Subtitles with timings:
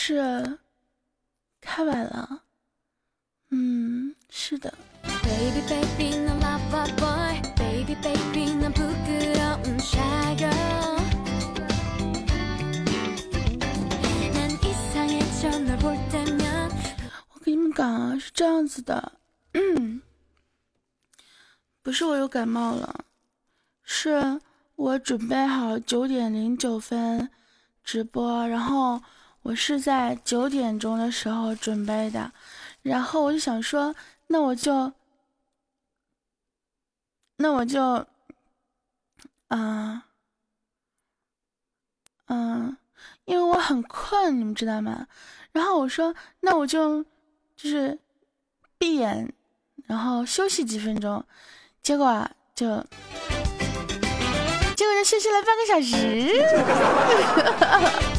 [0.00, 0.58] 是
[1.60, 2.44] 开晚了？
[3.50, 4.72] 嗯，是的。
[5.02, 5.08] 我
[17.42, 19.18] 给你们讲啊，是这样子的，
[21.82, 23.04] 不是我又感冒了，
[23.82, 24.40] 是
[24.76, 27.28] 我准备好九点零九分
[27.82, 29.02] 直播，然后
[29.48, 32.30] 我是在九点钟的时候准备的，
[32.82, 33.94] 然后我就想说，
[34.26, 34.92] 那我就，
[37.36, 38.06] 那我就，
[39.46, 40.04] 啊，
[42.26, 42.76] 嗯，
[43.24, 45.06] 因为我很困，你们知道吗？
[45.52, 47.02] 然后我说，那我就，
[47.56, 47.98] 就是
[48.76, 49.32] 闭眼，
[49.86, 51.24] 然后休息几分钟。
[51.82, 52.66] 结果啊，就
[54.76, 56.44] 结果就休息了半个小时。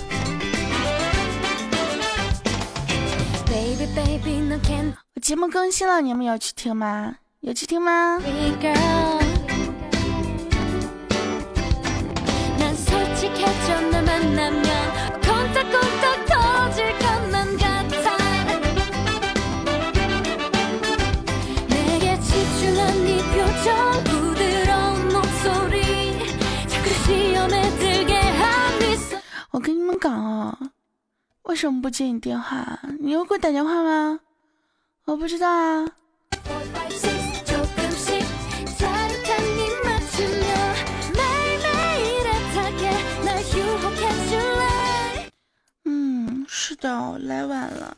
[5.15, 7.15] 我节目更新了，你们有去听吗？
[7.41, 8.19] 有去听吗？
[29.51, 30.55] 我跟你们讲哦，
[31.49, 32.79] 为什么不接你电话？
[32.99, 34.19] 你有给我打电话吗？
[35.05, 35.83] 我不知道啊。
[45.85, 47.97] 嗯，是的，来晚了，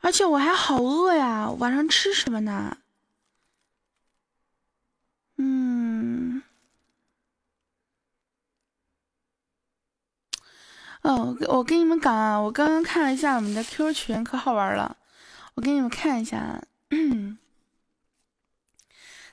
[0.00, 2.76] 而且我还好饿呀，晚上吃什么呢？
[5.38, 6.42] 嗯。
[11.04, 14.96] 哦，我跟你们讲啊，我刚刚看了一下我们的 QQ 群，可好玩了。
[15.54, 16.62] 我给你们看一下，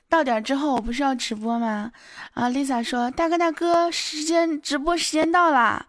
[0.06, 1.90] 到点之后我不是要直播吗？
[2.34, 5.86] 啊，Lisa 说：“大哥大哥，时间直播时间到了。”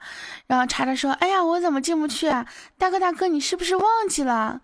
[0.47, 2.47] 然后查查说：“哎呀，我怎么进不去啊？”
[2.79, 4.61] 大哥大哥，你是不是忘记了？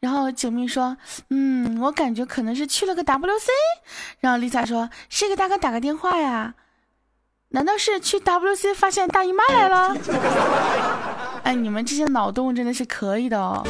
[0.00, 0.96] 然后九蜜说
[1.28, 3.48] ：“嗯，我感觉可能是去了个 WC。”
[4.20, 6.54] 然后 Lisa 说：“谁给大哥打个电话呀？”
[7.52, 9.96] 难道是去 WC 发现大姨妈来了？
[11.44, 13.62] 哎，你们这些脑洞真的是可以的哦。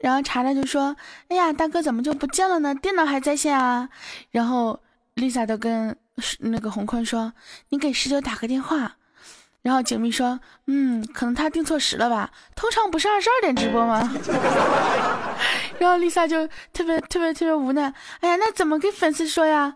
[0.00, 0.94] 然后查查就说
[1.28, 2.74] ：“哎呀，大哥怎么就不见了呢？
[2.74, 3.88] 电脑还在线啊。”
[4.30, 4.78] 然后
[5.16, 5.96] Lisa 都跟
[6.38, 7.32] 那个红坤说
[7.70, 8.96] ：“你给十九打个电话。”
[9.66, 10.38] 然后景蜜说
[10.70, 12.30] ：“嗯，可能他定错时了吧？
[12.54, 13.98] 通常不是二十二点直播吗？”
[15.80, 17.92] 然后丽萨就特别特别特别无奈。
[18.20, 19.74] 哎呀，那怎么给粉丝说呀？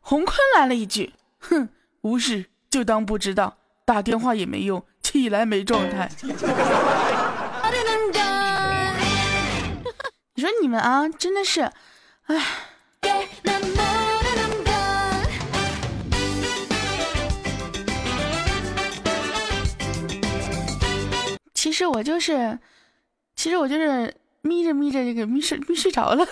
[0.00, 1.68] 洪坤来了一句：“哼，
[2.00, 3.58] 无事，就当不知道。
[3.84, 6.10] 打电话也没用，起来没状态。
[10.34, 11.70] ”你说你们啊，真的是，
[12.28, 12.42] 哎。
[21.66, 22.56] 其实我就是，
[23.34, 26.24] 其实我就是眯着眯着就给眯睡眯睡着了。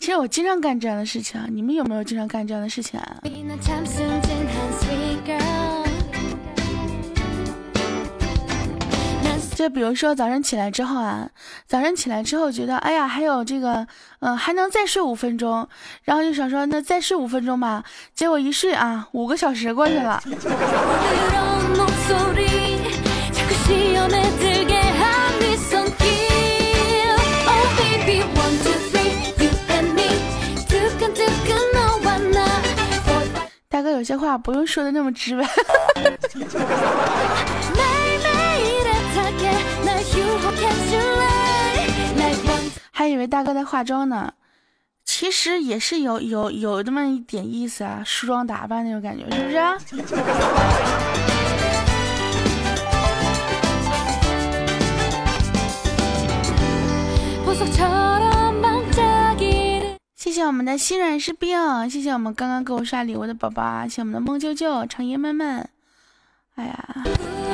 [0.00, 3.18] 其实我经常干这样的事情啊，你们有没有经常干这样的事情啊？
[9.68, 11.28] 比如说早上起来之后啊，
[11.66, 13.86] 早上起来之后觉得哎呀还有这个，
[14.20, 15.68] 嗯还能再睡五分钟，
[16.04, 17.84] 然后就想说那再睡五分钟吧，
[18.14, 20.22] 结果一睡啊五个小时过去了。
[33.70, 35.46] 大哥有些话不用说的那么直白。
[42.90, 44.32] 还以为大哥在化妆呢，
[45.04, 49.56] 其实也是有有有那么一点意思啊，梳妆打扮那种感觉，是不是？
[60.16, 65.68] 谢谢我们的心软是病，谢谢我们刚刚给我刷礼物的宝宝，谢谢我们的梦啾啾、长夜漫漫，
[66.56, 67.47] 哎呀。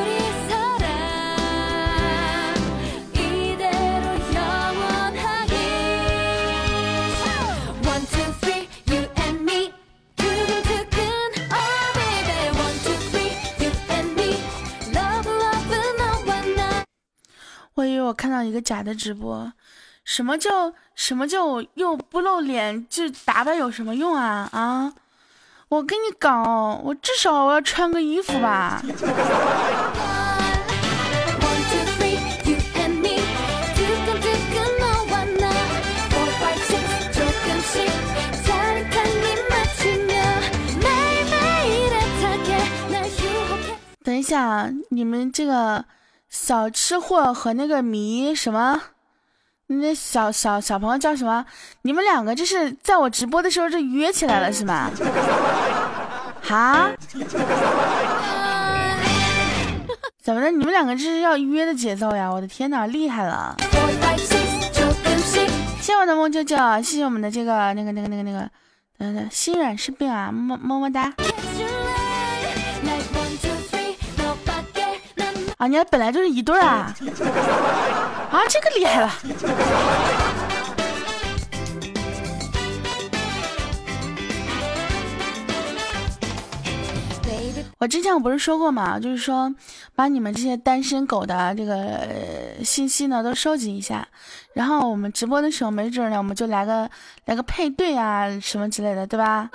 [17.74, 19.52] 我以为我看到一个假的直播，
[20.04, 22.86] 什么叫什么叫又不露脸？
[22.88, 24.92] 就打扮有什么用啊啊！
[25.68, 26.40] 我跟你讲，
[26.84, 28.80] 我至少我要穿个衣服吧。
[44.04, 45.84] 等一下，你们这个
[46.34, 48.82] 小吃货和那个迷什么，
[49.68, 51.46] 那小小小朋友叫什么？
[51.82, 54.90] 你们两个这是在我直播的时候就约起来了是吗？
[56.42, 56.90] 哈？
[60.20, 60.50] 怎么的？
[60.50, 62.28] 你们两个这是要约的节奏呀？
[62.28, 63.54] 我的天哪，厉害了！
[65.30, 65.46] 谢
[65.80, 68.50] 谢我的梦舅舅，谢谢我们的这个那个那个那个那个，
[68.98, 71.14] 嗯，心软是病啊，么么么哒。
[75.56, 76.94] 啊，你俩本来就是一对啊！
[78.30, 79.10] 啊，这个厉害了。
[87.78, 89.52] 我之前我不是说过嘛，就是说
[89.94, 92.08] 把你们这些单身狗的这个
[92.64, 94.06] 信息呢都收集一下，
[94.54, 96.88] 然后我们直播的时候没准呢我们就来个
[97.26, 99.50] 来个配对啊什么之类的，对吧？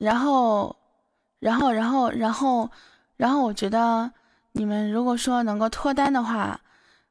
[0.00, 0.74] 然后，
[1.40, 2.70] 然后，然后，然后，
[3.18, 4.10] 然后，我觉得
[4.52, 6.58] 你们如果说能够脱单的话，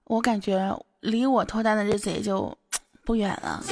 [0.06, 2.52] 我感觉离我脱单的日子也就
[3.06, 3.64] 不远了。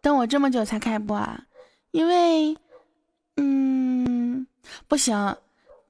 [0.00, 1.38] 等我这么久才开播啊，
[1.90, 2.56] 因为，
[3.36, 4.46] 嗯，
[4.88, 5.36] 不行，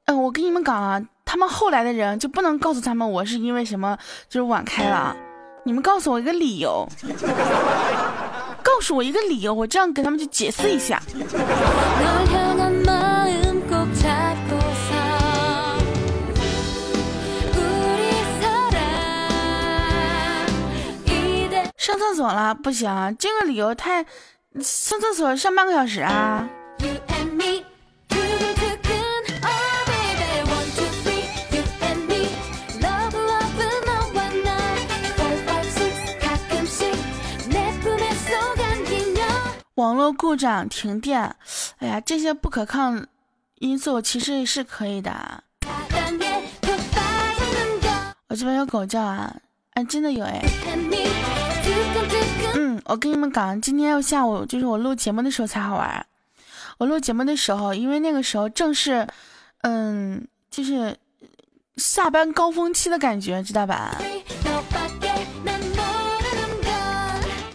[0.06, 1.00] 嗯，我跟你们讲啊。
[1.26, 5.14] 他们后来的人就不能告诉他们我是因为什么就是晚开了，
[5.64, 6.88] 你们告诉我一个理由，
[8.62, 11.02] 告诉我一个理由，我这样给他们去解释一下。
[21.76, 24.06] 上厕所了，不行，这个理由太，
[24.60, 26.48] 上厕所上半个小时啊。
[39.76, 41.36] 网络故障、停电，
[41.80, 43.06] 哎呀，这些不可抗
[43.58, 45.44] 因素其实是可以的。
[48.28, 49.36] 我这边有狗叫啊，
[49.74, 50.42] 哎，真的有哎。
[52.54, 56.06] 嗯，我跟你们讲，今天要下午就是我录节目的时候才好玩。
[56.78, 59.06] 我录节目的时候，因为那个时候正是，
[59.60, 60.96] 嗯，就是
[61.76, 63.94] 下班高峰期的感觉，知道吧？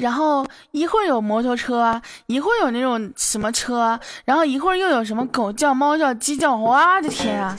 [0.02, 7.56] 然后一会儿有摩托车，一会儿有那种什么车，然后一会儿又有什么狗叫、猫叫、鸡叫，我的天啊！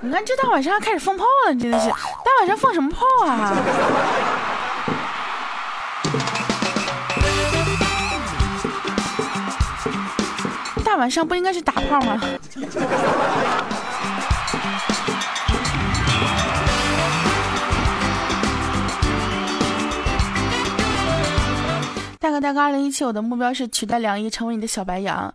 [0.00, 3.52] 你看这大晚上开始放炮了，真的是大晚上放什么炮啊？
[10.84, 12.20] 大晚上不应该是打炮吗？
[22.20, 25.32] 大哥大哥，二零一七，我的目标是取代梁一，成为你的小白羊。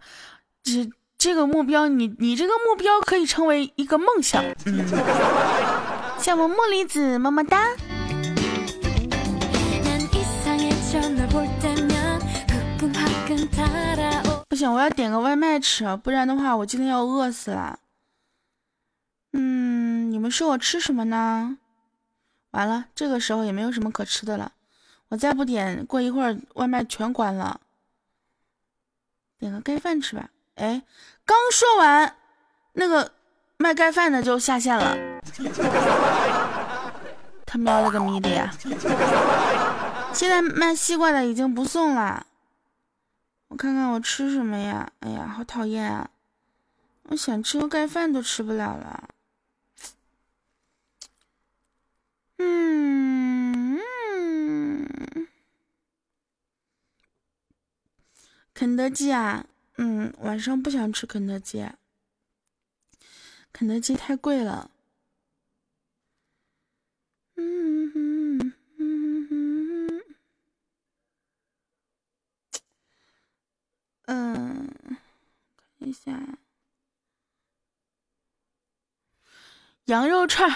[0.63, 4.43] 这这个目标，你你这个目标可以成为一个梦想。
[4.65, 4.85] 嗯，
[6.19, 7.69] 谢我茉莉子，么么哒。
[14.49, 17.79] 不行，我要点个外卖吃，不然的话，我今天要饿死了。
[19.31, 21.57] 嗯，你们说我吃什么呢？
[22.51, 24.51] 完了，这个时候也没有什么可吃的了。
[25.13, 27.61] 我再不点，过一会儿外卖全关了。
[29.37, 30.31] 点个盖饭吃吧。
[30.55, 30.81] 哎，
[31.23, 32.15] 刚说完，
[32.71, 33.11] 那个
[33.57, 34.97] 卖盖饭的就下线了。
[37.45, 38.51] 他喵了个咪的呀！
[40.15, 42.25] 现在卖西瓜的已经不送了。
[43.49, 44.91] 我看看我吃什么呀？
[45.01, 46.09] 哎呀，好讨厌啊！
[47.09, 49.09] 我想吃个盖饭都吃不了了。
[52.39, 53.32] 嗯。
[58.63, 61.67] 肯德基啊，嗯，晚上不想吃肯德基，
[63.51, 64.71] 肯德基太贵了。
[67.35, 68.53] 嗯
[74.05, 74.73] 嗯，
[75.77, 76.17] 看一下，
[79.87, 80.49] 羊肉串，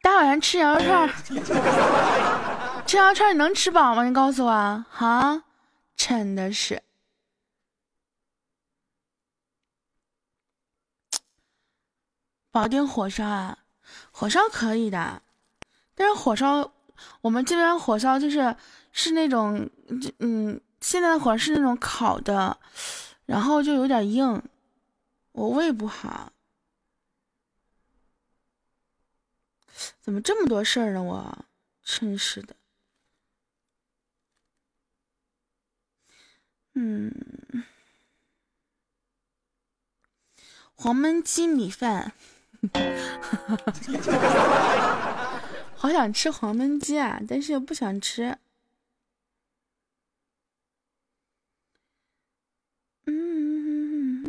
[0.00, 1.08] 大晚上吃羊肉串，
[2.88, 4.02] 吃羊肉串你能吃饱吗？
[4.04, 5.44] 你告诉我，哈，
[5.94, 6.82] 真的是。
[12.50, 13.58] 保定火烧啊，
[14.10, 15.22] 火烧可以的，
[15.94, 16.72] 但是火烧
[17.20, 18.56] 我们这边火烧就是
[18.92, 19.70] 是那种，
[20.18, 22.58] 嗯，现在的火烧是那种烤的，
[23.26, 24.42] 然后就有点硬，
[25.32, 26.32] 我胃不好。
[30.00, 31.02] 怎么这么多事儿呢？
[31.02, 31.44] 我
[31.84, 32.56] 真是的。
[36.74, 37.12] 嗯，
[40.74, 42.12] 黄焖鸡米饭。
[45.76, 48.36] 好想吃黄焖鸡啊，但是又不想吃。
[53.06, 54.24] 嗯，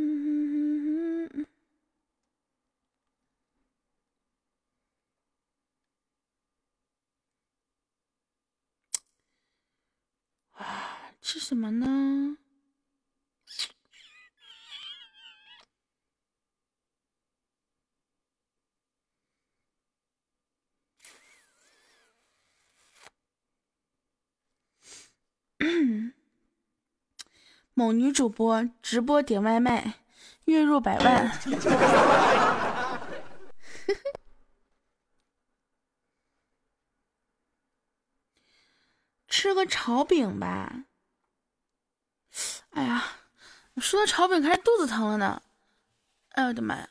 [10.53, 12.37] 啊，吃什么呢？
[27.73, 29.95] 某女主播直播点外卖，
[30.45, 31.31] 月入百万。
[39.27, 40.83] 吃个炒饼吧。
[42.71, 43.03] 哎呀，
[43.77, 45.41] 说到炒饼，开始肚子疼了呢。
[46.29, 46.89] 哎呦我的妈呀！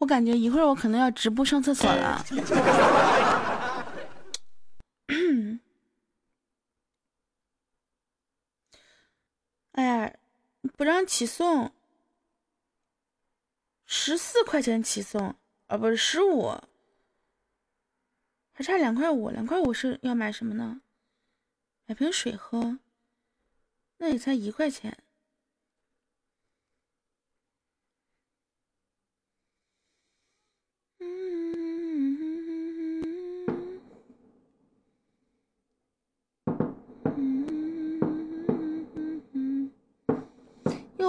[0.00, 2.24] 我感觉一会儿我可能要直播上厕所了。
[9.72, 10.14] 哎呀，
[10.76, 11.72] 不让起送，
[13.84, 16.48] 十四块钱起送，啊，不是十五，
[18.52, 20.80] 还差两块五，两块五是要买什么呢？
[21.84, 22.78] 买瓶水喝，
[23.98, 24.96] 那也才一块钱。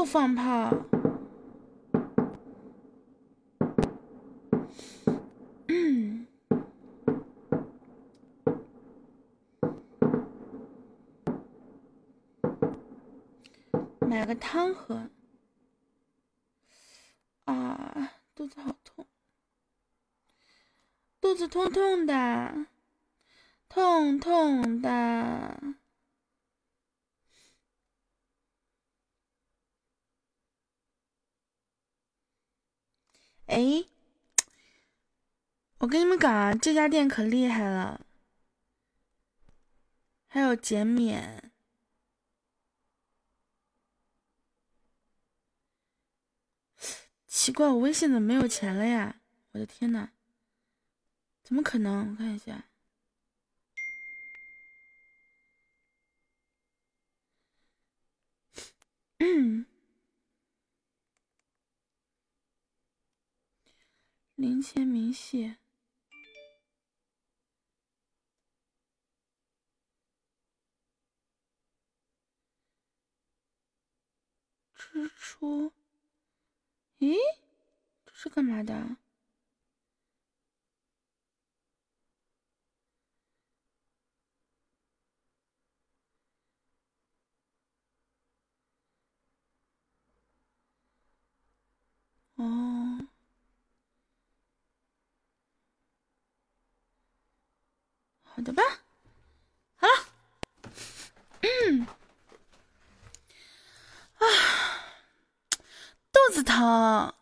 [0.02, 0.72] 又放炮！
[14.00, 15.08] 买个汤喝。
[17.46, 19.06] 啊，肚子好痛，
[21.20, 22.66] 肚子痛痛的，
[23.70, 25.76] 痛痛的。
[33.52, 33.84] 哎，
[35.80, 38.06] 我跟你们讲啊，这家店可厉害了，
[40.30, 41.52] 还有减免。
[47.28, 49.20] 奇怪，我微信怎么没有钱了呀？
[49.52, 50.12] 我的天呐，
[51.44, 52.12] 怎么可能？
[52.12, 52.64] 我看一下。
[64.42, 65.56] 零钱明细，
[74.74, 75.72] 支出？
[76.98, 77.16] 咦，
[78.04, 78.98] 这是干嘛的？
[92.38, 93.08] 哦。
[98.42, 98.64] 好的吧，
[99.76, 99.94] 好了，
[101.42, 101.86] 嗯，
[104.18, 104.26] 啊，
[106.12, 107.14] 肚子疼。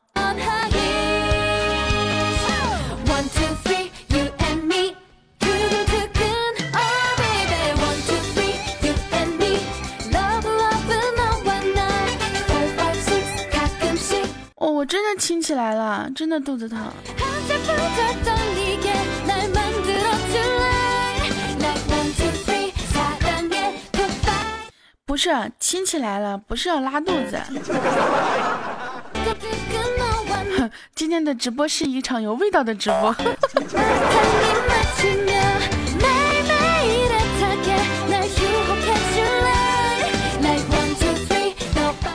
[14.55, 16.79] 哦，我真的亲起来了，真的肚子疼。
[25.19, 27.37] 是亲戚来了，不是要拉肚子。
[30.95, 33.13] 今天的直播是一场有味道的直播。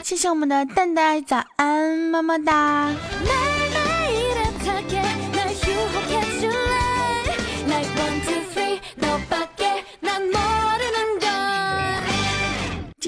[0.02, 2.88] 谢谢我们的蛋蛋早安，么么哒。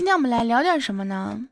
[0.06, 1.48] 天我们来聊点什么呢？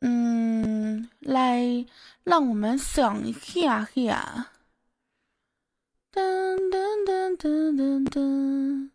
[0.00, 1.84] 嗯，来
[2.22, 4.46] 让我们想一下下。
[6.12, 8.90] 噔噔噔噔噔噔。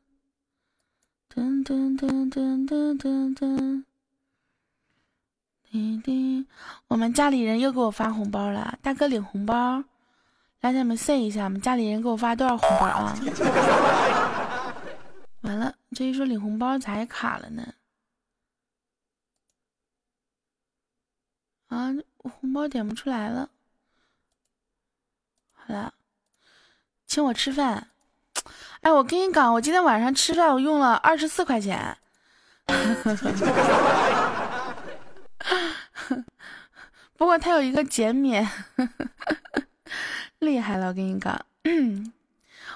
[1.36, 3.84] 噔噔噔噔噔噔噔，
[5.70, 6.48] 滴滴，
[6.88, 9.84] 我们家里人又给我发红包了，大哥领红包，
[10.62, 13.16] 来咱们算一下，我们家里人给我发多少红包啊？
[15.42, 17.64] 完了，这一说领红包咋还卡了呢？
[21.70, 23.50] 啊，红包点不出来了。
[25.54, 25.94] 好了，
[27.08, 27.88] 请我吃饭。
[28.82, 31.98] 哎，我跟你讲，我今天晚上吃饭，我用了二十四块钱。
[37.18, 38.50] 不过他有一个减免，
[40.40, 40.88] 厉害了！
[40.88, 41.38] 我跟你讲，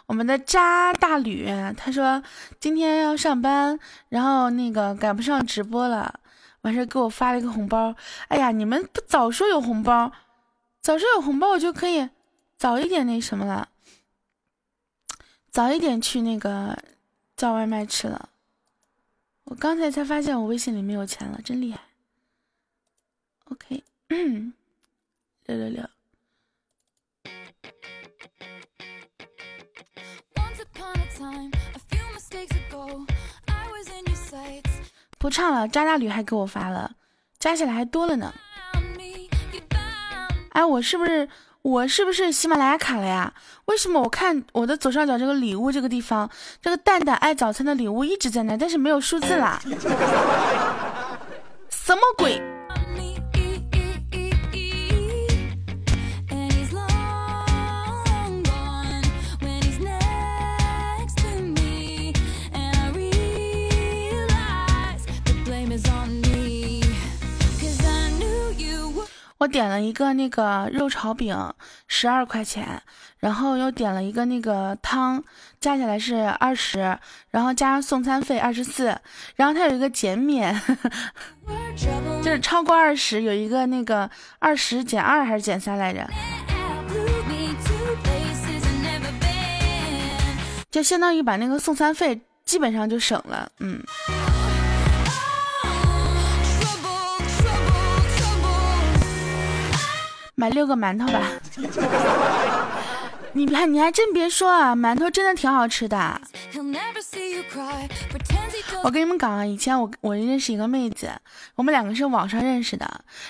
[0.05, 1.47] 我们的渣大吕
[1.77, 2.21] 他说
[2.59, 6.19] 今天要上班，然后那个赶不上直播了，
[6.63, 7.95] 完事给我发了一个红包。
[8.27, 10.11] 哎呀，你们不早说有红包，
[10.81, 12.09] 早说有红包，我就可以
[12.57, 13.69] 早一点那什么了。
[15.49, 16.77] 早一点去那个
[17.37, 18.29] 叫外卖吃了，
[19.43, 21.79] 我刚才才发现我微信里没有钱了，真厉害。
[23.45, 25.87] OK， 六六六。
[35.23, 36.91] 不唱了，渣渣女还给我发了，
[37.39, 38.33] 加起来还多了呢。
[40.49, 41.29] 哎，我是不是？
[41.61, 43.33] 我是不是喜马拉雅卡了呀？
[43.67, 46.29] 为什么我看我的左上角这个礼物这个地方，
[46.61, 49.61] 这个蛋蛋爱早餐的礼物一直在那，但是没有数字啦？
[51.69, 52.41] 什么鬼？
[69.43, 71.37] 我点了一个那个肉炒饼，
[71.89, 72.81] 十二块钱，
[73.19, 75.21] 然后又点了一个那个汤，
[75.59, 76.97] 加起来是二十，
[77.29, 78.97] 然后加上送餐费二十四，
[79.35, 80.57] 然后它有一个减免，
[82.23, 86.09] 就是超过二十有一个那个二十减二还是减三来着，
[90.71, 93.83] 就相当于把那个送餐费基本上就省了，嗯。
[100.35, 101.21] 买六个馒头吧，
[103.33, 106.19] 你看，你还真别说啊，馒头真的挺好吃的。
[108.83, 111.09] 我跟你们讲啊，以前我我认识一个妹子，
[111.55, 112.87] 我们两个是网上认识的，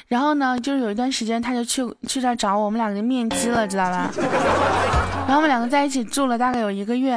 [0.07, 4.09] 然后呢，就是有一段时间，她就去去这找我，我们两个就面基了，知道吧？
[5.25, 7.15] 然后我们两个在一起住了大概有一个月，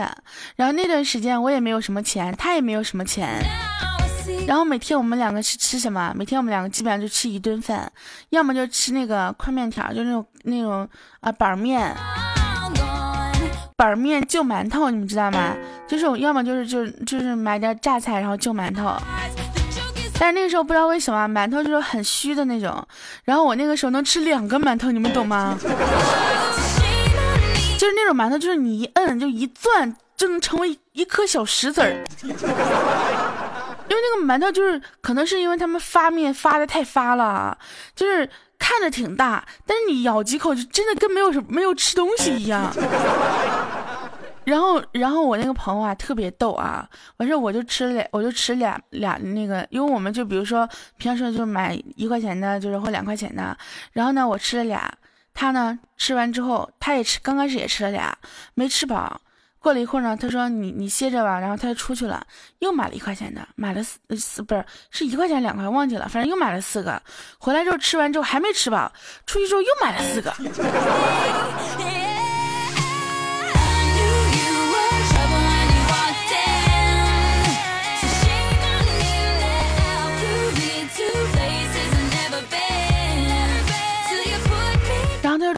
[0.54, 3.42] 然后那段时间我也没有什么钱，她也没有什么钱。
[4.46, 6.12] 然后每天我们两个是吃什么？
[6.14, 7.90] 每天我们两个基本上就吃一顿饭，
[8.30, 10.88] 要么就吃那个宽面条，就那种那种
[11.20, 11.94] 啊板面，
[13.76, 15.54] 板面就馒头，你们知道吗？
[15.88, 18.94] 就是要么就是就就是买点榨菜，然后就馒头。
[20.18, 22.86] 但是那个时候不知道为什么馒头就是很虚的那种，
[23.24, 25.58] 然后我那个时候能吃两个馒头，你们懂吗？
[27.78, 32.02] 就是那种馒头，就是你一摁就一攥就能成为一颗小石子儿。
[33.88, 37.56] 因为那个馒头就是，可能是因为他们发面发的太发了，
[37.94, 42.72] 就是看着挺大，但是你咬几口就真的跟没有什没有吃东西一样。
[44.44, 50.68] 然后，然后我那个朋友啊特别逗啊，完事我就吃了，我就吃俩俩那个，因为我们就比如说
[50.98, 53.56] 平时就买一块钱的，就是或两块钱的，
[53.92, 54.88] 然后呢我吃了俩，
[55.34, 58.16] 他呢吃完之后他也吃，刚开始也吃了俩，
[58.54, 59.20] 没吃饱。
[59.66, 62.24] 过了一会儿呢，他说你你歇着吧，然后他就出去了，
[62.60, 67.02] 又买了一块钱的，买了四四不是是一块钱两块忘记了，反正又买了四个，
[67.36, 68.92] 回来之后吃完之后还没吃饱，
[69.26, 70.32] 出去之后又买了四个。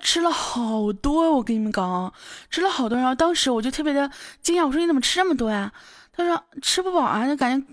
[0.08, 2.14] 吃了好多，我跟你们讲，
[2.48, 2.96] 吃了好多。
[2.96, 5.70] 然后当时我就特别的惊讶，我说你怎么吃这么多呀？
[6.16, 7.66] 他说吃不饱啊，就感觉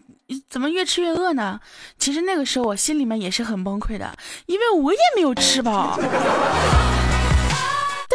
[0.50, 1.58] 怎么越吃越饿呢？
[1.98, 4.14] 其实那个时候我心里面也是很崩溃的，
[4.48, 6.10] 因为我也没有吃饱，但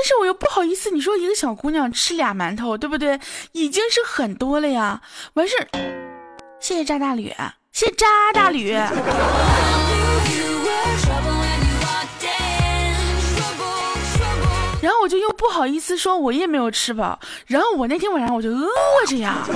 [0.04, 0.90] 是我又不好意思。
[0.90, 3.18] 你说一个小姑娘吃俩馒头，对不对？
[3.52, 5.00] 已经是很多了呀。
[5.32, 5.56] 完事，
[6.60, 7.34] 谢谢渣大吕，
[7.72, 8.76] 谢谢渣大吕。
[14.82, 17.18] 然后我就又不好意思说，我也没有吃饱。
[17.46, 18.70] 然后我那天晚上我就饿
[19.06, 19.46] 着呀。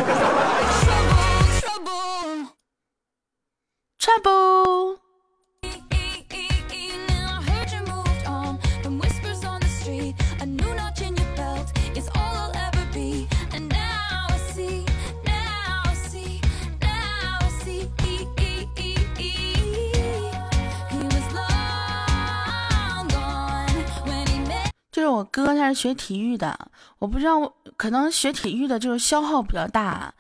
[3.99, 5.04] Trouble。
[25.05, 26.59] 是我哥，他是学体育的，
[26.99, 30.13] 我不知道，可能学体育的就是消耗比较大，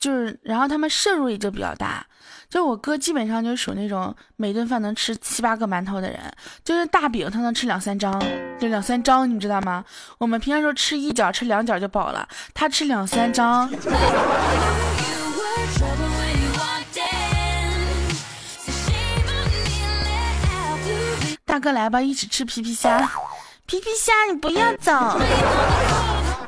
[0.00, 2.04] 就是然后他们摄入也就比较大。
[2.50, 6.20] 就我哥基本上就属那种每顿饭能吃七八个馒头的人，
[6.64, 8.12] 就是大饼他能吃两三张，
[8.58, 9.84] 就两三张，你知道吗？
[10.18, 13.70] 我们平常说吃一角、吃两角就饱了，他吃两三张。
[21.44, 23.08] 大哥来吧，一起吃皮皮虾。
[23.66, 24.92] 皮皮虾，你不要走！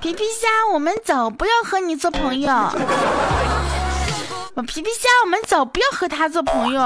[0.02, 2.52] 皮皮虾，我们走，不要和你做朋友。
[4.54, 6.82] 我皮皮虾，我们走，不要和他做朋友。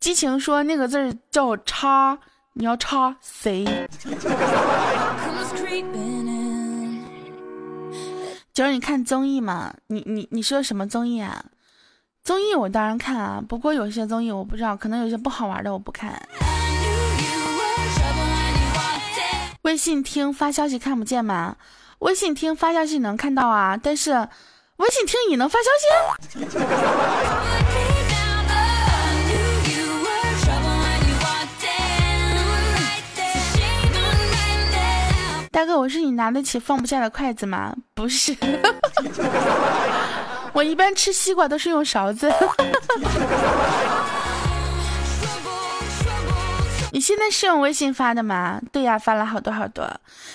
[0.00, 2.18] 激情说那个字儿叫叉，
[2.54, 3.64] 你要叉谁？
[8.52, 11.44] 就是你看综艺嘛，你你你说什么综艺啊？
[12.24, 16.20] 综艺我当然看啊，不过有些综艺我不知道，可能有些不好玩的我不看。
[19.62, 21.56] 微信听发消息看不见吗？
[21.98, 24.12] 微信听发消息能看到啊，但是
[24.76, 25.86] 微信听你能发消息？
[35.52, 37.74] 大哥，我是你拿得起放不下的筷子吗？
[37.94, 38.34] 不是，
[40.54, 42.32] 我一般吃西瓜都是用勺子。
[46.92, 48.60] 你现在是用微信发的吗？
[48.72, 49.88] 对呀，发了好多好多。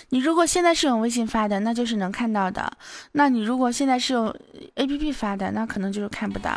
[0.09, 2.71] 你如果现在是用微信发的，那就是能看到的。
[3.11, 4.33] 那你如果现在是用
[4.75, 6.51] A P P 发的，那可能就是看不到。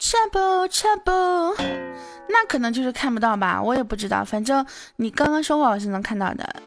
[0.00, 1.54] Trouble trouble，
[2.28, 3.62] 那可能就是看不到吧？
[3.62, 6.62] 我也不知道，反正你刚刚说话我是能看到的。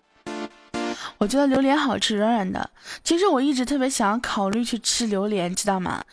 [1.24, 2.70] 我觉得榴莲好吃，软软的。
[3.02, 6.04] 其实我一直特别想考虑去吃榴莲，知道吗？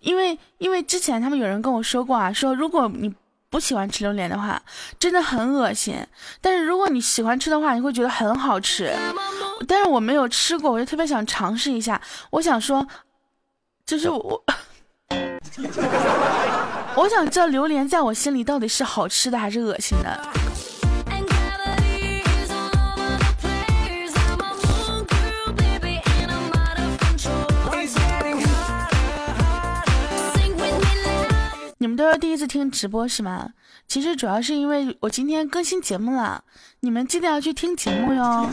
[0.00, 3.14] 因为因为之前他们有人跟我说过啊，说如果你
[3.48, 4.60] 不喜欢吃榴莲的话，
[4.98, 5.94] 真的很恶心。
[6.40, 8.92] 但是如果你喜欢吃的话，你会觉得很好吃。
[9.68, 12.02] 但是我没有吃过，我就特别想尝试一下。
[12.30, 12.84] 我想说，
[13.86, 14.44] 就是我，
[16.96, 20.28] 我想知道榴莲在我心里到底是好吃的还是恶心的。
[31.86, 33.50] 你们都是第一次听直播是吗？
[33.86, 36.42] 其实主要是因为我今天更新节目了，
[36.80, 38.44] 你们记得要去听节目哟，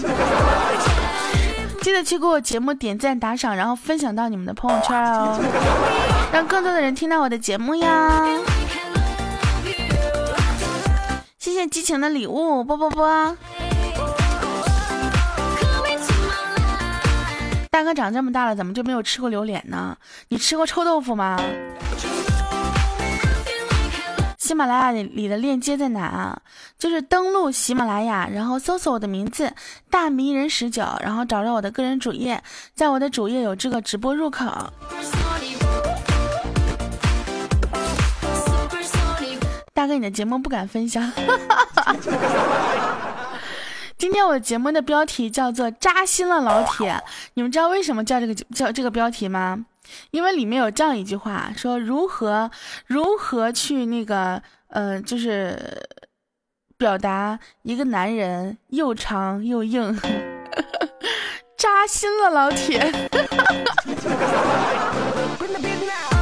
[1.81, 5.39] 记得去给我节目点赞打赏，然后分享到你们的朋友圈哦，
[6.31, 8.23] 让更多的人听到我的节目呀。
[11.39, 13.35] 谢谢激情的礼物，啵啵啵。
[17.71, 19.97] 大哥长这么大了，怎么就没有吃过榴莲呢？
[20.27, 21.41] 你吃过臭豆腐吗？
[24.53, 26.39] 喜马拉雅里的链接在哪啊？
[26.77, 29.51] 就是登录喜马拉雅，然后搜索我的名字
[29.89, 32.39] 大迷人十九，然后找到我的个人主页，
[32.75, 34.45] 在我的主页有这个直播入口。
[39.73, 41.11] 大哥，你的节目不敢分享。
[43.97, 49.65] 今天我节目的标题叫做扎心了老铁，你们知道为什么叫这个叫这个标题吗？
[50.11, 52.49] 因为里面有这样一句话，说如何
[52.85, 55.57] 如何去那个，呃，就是
[56.77, 59.99] 表达一个男人又长又硬，
[61.57, 62.91] 扎心了，老铁。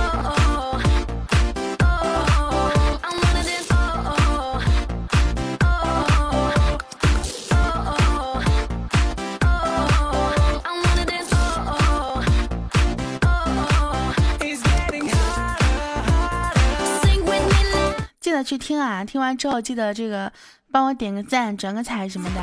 [18.31, 19.03] 记得去听啊！
[19.03, 20.31] 听完之后记得这个
[20.71, 22.41] 帮我点个赞、转个彩什么的。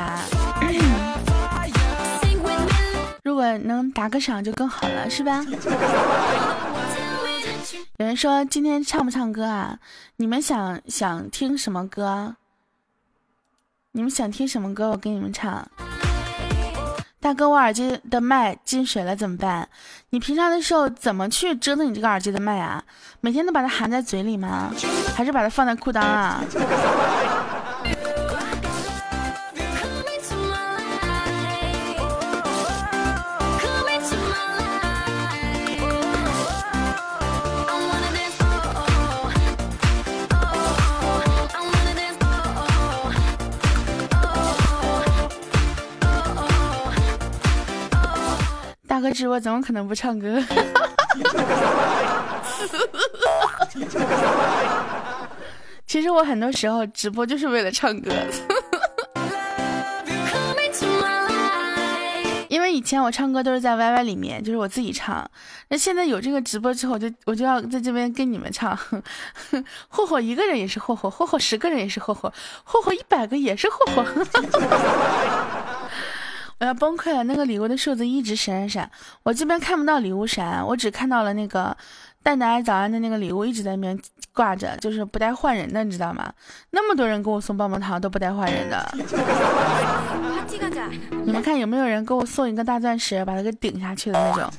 [3.25, 5.43] 如果能打个赏就更好了，是吧？
[7.97, 9.79] 有人说今天唱不唱歌啊？
[10.17, 12.35] 你们想想听什么歌？
[13.93, 15.67] 你们想听什么歌，我给你们唱。
[17.21, 19.67] 大哥，我耳机的麦进水了怎么办？
[20.11, 22.81] 你平常的时候怎么去折腾你这个耳机的麦啊？
[23.19, 24.71] 每天都把它含在嘴里吗？
[25.15, 26.41] 还是把它放在裤裆啊？
[48.99, 50.43] 大哥直播怎么可能不唱歌？
[55.87, 58.11] 其实我很多时候直播就是为了唱歌，
[62.49, 65.25] 因为以前我唱歌都是在 YY 里面，就是我自己唱。
[65.69, 68.77] 那现在有这个直播之后，我就我就要在这边跟你们唱。
[69.87, 72.33] 霍霍一个人也是霍霍，霍霍十个人也是霍霍，
[72.65, 74.05] 霍霍一百个也是霍霍。
[76.59, 77.23] 我要崩溃了！
[77.23, 78.91] 那个礼物的数字一直闪闪闪，
[79.23, 81.75] 我这边看不到礼物闪，我只看到了那个
[82.21, 83.97] 蛋蛋早安的那个礼物一直在那边
[84.33, 86.31] 挂着，就是不带换人的，你知道吗？
[86.71, 88.93] 那么多人给我送棒棒糖都不带换人的，
[91.23, 94.51] 你们看有没有人给我送一个大钻石，把它给顶下去的那种？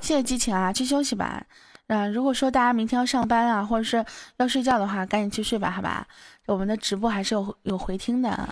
[0.00, 1.40] 谢谢激情啊，去休息吧。
[1.86, 4.04] 啊，如果说大家明天要上班啊，或者是
[4.38, 6.04] 要睡觉的话，赶紧去睡吧，好吧？
[6.46, 8.48] 我们的直播还是有有回听的。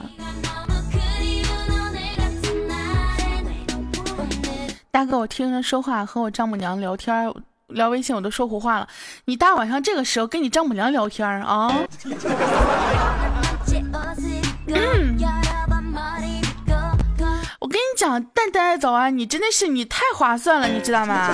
[4.96, 7.30] 大哥，我听人说话和我丈母娘聊天，
[7.66, 8.88] 聊微信我都说胡话了。
[9.26, 11.70] 你大晚上这个时候跟你丈母娘聊天啊？
[14.68, 15.14] 嗯
[17.58, 21.28] 我跟你讲，蛋蛋早安，你真的是你太划算了，你知道吗？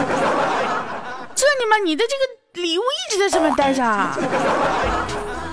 [1.37, 3.81] 这你妈你的这个礼物一直在上面待着，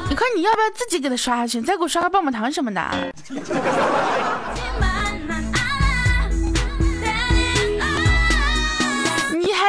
[0.10, 1.62] 你看你要不要自己给他刷下去？
[1.62, 2.82] 再给我刷个棒棒糖什么的。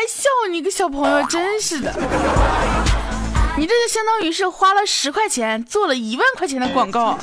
[0.09, 1.93] 笑你个小朋友，真是的！
[3.57, 7.19] 你这就相当于是花了十块钱做了一万块钱的广告。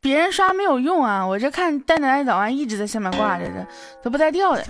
[0.00, 3.66] 别人刷没有用啊，我这看蛋蛋爱早安一直在下面挂着的，
[4.02, 4.62] 都不带掉的。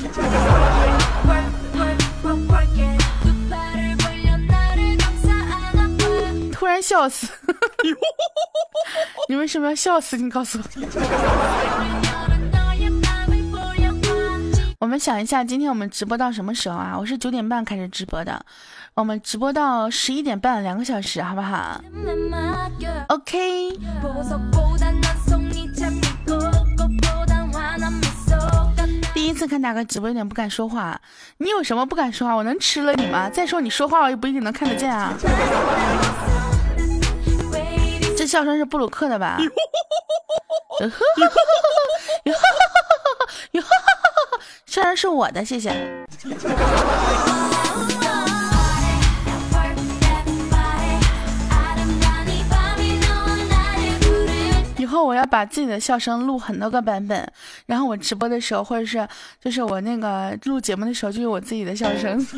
[6.53, 7.27] 突然笑死！
[9.29, 10.17] 你为什么要笑死？
[10.17, 10.65] 你告诉我。
[14.85, 16.95] 我们想一下，今天我们直播到什么时候啊？
[16.95, 18.45] 我是九点半开始直播的，
[18.93, 21.81] 我们直播到十一点半，两个小时，好不好
[23.09, 23.71] ？OK。
[29.15, 31.01] 第一次看大哥直播，有点不敢说话。
[31.39, 32.35] 你有什么不敢说话？
[32.35, 33.31] 我能吃了你吗？
[33.31, 35.15] 再说你说话，我也不一定能看得见啊。
[38.15, 39.39] 这笑声是布鲁克的吧？
[44.75, 45.71] 虽然是我的，谢谢。
[54.77, 57.25] 以后我要把自己的笑声录很多个版本，
[57.67, 59.07] 然后我直播的时候，或者是
[59.41, 62.19] 就是我那个录节目的时候，就有我自己的笑声。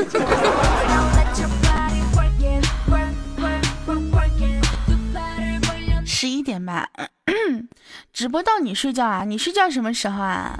[6.05, 6.87] 十一点半，
[8.13, 9.25] 直播到你睡觉啊？
[9.25, 10.59] 你睡觉什么时候啊？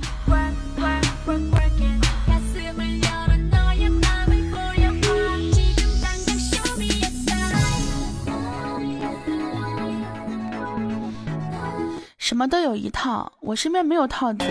[12.19, 14.45] 什么都有一套，我身边没有套子。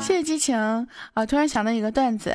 [0.00, 0.56] 谢谢激情
[1.14, 1.26] 啊！
[1.26, 2.34] 突然想到一个段子，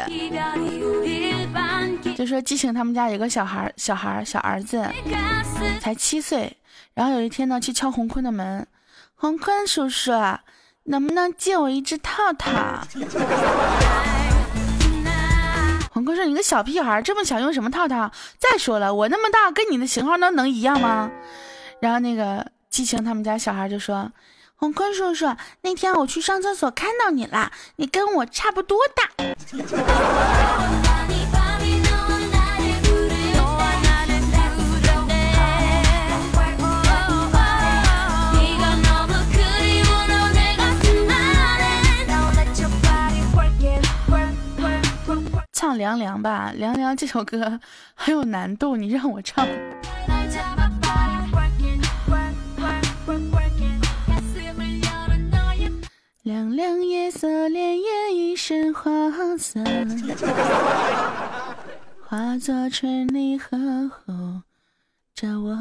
[2.15, 4.87] 就说激情他们家有个小孩，小孩小儿子
[5.81, 6.55] 才七岁，
[6.93, 8.65] 然后有一天呢去敲洪坤的门，
[9.15, 10.11] 洪坤叔叔
[10.85, 12.51] 能不能借我一只套套？
[15.91, 18.11] 洪坤说你个小屁孩这么小用什么套套？
[18.37, 21.09] 再说了我那么大跟你的型号那能一样吗？
[21.79, 24.11] 然后那个激情他们家小孩就说
[24.55, 29.09] ：“洪坤叔叔，那天我去上厕所看到你啦，你跟我差不多大。”
[45.85, 47.59] 凉凉吧，凉凉这首歌
[47.93, 49.47] 很有难度，你让我唱。
[56.23, 59.63] 凉凉夜色，潋滟一身黄色，
[62.03, 63.55] 化作春泥呵
[63.87, 64.41] 护
[65.13, 65.55] 着我。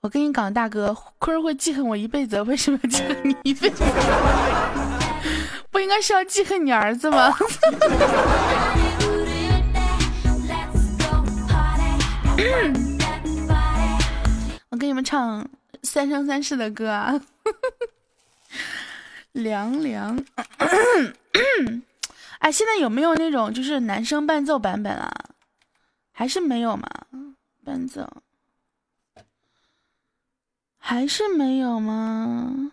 [0.00, 2.40] 我跟你讲，大哥，坤儿会记恨我一辈子。
[2.42, 3.84] 为什么记恨你一辈子？
[5.78, 7.32] 不应该是要记恨你儿子吗？
[14.70, 15.40] 我给你们唱
[15.84, 17.14] 《三生三世》的歌啊，
[19.30, 20.20] 凉凉。
[22.40, 25.08] 哎，现在有没有那种就是男生伴奏版本啊？
[26.10, 26.88] 还是没有吗？
[27.64, 28.04] 伴奏
[30.76, 32.72] 还是没有吗？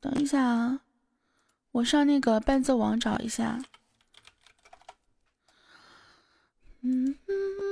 [0.00, 0.80] 等一下啊，
[1.72, 3.60] 我上那个伴奏网找一下。
[6.80, 7.69] 嗯嗯嗯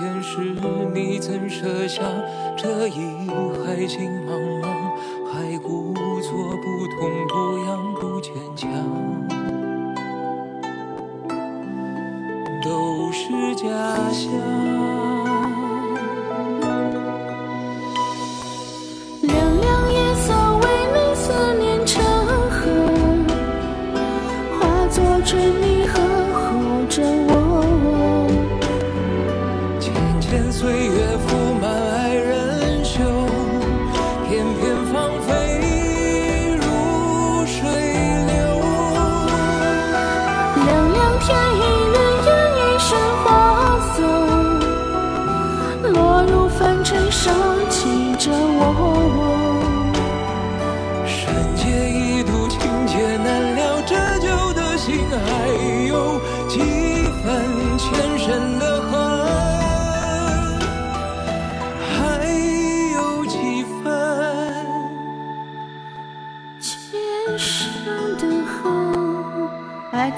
[0.00, 0.38] 前世
[0.94, 2.00] 你怎舍下
[2.56, 3.28] 这一
[3.62, 4.32] 海情茫
[4.62, 4.64] 茫，
[5.30, 6.32] 还故作
[6.62, 8.66] 不痛不痒不坚强，
[12.62, 13.68] 都是假
[14.10, 15.09] 象。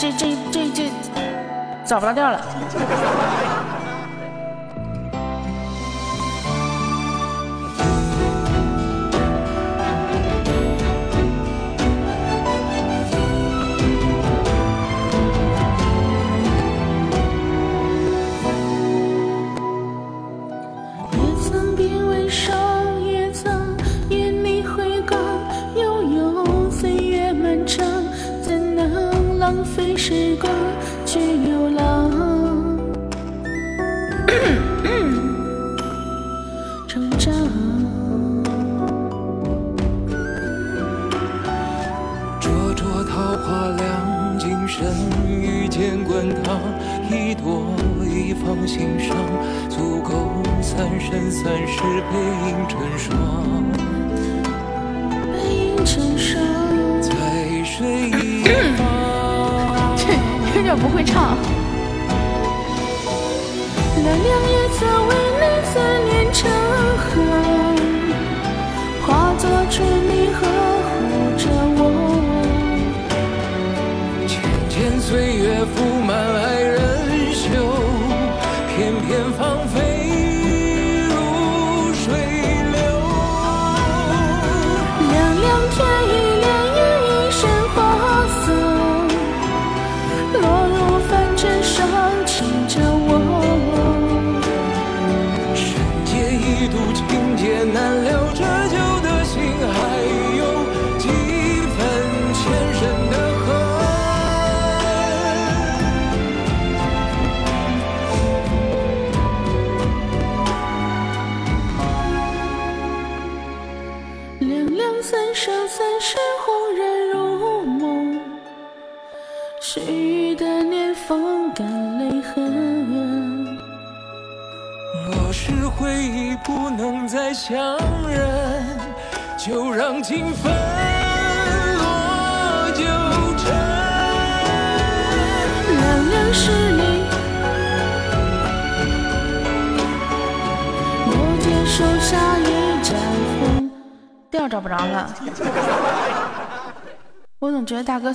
[0.03, 0.90] 这这这这
[1.84, 3.41] 找不着调了。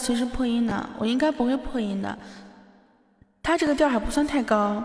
[0.08, 2.18] 随时破音呢，我应该不会破音的。
[3.44, 4.82] 他这个调还不算太高，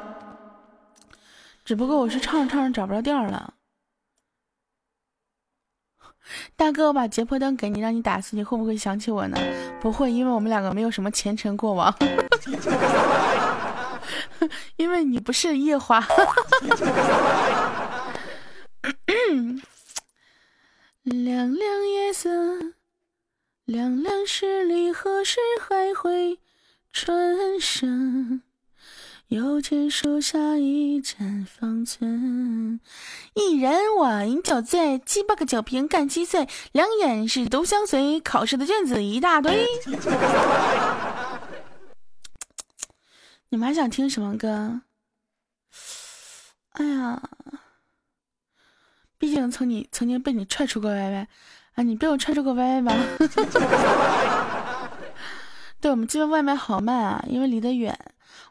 [1.65, 3.55] 只不过我是唱着唱着找不着调了。
[6.57, 9.39] 大哥，我把结魄灯给你，让你打死，你会不会想起我呢？
[9.81, 11.95] 不会，因为我们两个没有什么前尘过往。
[14.75, 16.05] 因为你不是夜华。
[21.05, 22.29] 凉凉夜色，
[23.73, 26.39] 凉凉十里，何时还会
[26.93, 28.43] 春生？
[29.29, 32.79] 又见树下一盏方寸，
[33.33, 39.67] 一人我饮酒醉，七八个酒瓶干七岁，两眼是独相随，考试的卷子一大堆。
[43.49, 44.83] 你们还想听什么歌？
[46.73, 47.23] 哎呀！
[49.17, 51.27] 毕竟曾你曾经被你踹出过歪歪，
[51.75, 52.97] 啊，你被我踹出个歪歪吧？
[55.81, 57.99] 对我们这边外卖好慢啊，因为离得远，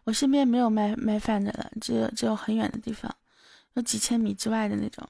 [0.03, 3.09] 我身边没有卖卖饭的了，只有只有很远的地方，
[3.73, 5.07] 有几千米之外的那种。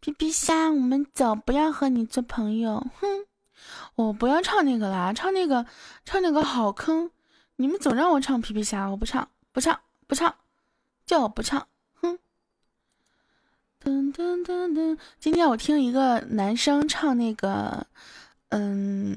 [0.00, 2.84] 皮皮虾，我们走，不要和你做朋友。
[3.00, 3.06] 哼，
[3.94, 5.64] 我不要唱那个啦，唱那个
[6.04, 7.10] 唱那个好坑，
[7.56, 10.34] 你们总让我唱皮皮虾，我不唱，不唱，不唱，
[11.06, 11.66] 叫我不唱。
[13.82, 14.98] 噔噔噔噔！
[15.18, 17.86] 今天我听一个男生唱那个，
[18.50, 19.16] 嗯，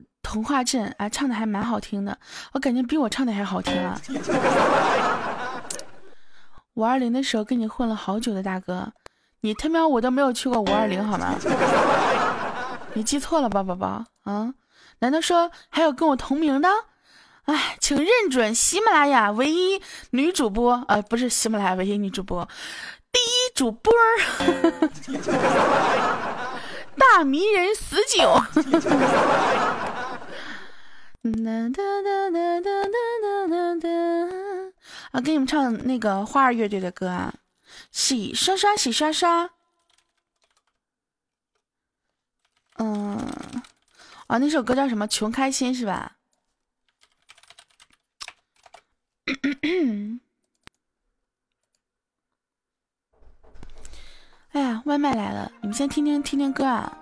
[0.22, 2.16] 《童话镇》啊，唱的还蛮好听的，
[2.52, 4.00] 我感觉比我唱的还好听啊。
[6.74, 8.92] 五二零的时候跟你混了好久的大哥，
[9.40, 11.34] 你他喵我都没有去过五二零好吗？
[12.94, 14.54] 你记错了吧，宝宝啊？
[15.00, 16.68] 难道说还有跟我同名的？
[17.46, 22.48] 哎，请认准喜马拉雅唯一女主播，呃，不是喜马拉雅唯一女主播。
[23.14, 23.92] 第一主播
[26.98, 28.34] 大迷人十九
[35.24, 37.32] 给你们唱那个花儿乐队的歌啊。
[37.92, 39.50] 洗刷刷洗刷刷。
[42.78, 43.16] 嗯。
[44.26, 46.16] 啊那首歌叫什么穷开心是吧？
[54.54, 56.96] 哎呀，外卖来了，你们先听听听听歌啊。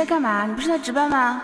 [0.00, 0.46] 在干嘛？
[0.46, 1.42] 你不是在值班吗？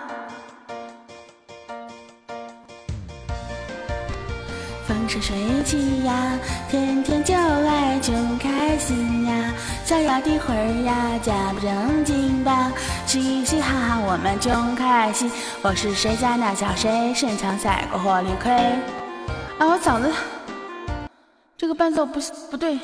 [4.86, 6.38] 风生水起呀，
[6.70, 9.52] 天天就爱就开心呀，
[9.84, 12.72] 逍遥的魂儿呀，假不正经吧，
[13.04, 15.30] 嘻嘻哈哈我们就开心。
[15.61, 18.50] 我是谁家那小谁，身强赛过火力亏。
[19.59, 20.11] 啊，我嗓子
[21.59, 22.18] 这个伴奏不
[22.50, 22.78] 不对。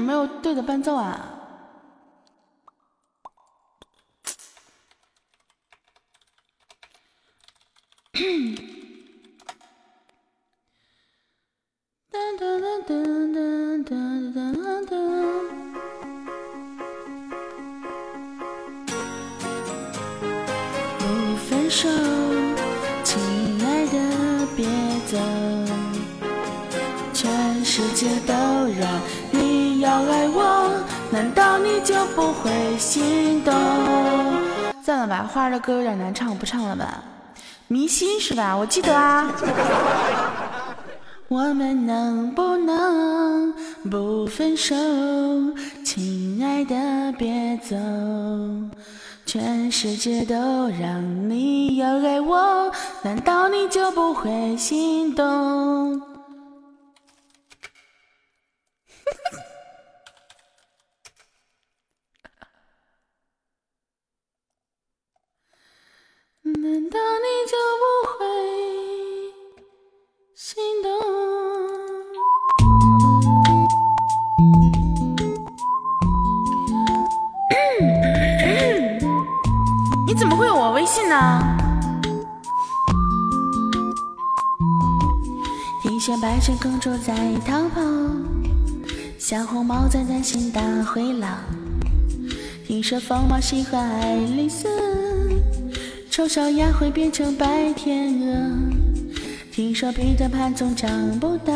[0.00, 1.35] 么没有对的伴奏啊？
[35.26, 37.02] 花儿的歌有点难唱，不唱了吧。
[37.68, 38.56] 迷心是吧？
[38.56, 39.34] 我记得啊。
[41.28, 43.52] 我们能不能
[43.90, 44.76] 不分手？
[45.84, 47.74] 亲爱的，别走。
[49.24, 52.70] 全世界都让你要爱我，
[53.02, 56.00] 难道你就不会心动？
[66.58, 67.84] 难道你就不
[68.16, 68.24] 会
[70.34, 70.90] 心动？
[80.06, 81.42] 你怎么会有我微信呢？
[85.82, 87.14] 听说白雪公主在
[87.46, 87.82] 逃跑，
[89.18, 91.36] 小红帽在担心大灰狼。
[92.66, 94.66] 听说疯帽喜欢爱丽丝。
[96.16, 98.34] 丑小鸭会变成白天鹅。
[99.52, 100.90] 听说彼得潘总长
[101.20, 101.52] 不大，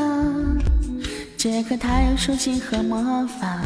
[1.34, 3.58] 杰克他有书信和魔法。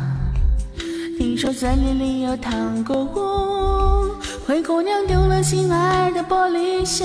[1.18, 7.04] 听说森林里有糖果屋，灰姑娘丢了心爱的玻璃鞋，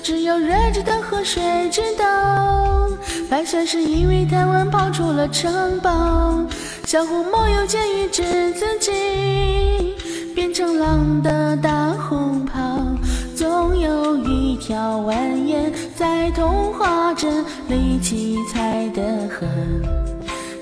[0.00, 1.68] 只有睿智的河水。
[1.72, 2.88] 知道，
[3.28, 6.44] 白雪是因为贪玩跑出了城堡。
[6.86, 9.96] 小红帽又监狱指自己
[10.32, 11.73] 变成狼的大
[14.74, 15.14] 条蜿
[15.46, 19.46] 蜒在童话镇里七彩的河，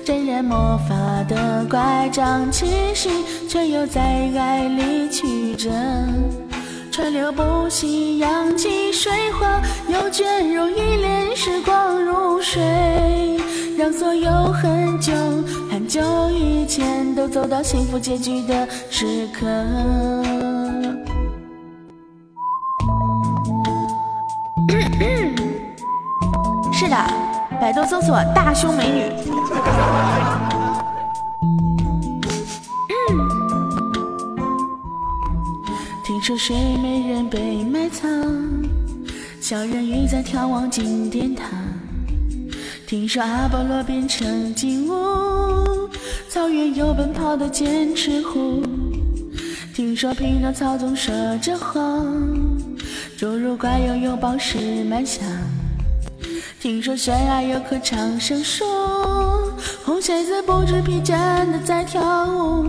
[0.05, 0.93] 沾染魔法
[1.27, 3.09] 的乖张气息，
[3.49, 5.71] 却又在爱里曲折。
[6.91, 12.61] 川流不息，扬起水花，又卷入一帘时光如水，
[13.79, 15.11] 让所有很久
[15.71, 15.99] 很久
[16.29, 20.42] 以前都走到幸福结局的时刻。
[26.73, 26.95] 是的，
[27.59, 29.11] 百度搜索“大胸美女”。
[36.03, 38.09] 听说睡美人被埋藏，
[39.41, 41.49] 小人鱼在眺望金殿堂。
[42.87, 45.89] 听说阿波罗变成金乌，
[46.29, 48.61] 草原有奔跑的剑齿虎。
[49.73, 51.11] 听说匹诺曹总说
[51.41, 52.52] 着谎，
[53.17, 55.23] 侏儒怪拥有宝石满箱。
[56.59, 58.63] 听说悬崖有棵长生树，
[59.83, 61.13] 红鞋子不知疲倦
[61.51, 62.65] 的在跳舞。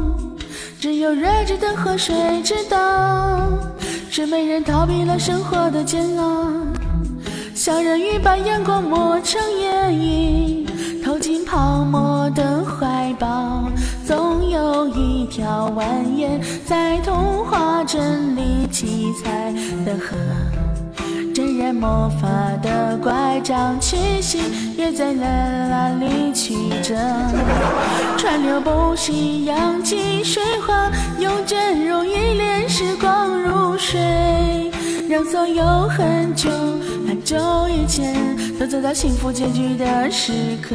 [0.81, 3.49] 只有睿智的河水知道，
[4.11, 6.51] 睡美人逃避了生活的煎熬。
[7.55, 10.67] 小人鱼把阳光磨成眼影，
[11.05, 13.71] 投进泡沫的怀抱。
[14.89, 15.85] 一条蜿
[16.17, 19.53] 蜒在童话镇里七彩
[19.85, 20.17] 的河，
[21.35, 22.29] 沾染魔法
[22.63, 24.39] 的乖张气息
[24.77, 26.95] 也在那里曲折。
[28.17, 34.71] 川流不息，扬起水花，又卷入一帘时光如水，
[35.09, 36.49] 让所有很久
[37.07, 37.37] 很久
[37.69, 38.15] 以前
[38.59, 40.33] 都走到幸福结局的时
[40.63, 40.75] 刻。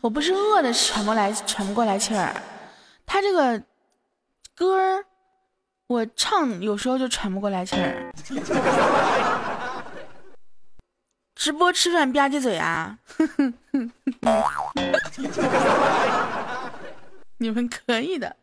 [0.00, 2.32] 我不是饿的喘不来喘不过来气儿，
[3.04, 3.60] 他这个
[4.54, 5.04] 歌儿
[5.86, 8.12] 我唱有时候就喘不过来气儿。
[11.34, 12.98] 直播吃饭吧唧嘴啊！
[17.38, 18.36] 你们可以的。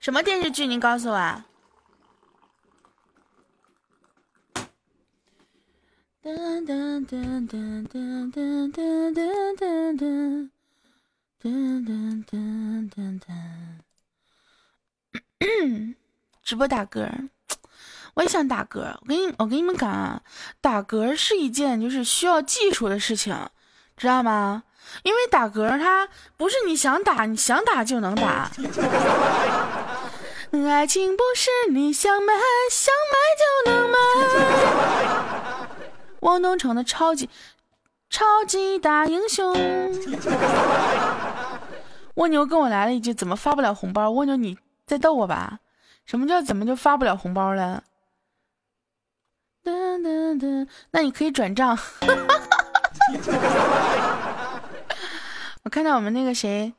[0.00, 0.66] 什么电视剧？
[0.66, 1.14] 您告诉我。
[1.14, 1.46] 啊。
[6.26, 6.34] 噔
[6.66, 9.14] 噔噔噔噔噔噔噔
[11.40, 13.20] 噔噔噔噔
[15.38, 15.94] 噔。
[16.42, 17.08] 直播打嗝，
[18.14, 18.80] 我也想打嗝。
[18.80, 20.20] 我跟你，我跟你们讲啊，
[20.60, 23.48] 打嗝是一件就是需要技术的事情，
[23.96, 24.64] 知道吗？
[25.04, 28.50] 因为打嗝它不是你想打你想打就能打。
[30.50, 32.32] 爱情不是你想买
[32.68, 33.96] 想买就能买。
[36.26, 37.30] 汪东城的超级
[38.10, 39.54] 超级大英雄，
[42.14, 45.60] 蜗牛跟我来了一句：“怎么发不了红包？”蜗牛，你在逗我吧？
[46.04, 47.84] 什么叫怎么就发不了红包了？
[49.64, 51.78] 噔噔噔，那你可以转账。
[55.62, 56.74] 我看到我们那个谁，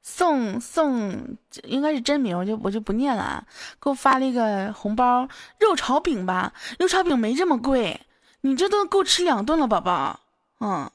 [0.00, 3.44] 宋宋应该是真名，我就我就不念了啊，
[3.80, 5.28] 给我发了一个红包，
[5.58, 6.52] 肉炒饼吧？
[6.78, 8.00] 肉炒饼没这么贵。
[8.42, 10.20] 你这都够吃两顿了，宝宝，
[10.60, 10.90] 嗯，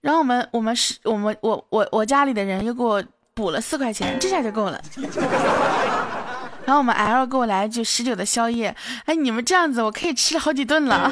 [0.00, 3.02] 然后我们我们是我们我我我家里的人又给我
[3.34, 4.80] 补了四块钱，这下就够了。
[6.66, 8.74] 然后我们 L 给我来一句十九的宵夜，
[9.06, 11.10] 哎，你们这样子我可以吃好几顿了。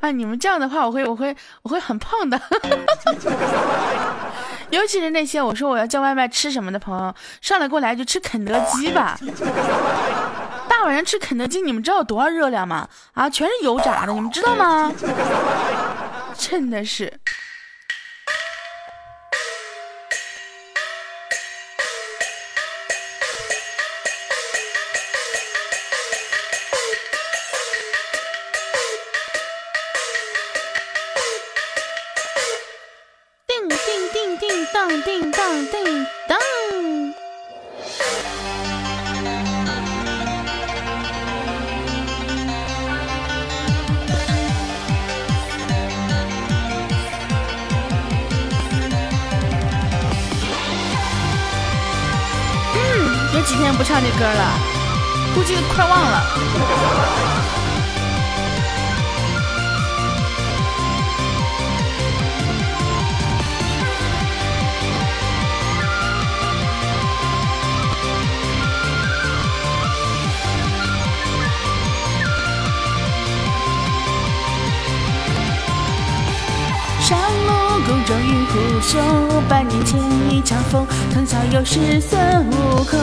[0.00, 2.40] 啊， 你们这样的话，我会我会我会很胖的。
[4.70, 9.18] 尤其是那些我说我要叫外卖吃什么的朋友，上来给我来一句吃肯德基吧。
[10.86, 12.88] 晚上吃肯德基，你们知道有多少热量吗？
[13.12, 14.92] 啊，全是油炸的，你们知道吗？
[16.38, 17.12] 真的是。
[33.48, 36.38] 叮叮叮叮当，叮当叮当。
[53.74, 54.58] 不唱这歌了，
[55.34, 57.45] 估计快忘了。
[78.06, 79.00] 终于虎嗅，
[79.48, 79.98] 百年前
[80.30, 82.96] 一场风，藤草又是孙悟空。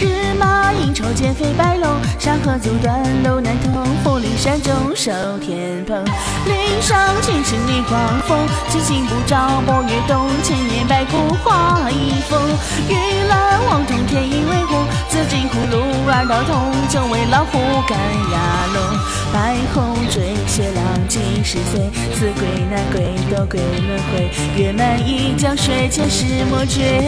[0.00, 3.84] 日马应酬，剑飞白龙，山河阻断路难通。
[4.02, 6.02] 福陵山中守天蓬，
[6.46, 8.38] 岭上尽是女黄风。
[8.70, 12.40] 七星不照破月洞，千年白骨化一峰。
[12.88, 16.72] 玉兰王通天衣为红，紫金葫芦二道通。
[16.88, 17.98] 九尾老虎赶
[18.32, 18.98] 鸭龙，
[19.34, 21.90] 白虹坠血浪几十岁。
[22.14, 24.30] 死鬼难归，多鬼轮回。
[24.54, 27.02] 月满一江水，前世莫追。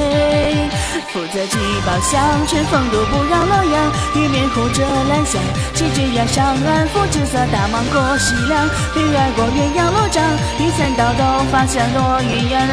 [1.12, 3.92] 负责祭宝香，春风度不让洛阳。
[4.14, 5.40] 玉面狐折兰香，
[5.74, 8.68] 七绝崖上岸，扶之色，大蟒过西凉。
[8.94, 10.22] 飞儿过鸳鸯罗帐，
[10.58, 12.66] 玉三道刀发香落，云阳。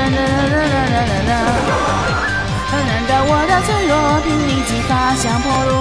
[2.76, 5.72] 难道我的脆弱，凭你记发香破入？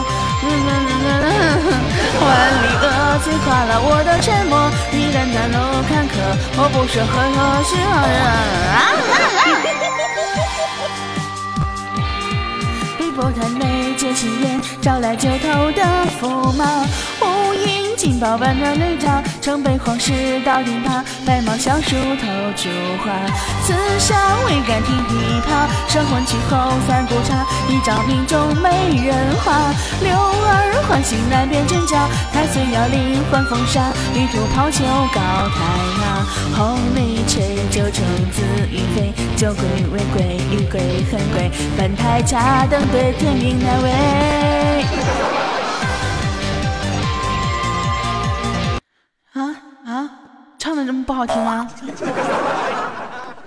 [2.20, 2.28] 万
[2.62, 2.84] 里恶
[3.24, 4.52] 摧垮了我的沉默，
[4.92, 5.56] 依然在路
[5.88, 6.12] 坎坷，
[6.56, 7.38] 我不是很何
[7.72, 8.14] 人？
[12.98, 15.82] 碧波潭内结情缘，招来九头的
[16.20, 16.86] 驸马，
[17.20, 17.84] 无影。
[17.96, 20.12] 金宝温暖绿茶，城北皇室
[20.44, 22.26] 到顶塔，白毛小树头
[22.56, 22.68] 烛
[23.02, 23.12] 花。
[23.64, 25.48] 此上未敢听琵琶，
[25.88, 29.72] 神魂去后三顾茶，一朝命中美人花。
[30.00, 35.60] 六耳环醒难辨真假，太岁摇铃换风沙，玉兔抛球高台
[36.02, 36.26] 呀。
[36.56, 44.84] 红梅吹酒虫子欲飞，酒鬼为鬼，玉鬼很贵，翻台茶等对天命难违。
[49.32, 49.56] 啊
[49.86, 50.10] 啊，
[50.58, 51.68] 唱的这么不好听吗？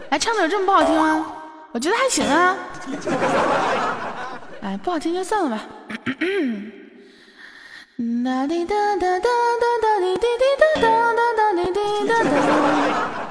[0.09, 1.25] 哎，唱的有这么不好听吗？
[1.71, 2.55] 我觉得还行啊。
[4.61, 5.63] 哎，不好听就算了吧。
[8.23, 13.26] 哒滴哒哒哒哒哒滴滴滴哒哒哒哒滴滴哒哒。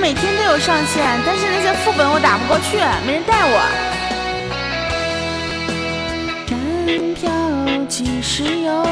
[0.00, 3.60] 每天都有上线，但是那些副本我打不过去，没人带我。
[6.48, 7.30] 单飘
[7.86, 8.82] 几时有？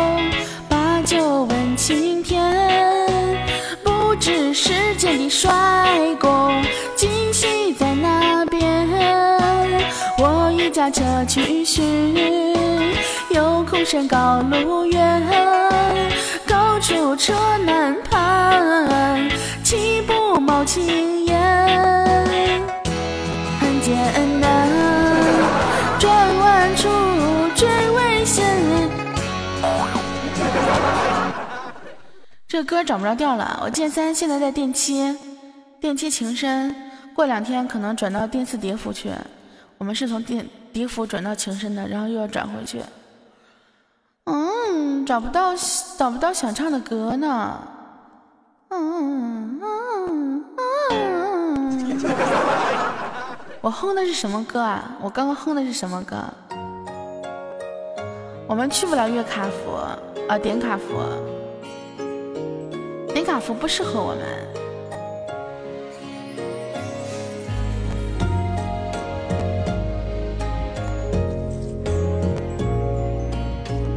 [0.68, 2.54] 把酒问青天。
[3.82, 5.50] 不知世间的帅
[6.20, 6.52] 哥
[6.94, 8.86] 今夕在哪边？
[10.18, 12.14] 我欲驾车去寻，
[13.30, 15.22] 有空山高路远，
[16.46, 17.32] 高处车
[17.64, 19.28] 难攀，
[19.68, 21.36] 起步冒青烟，
[23.60, 24.66] 很艰难，
[26.00, 26.88] 转弯处
[27.54, 28.46] 最危险。
[32.48, 35.14] 这歌找不着调了，我剑三现在在电七，
[35.78, 36.74] 电七情深，
[37.14, 39.10] 过两天可能转到电四蝶府去。
[39.76, 42.80] 我们是从电蝶府转到情深的，然后又要转回去。
[44.24, 45.54] 嗯，找不到
[45.98, 47.60] 找不到想唱的歌呢。
[48.70, 51.98] 嗯嗯嗯。
[53.60, 54.96] 我哼的是什么歌啊？
[55.00, 56.16] 我刚刚哼的是什么歌？
[58.46, 59.72] 我们去不了月卡府
[60.28, 60.84] 啊，点卡府。
[63.12, 64.22] 点卡服不适合我们。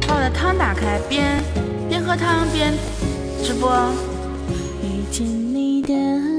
[0.08, 1.42] 把我的汤打开，边
[1.88, 2.74] 边喝汤边
[3.44, 3.70] 直播。
[5.12, 5.92] 见你的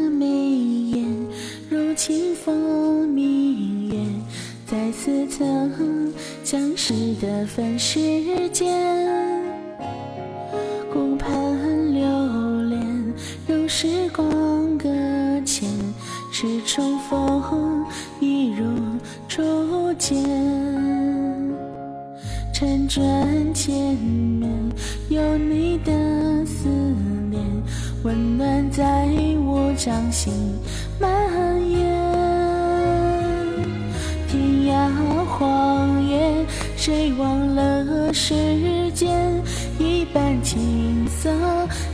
[0.10, 1.06] 眉眼，
[1.70, 4.00] 如清风明月，
[4.66, 6.12] 在似曾
[6.44, 8.74] 相识的凡世间。
[10.92, 11.30] 顾盼
[11.94, 13.14] 流连，
[13.46, 14.90] 如时光搁
[15.46, 15.70] 浅，
[16.32, 17.86] 是重逢，
[18.20, 18.66] 一如
[19.28, 20.18] 初见。
[22.52, 24.50] 辗转千面，
[25.10, 25.92] 有你的
[26.44, 26.68] 思
[27.30, 27.40] 念，
[28.04, 29.08] 温暖在
[29.46, 30.34] 我掌心
[31.00, 31.10] 蔓
[31.70, 31.90] 延。
[34.28, 34.90] 天涯
[35.26, 36.46] 荒野，
[36.76, 39.42] 谁忘了时间？
[39.80, 41.32] 一半青涩，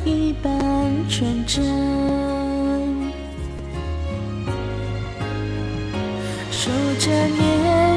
[0.04, 0.52] 一半
[1.08, 1.64] 纯真。
[6.52, 7.89] 数着年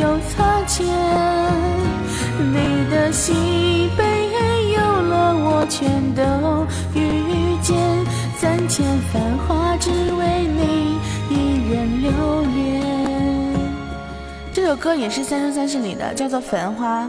[0.00, 0.86] 又擦肩，
[2.38, 4.02] 你的喜悲
[4.72, 6.22] 忧乐我全都
[6.98, 7.76] 遇见。
[8.38, 10.96] 三千繁华，只为你
[11.28, 12.10] 一人留
[12.54, 12.80] 恋。
[14.54, 17.04] 这首歌也是《三生三世》里的，叫做《繁花》。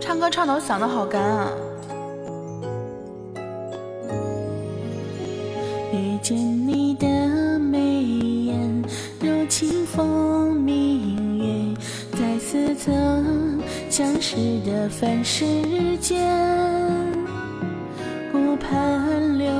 [0.00, 1.48] 唱歌唱的我嗓子好干啊！
[10.00, 11.76] 风明月，
[12.12, 14.34] 在似曾相识
[14.64, 15.44] 的凡世
[15.98, 16.26] 间。
[18.32, 19.52] 顾盼流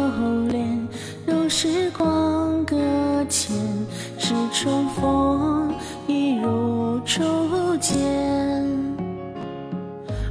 [0.48, 0.88] 连，
[1.26, 2.74] 如时光搁
[3.28, 3.54] 浅，
[4.18, 5.74] 是重逢，
[6.06, 7.22] 一如初
[7.78, 8.00] 见。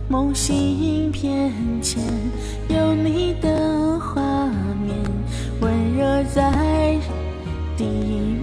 [0.07, 1.53] 梦醒片
[1.83, 2.03] 前，
[2.67, 4.19] 有你的画
[4.83, 4.95] 面，
[5.61, 6.97] 温热在
[7.77, 7.85] 地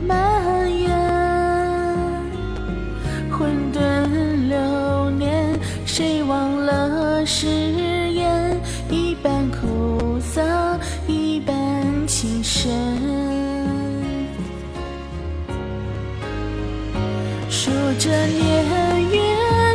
[0.07, 0.17] 蔓
[5.97, 7.47] 谁忘了誓
[8.13, 8.61] 言？
[8.91, 10.43] 一半苦涩
[11.07, 11.57] 一半
[12.07, 12.71] 情深。
[17.49, 19.19] 数着年月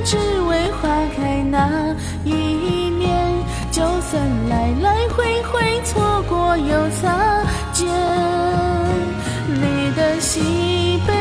[0.05, 0.15] 只
[0.47, 3.09] 为花开那一面
[3.71, 7.43] 就算来来回回错过又擦
[7.73, 7.89] 肩。
[9.47, 11.13] 你的喜悲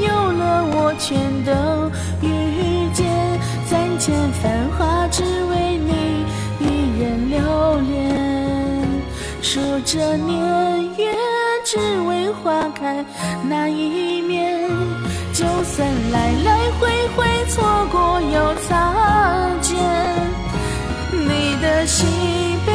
[0.00, 1.52] 忧乐我全都
[4.10, 6.26] 千繁华只为你
[6.58, 7.38] 一人留
[7.78, 8.82] 恋，
[9.40, 11.14] 数着年月
[11.64, 13.04] 只为花开
[13.48, 14.68] 那一面。
[15.32, 19.78] 就算来来回回错过又擦肩，
[21.12, 22.04] 你的喜
[22.66, 22.72] 悲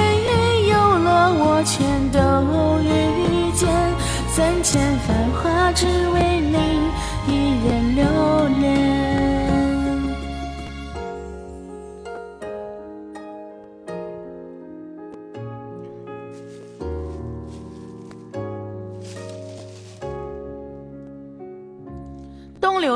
[0.69, 2.17] 忧乐我全都
[2.79, 3.67] 遇见。
[4.29, 6.57] 三千繁华只为你
[7.27, 7.33] 一
[7.67, 8.05] 人留
[8.61, 8.84] 恋。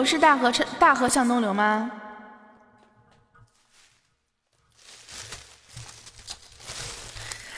[0.09, 1.91] 是大河大河向东流吗？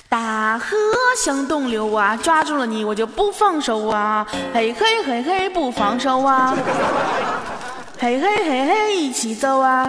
[0.09, 0.75] 大河
[1.15, 4.27] 向东流啊，抓住了你我就不放手啊！
[4.53, 6.53] 嘿嘿嘿嘿不放手啊！
[7.97, 9.87] 嘿嘿嘿嘿一起走啊！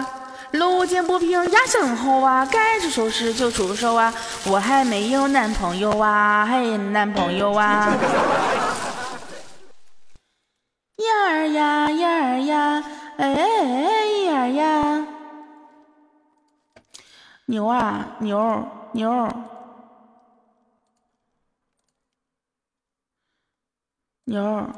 [0.51, 4.13] 路见不平压身后啊，该出手时就出手啊！
[4.45, 7.91] 我还没有男朋友啊，嘿男朋友啊！
[10.97, 12.83] 呀儿呀呀儿呀，
[13.17, 13.27] 哎
[14.25, 15.07] 呀儿呀！
[17.45, 19.27] 牛啊牛牛！
[24.25, 24.69] 牛，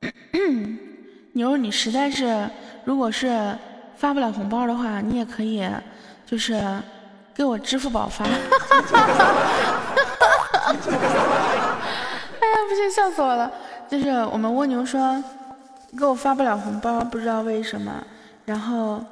[1.34, 2.48] 牛，你实在是，
[2.84, 3.58] 如果是
[3.96, 5.68] 发不了红包的话，你也可以，
[6.24, 6.62] 就是
[7.34, 8.24] 给我支付宝发。
[8.26, 8.32] 哎
[12.48, 13.52] 呀，不行，笑死我了！
[13.90, 15.22] 就是我们蜗牛说
[15.96, 18.06] 给我发不了红包，不知道为什么，
[18.44, 19.04] 然后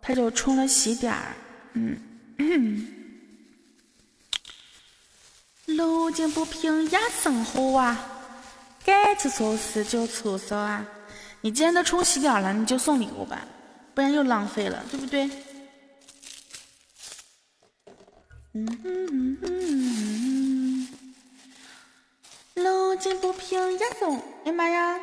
[0.00, 1.34] 他就充了喜点儿，
[1.74, 1.98] 嗯。
[5.66, 7.98] 路见不平压身后啊！
[8.84, 10.84] 该出手时就出手啊！
[11.40, 13.46] 你既然都充喜点了，你就送礼物吧，
[13.94, 15.30] 不然又浪费了，对不对？
[18.54, 20.41] 嗯嗯嗯嗯嗯。
[22.54, 25.00] 路见不平压身，哎妈呀！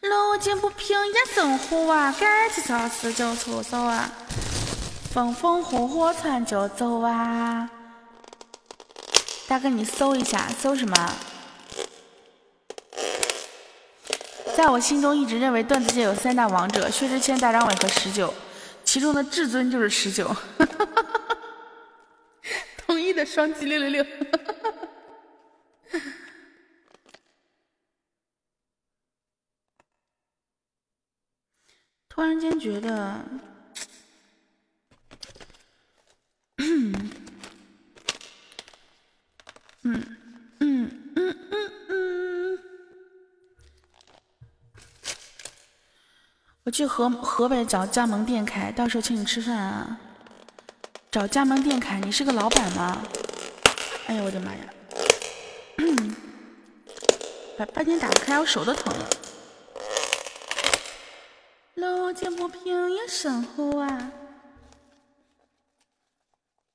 [0.00, 4.10] 路见不平一声呼啊，该出手时就出手啊，
[5.12, 7.70] 风风火火窜就走啊。
[9.48, 11.12] 大哥，你搜一下，搜什么？
[14.56, 18.32] 在我心中一直认为段子界有三大王者：薛之谦、大张伟和十九，
[18.82, 20.34] 其中的至尊就是十九。
[22.86, 24.06] 统一的双击六六六。
[32.08, 33.22] 突然间觉得，
[36.56, 37.10] 嗯
[39.82, 40.16] 嗯
[40.60, 42.58] 嗯嗯，
[46.66, 50.00] 我去河河北找加盟店开，到时候请你吃饭啊！
[51.12, 53.00] 找加盟店开，你是个老板吗？
[54.08, 54.64] 哎呦我的妈呀！
[57.56, 59.08] 把半天打不开，我手都疼了。
[61.74, 64.10] 路见不平一声呼啊，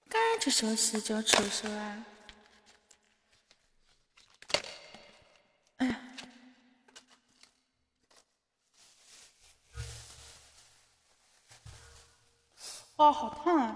[0.08, 2.06] 该出手时就出手啊！
[13.02, 13.76] 哇，好烫啊！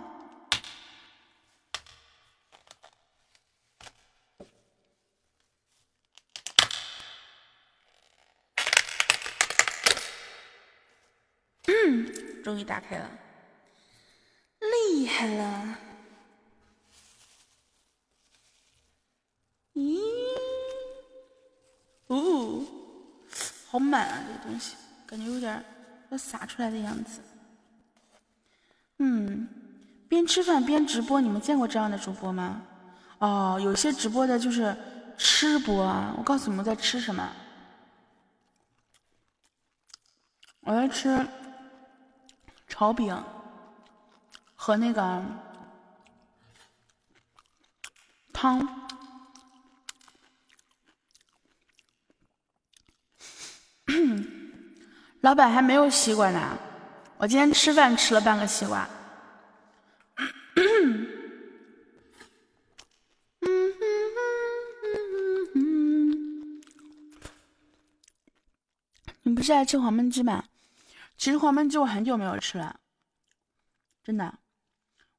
[11.63, 13.09] 嗯终于打开了，
[14.59, 15.75] 厉害了！
[19.73, 19.99] 咦，
[22.05, 22.63] 哦，
[23.65, 24.75] 好满啊，这个东西
[25.07, 25.65] 感觉有点
[26.11, 27.19] 要洒出来的样子。
[28.97, 29.47] 嗯，
[30.07, 32.61] 边吃饭边直播，你们见过这样的主播吗？
[33.19, 34.75] 哦，有些直播的就是
[35.17, 36.13] 吃播啊！
[36.17, 37.29] 我告诉你们在吃什么，
[40.61, 41.25] 我在吃。
[42.67, 43.23] 炒饼
[44.53, 45.23] 和那个
[48.33, 48.67] 汤，
[55.21, 56.57] 老板还没有西瓜呢。
[57.17, 58.87] 我今天吃饭吃了半个西瓜。
[69.23, 70.43] 你不是爱吃黄焖鸡吗？
[71.17, 72.79] 其实黄焖鸡我很久没有吃了，
[74.03, 74.37] 真的。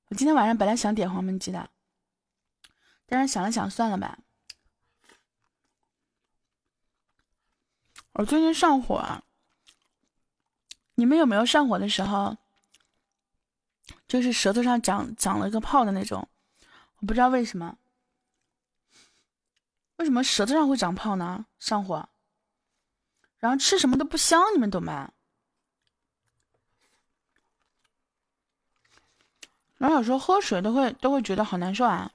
[0.09, 1.71] 我今天晚上本来想点黄焖鸡的，
[3.07, 4.19] 但是想了想，算了吧。
[8.13, 9.25] 我最近上火，
[10.97, 12.37] 你们有没有上火的时候，
[14.09, 16.29] 就是舌头上长长了一个泡的那种？
[16.99, 17.79] 我不知道为什么，
[19.97, 21.47] 为什么舌头上会长泡呢？
[21.61, 22.09] 上火，
[23.39, 25.13] 然后吃什么都不香，你们懂吗？
[29.77, 32.11] 然后有时候喝水都会都会觉得好难受啊。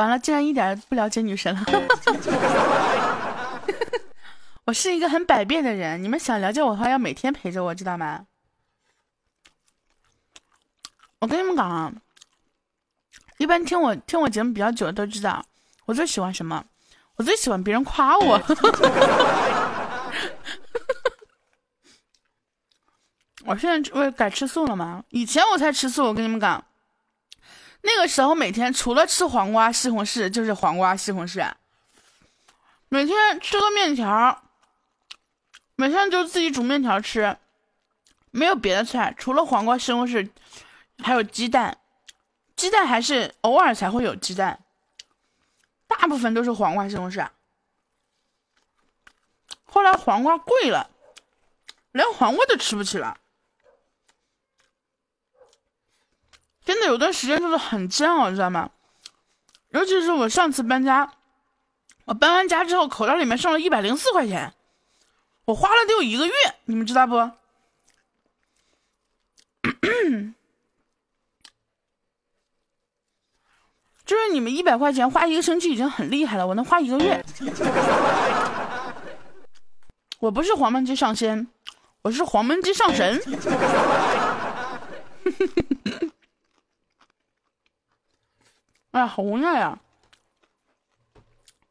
[0.00, 1.62] 完了，竟然一点不了解女神了。
[4.64, 8.24] 我是一个很百变的人，你们想了解我的话，要每天陪着我，知道吗？
[11.18, 11.92] 我跟你们讲啊，
[13.36, 15.44] 一般听我听我节目比较久的都知道，
[15.84, 16.64] 我最喜欢什么？
[17.16, 18.42] 我最喜欢别人夸我。
[23.44, 25.04] 我现在我改吃素了吗？
[25.10, 26.64] 以前我才吃素，我跟你们讲。
[27.82, 31.52] 那个时候每天除了吃黄瓜西红柿就是黄瓜西红柿，
[32.88, 34.42] 每天吃个面条，
[35.76, 37.36] 每天就自己煮面条吃，
[38.30, 40.30] 没有别的菜，除了黄瓜西红柿，
[40.98, 41.78] 还有鸡蛋，
[42.56, 44.60] 鸡蛋还是偶尔才会有鸡蛋，
[45.86, 47.28] 大部分都是黄瓜西红柿。
[49.64, 50.90] 后来黄瓜贵了，
[51.92, 53.19] 连黄瓜都吃不起了。
[56.64, 58.70] 真的有段时间就是很煎熬，你知道吗？
[59.70, 61.12] 尤其是我上次搬家，
[62.04, 64.52] 我搬完家之后，口袋里面剩了一百零四块钱，
[65.44, 66.32] 我花了得有一个月，
[66.64, 67.14] 你们知道不？
[74.04, 77.24] 就是你们一百块钱花一个星期已经很厉害了，我能花一个月。
[80.18, 81.46] 我不是黄焖鸡上仙，
[82.02, 83.20] 我是黄焖鸡上神。
[88.92, 89.78] 哎呀，好无奈呀！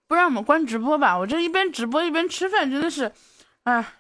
[0.07, 1.17] 不让我们关直播吧？
[1.17, 3.11] 我这一边直播一边吃饭，真的是，
[3.63, 3.93] 哎。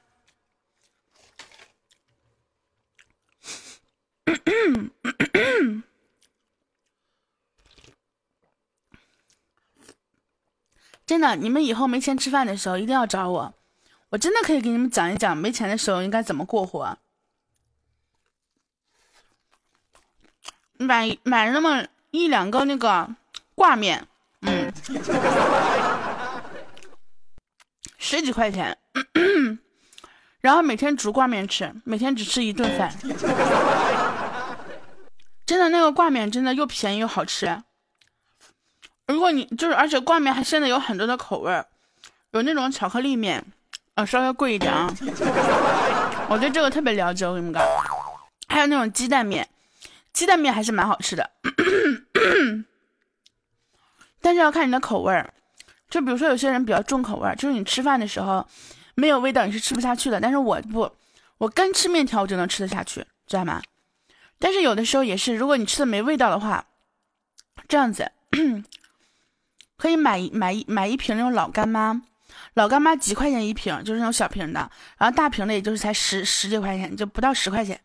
[11.05, 13.53] 真的，你们以后没钱吃饭的时候一定要找我，
[14.09, 16.97] 我真的可以给你们讲一讲没钱的时候应该怎么过活。
[20.77, 21.85] 买买那么。
[22.11, 23.07] 一两个那个
[23.53, 24.07] 挂面，
[24.41, 24.71] 嗯，
[27.97, 28.77] 十几块钱，
[30.41, 32.91] 然后每天煮挂面吃，每天只吃一顿饭，
[35.45, 37.61] 真的那个挂面真的又便宜又好吃。
[39.07, 41.63] 如果你就是，而且挂面还现在有很多的口味
[42.31, 43.43] 有那种巧克力面，
[43.95, 44.87] 啊，稍微贵一点啊。
[46.29, 47.63] 我对这个特别了解，我跟你们讲，
[48.47, 49.47] 还有那种鸡蛋面。
[50.19, 51.31] 鸡蛋面还是蛮好吃的，
[54.19, 55.33] 但是要看你的口味儿。
[55.89, 58.45] 就比如说有些人比较重口味儿，就是你吃饭的时候
[58.95, 60.19] 没有味道你是吃不下去的。
[60.19, 60.91] 但是我不，
[61.37, 63.61] 我干吃面条我就能吃得下去，知道吗？
[64.37, 66.65] 但是有的时候也是，如果你吃的没味道的话，
[67.69, 68.11] 这样子
[69.77, 72.01] 可以买一买一买一瓶那种老干妈，
[72.55, 77.79] 老干妈几块钱一瓶，就是那种小瓶的，然后大瓶的也就是才十十几块钱，就不到十块钱。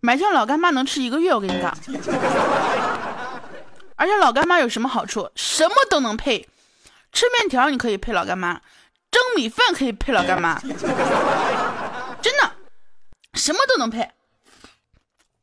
[0.00, 1.76] 买箱老干妈能吃一个月，我跟你讲。
[3.96, 5.30] 而且老干妈有什么好处？
[5.34, 6.48] 什么都能配，
[7.12, 8.62] 吃面条你可以配老干妈，
[9.10, 10.58] 蒸米饭可以配老干妈，
[12.22, 12.52] 真的，
[13.34, 14.10] 什么都能配。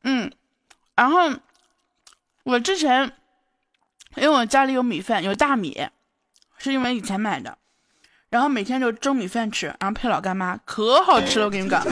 [0.01, 0.31] 嗯，
[0.95, 1.29] 然后
[2.43, 3.11] 我之前
[4.15, 5.87] 因为我家里有米饭，有大米，
[6.57, 7.59] 是因为以前买的，
[8.29, 11.85] 然后每天就蒸米饭吃，然后配老干妈，可好吃了，我跟你讲。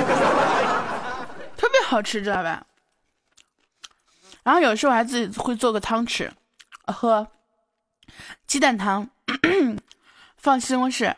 [1.85, 2.65] 好吃，知道吧？
[4.43, 6.31] 然后有时候我还自己会做个汤吃，
[6.85, 7.27] 喝
[8.45, 9.09] 鸡蛋汤，
[10.37, 11.15] 放西红柿，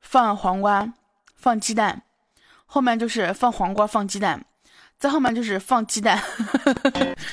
[0.00, 0.92] 放黄瓜，
[1.34, 2.02] 放鸡蛋，
[2.66, 4.44] 后面就是放黄瓜，放鸡蛋，
[4.98, 6.22] 再后面就是放鸡蛋，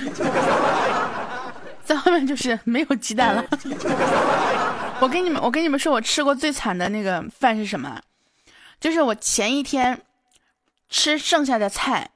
[1.84, 3.44] 再后面就是没有鸡蛋了。
[5.02, 8.02] 我跟你们，我跟你们说，我吃过最惨的那个饭是什么？
[8.80, 10.02] 就是我前一天
[10.90, 12.10] 吃剩下的菜。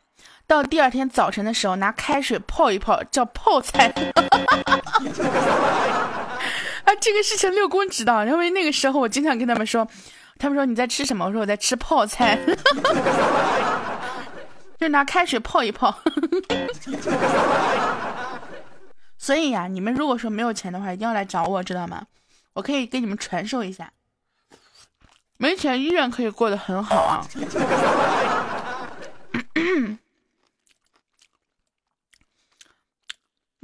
[0.46, 3.92] 到第二天早晨的时候，拿开水泡一泡，叫泡菜。
[6.84, 9.88] 啊，这个事情六公知道，因为那个时候我经常跟他们说，
[10.38, 11.26] 他们说你在吃什么？
[11.26, 12.38] 我说我在吃泡菜，
[14.78, 15.98] 就拿开水泡一泡。
[19.18, 22.04] 所以呀，你们如果说没有钱的话，一定要来找我，知道吗？
[22.54, 23.94] 我可以给你们传授一下，
[25.38, 27.24] 没钱依然可以过得很好啊。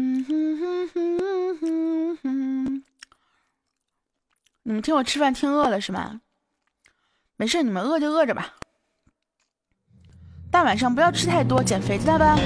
[0.01, 2.83] 嗯哼哼哼哼哼，
[4.63, 6.21] 你们听我吃饭听饿了是吗？
[7.35, 8.53] 没事，你们饿就饿着吧。
[10.49, 12.37] 大晚上不要吃太多，减肥知道吧？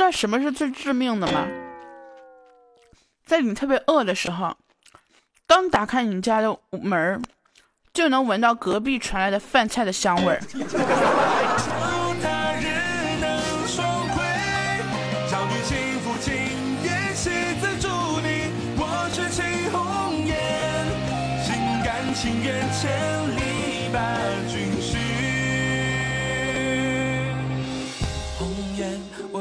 [0.00, 1.46] 知道什么是最致命的吗？
[3.26, 4.56] 在你特别饿的时候，
[5.46, 7.22] 刚打开你家的门
[7.92, 10.40] 就能闻到隔壁传来的饭菜的香味儿。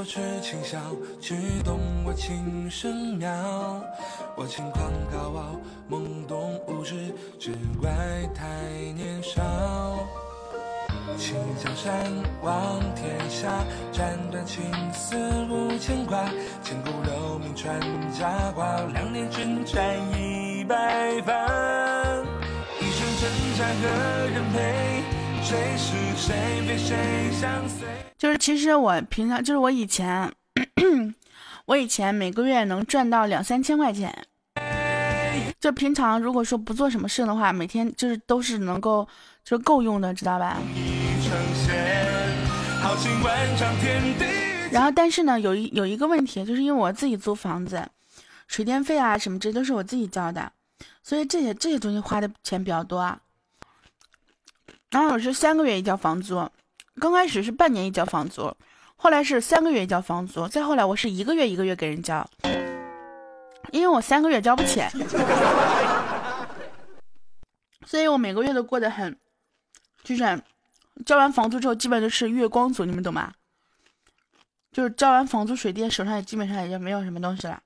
[0.09, 0.79] 却轻笑，
[1.21, 3.29] 只懂我情深妙。
[4.35, 7.91] 我轻狂高傲，懵懂无知，只怪
[8.33, 8.43] 太
[8.95, 9.39] 年少。
[11.15, 11.93] 弃江山，
[12.41, 15.15] 望天下，斩断情丝
[15.47, 16.27] 无牵挂。
[16.63, 17.79] 千古留名传
[18.11, 21.33] 佳话，两年征战一白发。
[22.79, 23.29] 一生征
[23.59, 23.87] 战何
[24.33, 24.78] 人陪？
[25.49, 26.35] 谁是谁
[26.67, 26.95] 非谁
[27.31, 27.87] 相随？
[28.19, 30.31] 就是其实我平常就是我以前，
[31.65, 34.15] 我以前每个月能赚到两三千块钱。
[35.59, 39.07] 就平常如果说不做什么事的话，每天就是都是能够
[39.43, 40.57] 就够用的，知道吧？
[44.71, 47.83] 然后但是呢，有一有一个问题，就是因为我自己租房子，
[48.47, 50.51] 水电费啊什么这都是我自己交的，
[51.01, 53.19] 所以这些这些东西花的钱比较多啊。
[54.89, 56.49] 然后我是三个月一交房租。
[56.99, 58.53] 刚开始是半年一交房租，
[58.97, 62.29] 后来是三个月一交房租，再后来我是一个月一个月给人交，
[63.71, 64.81] 因为我三个月交不起，
[67.85, 69.17] 所以我每个月都过得很，
[70.03, 70.43] 就是
[71.05, 73.33] 交完房租之后基本就是月光族，你们懂吗？
[74.71, 77.63] 就是交完房租水电，手上也基本上也就没有什么东西了，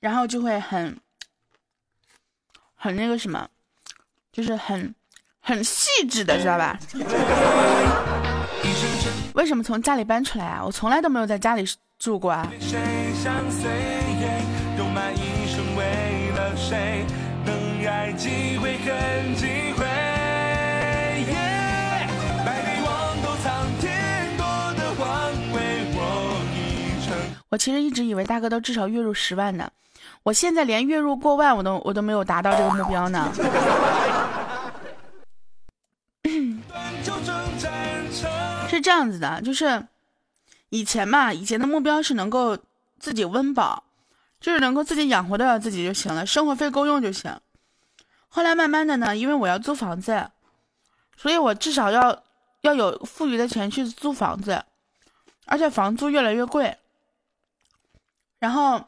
[0.00, 0.98] 然后就会很，
[2.74, 3.48] 很那个什么，
[4.34, 4.94] 就是很。
[5.46, 6.78] 很细致的，知道吧？
[9.34, 10.62] 为什么从家里搬出来啊？
[10.64, 11.62] 我从来都没有在家里
[11.98, 12.50] 住过啊。
[27.50, 29.70] 我其实一直以为大哥都至少月入十万呢，
[30.24, 33.30] 我现在连月入过万我都我都没有达到这个目标呢。
[38.68, 39.86] 是这样子的，就是
[40.70, 42.58] 以前嘛，以前的目标是能够
[42.98, 43.84] 自己温饱，
[44.40, 47.38] 就是能够自己养活得了自己就行了，生活费够用就行。
[48.28, 50.30] 后来慢慢的呢，因为我要租房子，
[51.16, 52.22] 所以我至少要
[52.62, 54.64] 要有富余的钱去租房子，
[55.44, 56.78] 而且房租越来越贵。
[58.40, 58.82] 然后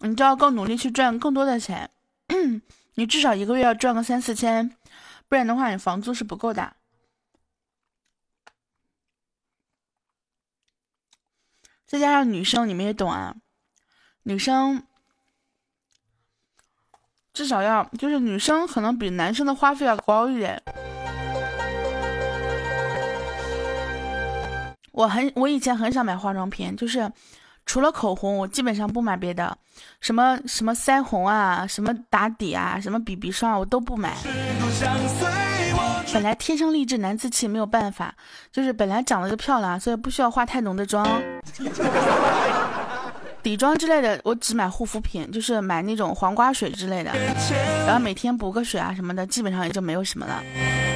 [0.00, 1.90] 你就要更努力去赚更多的钱，
[2.94, 4.76] 你至少一个月要赚个三四千，
[5.28, 6.76] 不然的话你房租是不够的。
[11.86, 13.36] 再加上女生，你们也懂啊，
[14.24, 14.82] 女生
[17.32, 20.62] 至少要就是女生可能比男生的花费要高一点。
[24.92, 27.12] 我很我以前很少买化妆品，就是
[27.66, 29.54] 除了口红，我基本上不买别的，
[30.00, 34.16] 什么什么腮红啊，什么打底啊，什么 BB 霜我都不买。
[36.14, 38.14] 本来天生丽质难自弃，没有办法，
[38.52, 41.06] 就是本来长得就漂亮，所以不需要化太浓的妆，
[43.42, 47.12] 底妆之类的我只买护肤品，就是买那种黄瓜水之类的，
[47.84, 50.40] 然后每天补个水啊什么的，基本上也就没有什么了。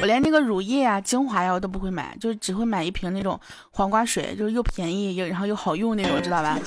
[0.01, 6.57] 我连那个乳液啊、精华呀我都不会买，就是只会买一瓶那种黄瓜水，就是又便宜又然后又好用那种，知道吧？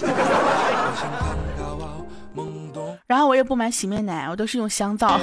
[3.07, 5.19] 然后我也不买洗面奶，我都是用香皂。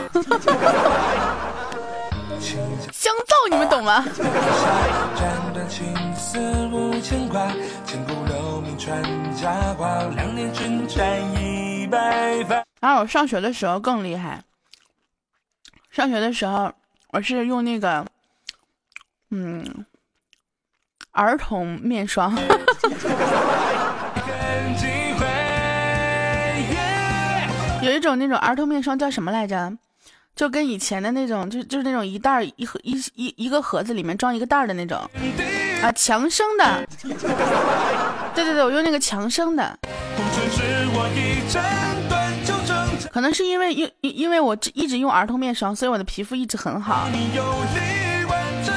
[2.92, 4.06] 香皂，你们懂吗？
[12.80, 14.44] 然后我上学的时候更厉害，
[15.90, 16.72] 上学的时候
[17.12, 18.06] 我是用那个，
[19.32, 19.86] 嗯，
[21.12, 22.34] 儿童面霜。
[27.82, 29.78] 有一种那种儿童面霜叫什么来着？
[30.36, 34.98] 就跟以前的那种，就就是那种一袋一盒一一一个盒子里面装一个袋的那种
[35.84, 36.88] 啊，强生的。
[38.34, 39.78] 对对对，我用那个强生的。
[43.12, 47.10] 可能是因为因因因为我一直用儿童面霜，所以我的皮肤一直很好。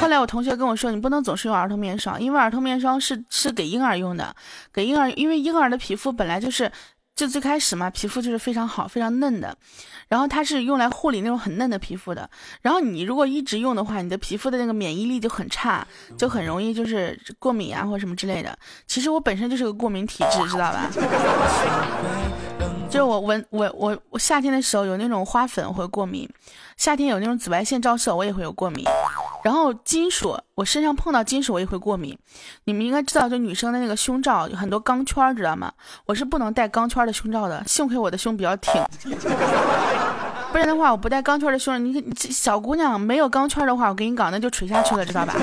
[0.01, 4.35] 后来我同学跟我说，你不能总是用儿童面霜，因为儿童面霜是是给婴儿用的，
[4.73, 6.69] 给婴儿，因为婴儿的皮肤本来就是。
[7.15, 9.55] 就最开始嘛，皮肤就是非常好、非常嫩的，
[10.09, 12.29] 然后它是用来护理那种很嫩的皮肤的。
[12.61, 15.87] 然后你如果一直用的话，你的皮肤的那个免疫力就很差，
[16.17, 18.53] 就很容易就是过敏啊或者什么之类的。
[18.85, 20.91] 其实我本身就是个过敏体质，知道吧？
[22.95, 26.29] 就是我闻我我我夏天的时候有那种花粉会过敏，
[26.77, 28.85] 夏天有那种紫外线照射我也会有过敏，
[29.43, 32.17] 然后金属我身上碰到金属我也会过敏。
[32.63, 35.69] 你们应该知道，就女生的那个胸罩有很多钢圈，知道吗？
[36.05, 38.81] 我是不能戴钢圈的胸罩的，幸亏我的胸比较挺，
[40.53, 45.35] 不然的话我不戴钢圈的胸罩，你你小姑娘没有钢圈的话，我跟你讲那就垂下去了，知道吧？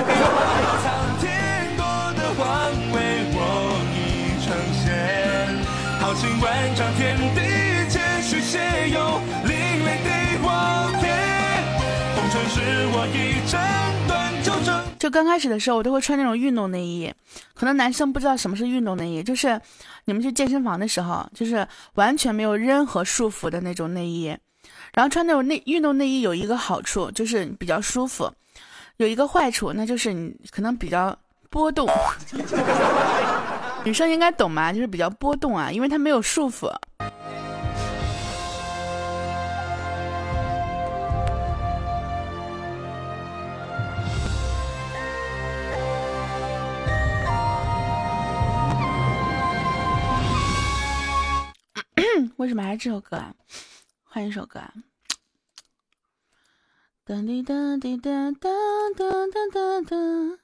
[14.99, 17.13] 就刚开始的时候，我都会穿那种运动内衣。
[17.53, 19.59] 可能男生不知道什么是运动内衣，就是
[20.05, 24.33] 你们去健身房的时候，就是完全没有任何束缚的那种内衣。
[24.93, 28.31] 然后穿那种内运动内衣有一个好处，就是比较舒服；
[28.97, 31.13] 有一个坏处，那就是你可能比较
[31.49, 31.85] 波动。
[33.83, 34.71] 女生应该懂吧？
[34.71, 36.73] 就是比较波动啊，因为它没有束缚。
[52.37, 53.33] 为什么还是这首歌啊？
[54.03, 54.73] 换一首歌啊！
[57.05, 60.37] 哒滴噔滴噔噔噔噔噔。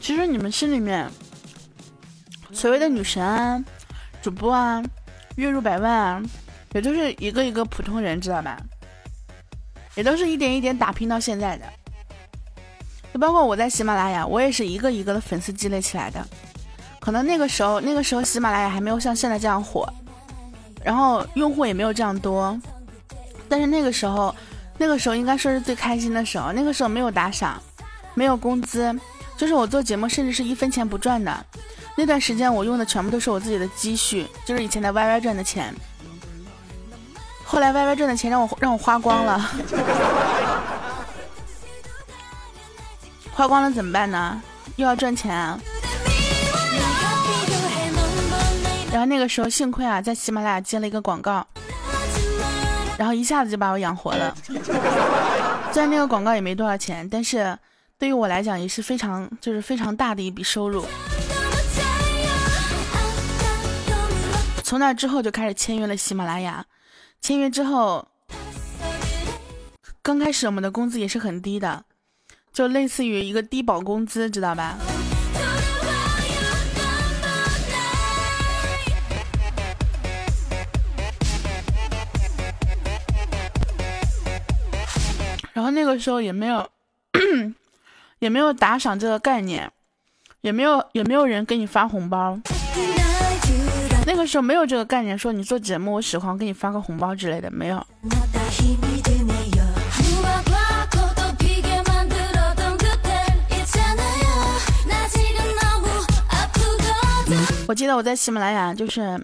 [0.00, 1.10] 其实你们心里面
[2.52, 3.64] 所谓的女神啊、
[4.22, 4.82] 主播啊、
[5.36, 6.22] 月入百万啊，
[6.72, 8.60] 也都是一个一个普通人，知道吧？
[9.94, 11.64] 也都是一点一点打拼到现在的，
[13.12, 16.26] 就包括我在喜马拉雅，我也是一个一个的粉丝积累起来的。
[17.00, 19.86] 可能那个时候，那个时候喜马拉雅还没有像现在这样火，
[20.82, 22.58] 然后用户也没有这样多。
[23.48, 24.34] 但是那个时候，
[24.78, 26.50] 那个时候应该说是最开心的时候。
[26.52, 27.62] 那个时候没有打赏，
[28.14, 28.92] 没有工资，
[29.36, 31.46] 就是我做节目甚至是一分钱不赚的。
[31.96, 35.72] 那段时间我用的全部都是我自己的积蓄，就是以前在 YY 赚的钱。
[37.44, 39.38] 后来 Y Y 赚的钱让我让我花光了，
[43.32, 44.42] 花光了怎么办呢？
[44.76, 45.58] 又要赚钱啊！
[48.90, 51.46] 然后那个时候幸亏啊，在喜马拉雅接了一个广告，
[52.98, 54.34] 然后一下子就把我养活了。
[55.72, 57.56] 虽然那个广告也没多少钱，但是
[57.98, 60.84] 对于我来讲也是非常就是非常大的一笔收入。
[64.64, 66.64] 从那之后就开始签约了喜马拉雅。
[67.24, 68.06] 签约之后，
[70.02, 71.82] 刚开始我们的工资也是很低的，
[72.52, 74.76] 就类似于一个低保工资，知道吧？
[85.54, 86.68] 然后那个时候也没有，
[88.18, 89.72] 也没有打赏这个概念，
[90.42, 92.38] 也没有也没有人给你发红包。
[94.06, 97.86] 那个时候没有这个概念，说你做节目，我喜欢给你发个红包之类的，没有。
[107.66, 109.18] 我记得我在喜马拉雅，就是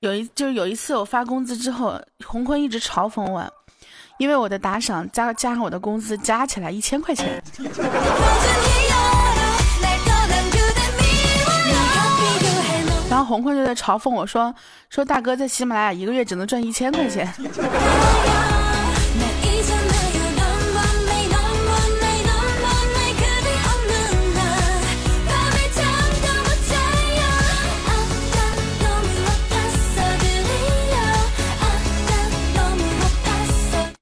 [0.00, 3.50] 有一就是有一次我发工资之后，洪坤一直嘲讽我，
[4.18, 7.42] 因为我的打赏加加上我的工资加起来一千块钱。
[13.26, 14.54] 红坤就在嘲讽我说
[14.88, 17.30] ：“说大哥在喜马拉雅一个月只能赚一千块钱。”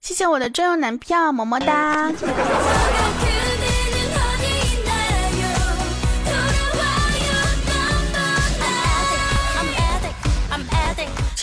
[0.00, 2.12] 谢谢谢我的专用男票，么么哒。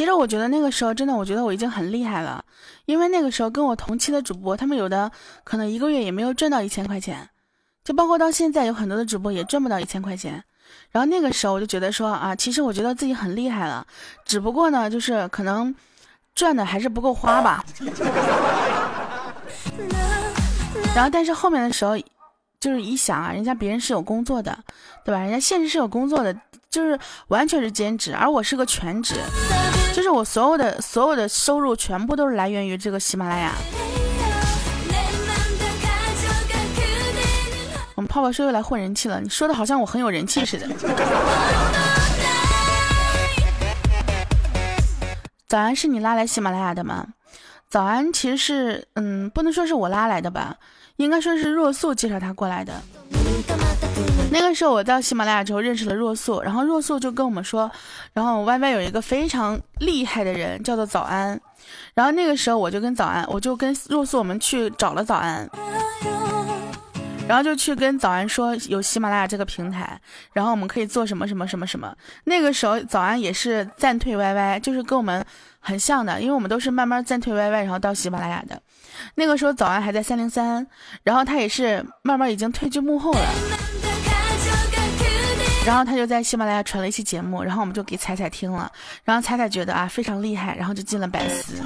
[0.01, 2.43] 其实我觉得那个时候真的，我觉得我已经很厉害了，
[2.85, 5.11] 因为那个时候跟我同期的主播，他们有的
[5.43, 7.29] 可能一个月也没有赚到一千块钱，
[7.83, 10.43] 就包括到现在有很多的主播也赚不到一千块钱。
[10.89, 13.85] 然后那个时候我就觉得说啊，其实我觉得自己很厉害了，
[14.25, 15.75] 只不过呢，就是可能
[16.33, 17.63] 赚的还是不够花吧。
[20.95, 21.95] 然后但是后面的时候，
[22.61, 24.55] 就是一想啊，人家别人是有工作的，
[25.03, 25.19] 对吧？
[25.19, 26.31] 人家现实是有工作的，
[26.69, 26.97] 就是
[27.29, 29.15] 完全是兼职，而我是个全职。
[29.95, 33.51] 就是我所有的所有的收入全部都是来源于这个喜马拉雅。
[37.95, 40.67] 我们泡泡说又来混人气了，你说的好像我很有人气似的。
[45.47, 47.07] 早安是你拉来喜马拉雅的吗？
[47.67, 50.57] 早安其实是嗯，不能说是我拉来的吧，
[51.01, 52.73] 应该说是若素介绍他过来的。
[54.31, 57.69] 那个时候我到喜马拉雅之后认识了若素，然后若素就跟我们说，
[58.13, 61.39] 然后 Y Y 有一个非常厉害的人叫做早安，
[61.93, 65.49] 然后那个时候我就跟早安，我就跟若素我们去找了早安，
[67.27, 69.99] 然后就去跟早安说有喜马拉雅这个平台，
[70.31, 71.93] 然后我们可以做什么什么什么什么。
[72.23, 75.23] 那个时候早安也是暂退 Y Y，就是跟我们
[75.59, 78.61] 很像的，因为我们都是慢慢暂退 Y Y，然后到喜马拉雅的。
[79.15, 80.65] 那个时候早安还在三零三，
[81.03, 83.25] 然后他也是慢慢已经退居幕后了。
[85.65, 88.71] 然后他就在喜马拉雅传了一期节目，然后我们就给彩彩听了，
[89.03, 91.53] 然后彩彩觉得啊非常厉害，然后就进了百思。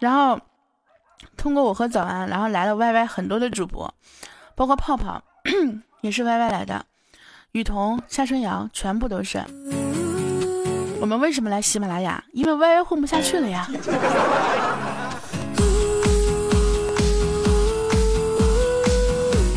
[0.00, 0.38] 然后
[1.36, 3.94] 通过我和早安，然后来了 YY 很多的主播，
[4.54, 5.22] 包括泡泡
[6.00, 6.84] 也是 YY 来的，
[7.52, 9.42] 雨桐、夏春瑶全部都是。
[11.00, 12.22] 我们为什么来喜马拉雅？
[12.32, 13.66] 因为 YY 混不下去了呀。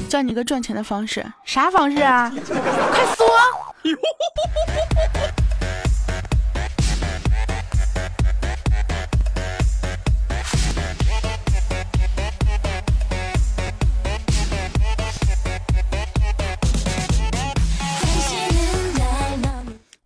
[0.09, 2.33] 教你个赚钱的方式，啥方式啊？
[2.33, 3.27] 快说！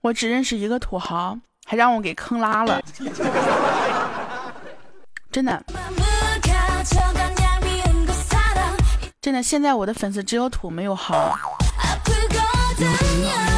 [0.08, 2.82] 我只认识一个土豪，还让我给坑拉了，
[5.30, 5.62] 真的，
[9.22, 11.38] 真的，现在我的粉丝只有土没有豪。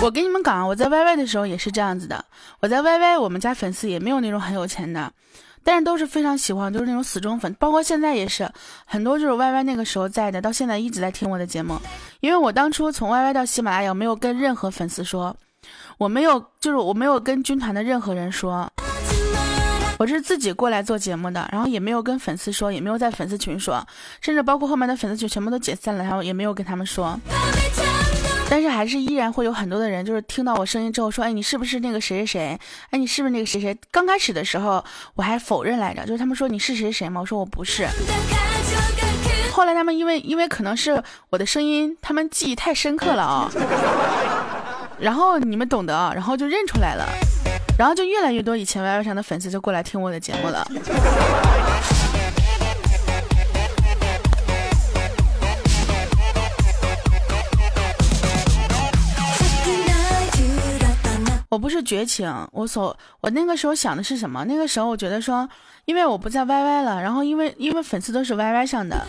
[0.01, 2.25] 我跟你们讲，我在 YY 的时候也是这样子的，
[2.61, 5.11] 我在 YY 我们家粉丝也没有那种很有钱的，
[5.63, 8.51] 但是都是非常喜欢，都是那种死忠粉，包括现在也是
[8.85, 11.79] 很多就是 YY 那个时候在的，到现在一直在听我的节目，
[12.21, 15.37] 因为我当初从 YY 到喜马拉雅，没有跟任何粉丝说。
[15.97, 18.71] 我没有，就是我没有跟军团的任何人说，
[19.97, 23.85] 我是自己过来做节目的，然后也没有跟粉丝说，也没有在粉丝群说，
[24.21, 27.19] 甚至包括后面的粉丝群全部都解散了，然后也没有跟他们说。
[28.51, 32.59] 但是还是依然会有很多的人，就是听到我声音之后说，哎，你是不是那个谁谁谁？
[32.89, 33.77] 哎，你是不是那个谁谁？
[33.91, 34.83] 刚开始的时候
[35.13, 37.21] 我还否认来着，就是他们说你是谁谁吗？
[37.21, 37.87] 我说我不是。
[39.51, 43.51] 后来他们因为因为可能是我的声音，他们记忆太深刻了啊。
[44.99, 47.07] 然后你们懂得啊，然后就认出来了，
[47.77, 50.67] 然后就越来越多以前 YY 上的粉丝就过来听我的节目了。
[61.47, 64.45] 我不是绝情，我所我那个时候想的是什么？
[64.45, 65.47] 那个时候我觉得说，
[65.85, 69.07] 因为我不在 YY 了，然后因为因为粉丝都是 YY 上的。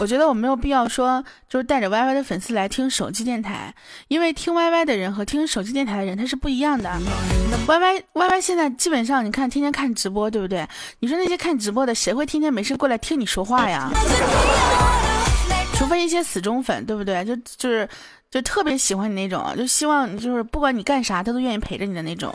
[0.00, 3.74] 我觉得我没有必要说，就是带着 YY 的粉丝来听手机电台，
[4.06, 6.88] 因为听 YY 的人和听手机电台的人他是不一样的。
[7.66, 10.64] YY YY 现在基本上你看天天看直播，对不对？
[11.00, 13.90] 你说那些看直播的谁会天天没事过来听你说话呀？
[15.74, 17.24] 除非一些死忠粉，对不对？
[17.24, 17.88] 就就是
[18.30, 22.32] 就特别喜欢你那种，就希望就是不管你干啥，他都愿意陪着你的那种。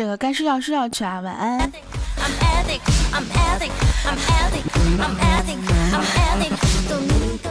[0.00, 1.70] 这个该睡觉睡觉去啊，晚安。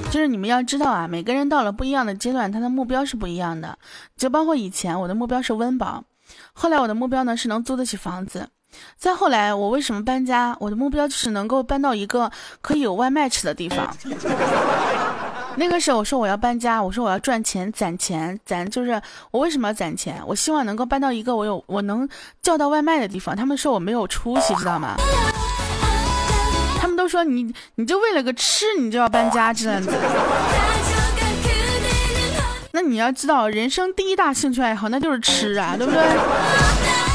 [0.09, 3.77] 就是你们要知道啊，每个人到了不一样的阶段，他的目标是不一样的。
[4.17, 6.03] 就包括以前我的目标是温饱，
[6.51, 8.49] 后来我的目标呢是能租得起房子。
[8.97, 10.57] 再后来我为什么搬家？
[10.59, 12.31] 我的目标就是能够搬到一个
[12.61, 13.95] 可以有外卖吃的地方。
[15.55, 19.01] 那个时候我说我要搬家，我说我要赚钱攒钱攒，就是
[19.31, 20.21] 我为什么要攒钱？
[20.25, 22.07] 我希望能够搬到一个我有我能
[22.41, 23.35] 叫到外卖的地方。
[23.35, 24.95] 他们说我没有出息，知道吗？
[26.79, 29.91] 他们都说你你就为了个吃你就要搬家这样子。
[32.71, 36.01] 那你要知道，人生第一大兴趣爱好那就是吃啊， 对不对？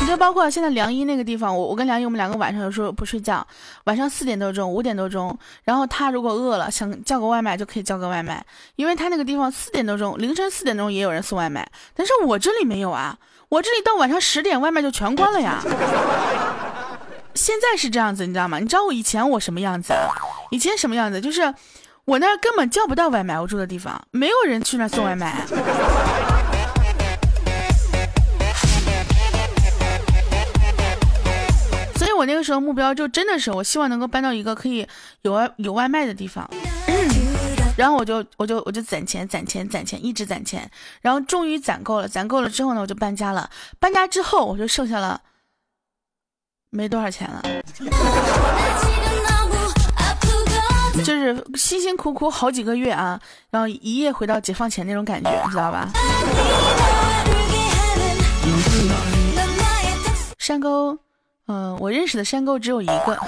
[0.00, 3.46] 你就包括现在梁一那个地方，我我跟梁一我们两个晚上有时候不睡觉，
[3.84, 8.44] 晚上四点多钟五点多钟，然后他如果饿了想叫个外卖就可以叫个外卖，
[8.76, 13.16] 因为他那个地方四点多钟凌晨四点钟也有人送外卖，但是我这里没有啊，
[13.48, 15.62] 我这里到晚上十点外卖就全关了呀。
[17.34, 18.58] 现在是这样子，你知道吗？
[18.58, 20.12] 你知道我以前我什么样子啊？
[20.50, 21.20] 以前什么样子？
[21.20, 21.52] 就是
[22.06, 25.46] 我那根本叫不到外卖，我住的地方没有人去那送外卖。
[31.96, 34.86] 所以我那个时候目标就真的是，我希望能够搬到一个可以
[35.22, 36.46] 有外有外卖的地方。
[37.74, 40.70] 然后我就我就我就攒钱攒钱攒钱，一直攒钱，
[41.00, 43.48] 然后终于攒够了，攒够了之后呢，我就搬家了。
[43.78, 45.22] 搬家之后，我就剩下了。
[46.68, 47.42] 没多少钱了，
[51.04, 53.20] 就是辛辛苦苦好几个月啊，
[53.50, 55.88] 然后一夜回到解放前那种感觉，知道吧？
[60.38, 60.98] 山沟，
[61.46, 63.18] 嗯，我认识的山沟只有一个。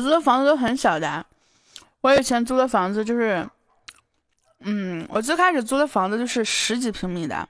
[0.00, 1.24] 租的房子都很小的，
[2.00, 3.46] 我以前租的房子就是，
[4.60, 7.48] 嗯，我最开始租的房子就是十几平米的，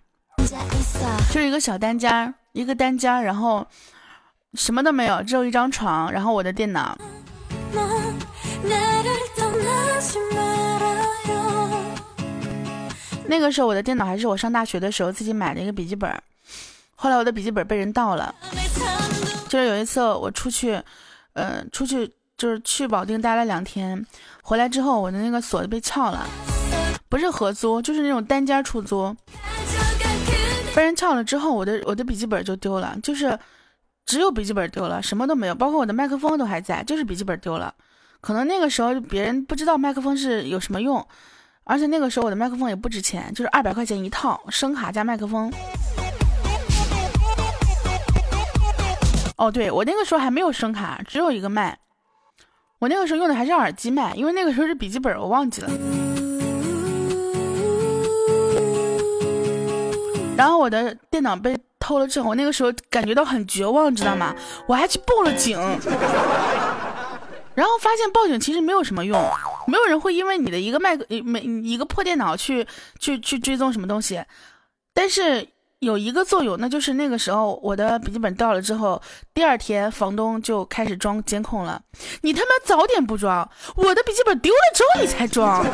[1.32, 3.66] 就是一个小单间，一个单间，然后
[4.54, 6.98] 什么都没有，只有一张床，然后我的电脑。
[13.26, 16.12] 那个时候我的电脑还是我上大学的时候自己买的一个笔记本，
[16.96, 18.34] 后来我的笔记本被人盗了，
[19.48, 20.82] 就是有一次我出去，
[21.34, 22.12] 呃，出去。
[22.40, 24.02] 就是去保定待了两天，
[24.42, 26.26] 回来之后我的那个锁就被撬了，
[27.10, 29.14] 不是合租，就是那种单间出租，
[30.74, 33.38] 被人撬了之后，我的我的笔记本就丢了，就是
[34.06, 37.74] 只有笔记本丢了，什么都没有，包括我的麦克风都还在，就是笔记本丢了。
[38.22, 41.06] 可能那个时候别人不知道麦克风是有什么用，
[41.64, 45.52] 而且那个时候我的麦克风也不值钱，就是二百块钱一套，声卡加麦克风。
[49.36, 51.78] 哦，对我那个时候还没有声卡，只有一个麦。
[52.80, 55.70] 我那个时候用的还是耳机麦，因为那个时候是笔记本，我忘记了。
[60.34, 64.34] 然后我的电脑被偷了之后，我那个时候感觉到很绝望，知道吗？
[64.66, 65.58] 我还去报了警，
[67.54, 69.22] 然后发现报警其实没有什么用，
[69.66, 72.66] 没有人会因为你的一个麦克、一个破电脑去
[72.98, 74.24] 去去追踪什么东西，
[74.94, 75.46] 但是。
[75.80, 79.00] 有一个作用，那就是那个时候我的笔记本掉了之后，
[79.32, 81.80] 第二天房东就开始装监控了。
[82.20, 85.64] 你他妈早点不装，我的笔记本丢了之后你才装。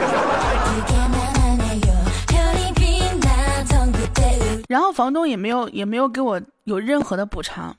[4.68, 7.74] 然后房东也没有也没有给我有任何的补偿，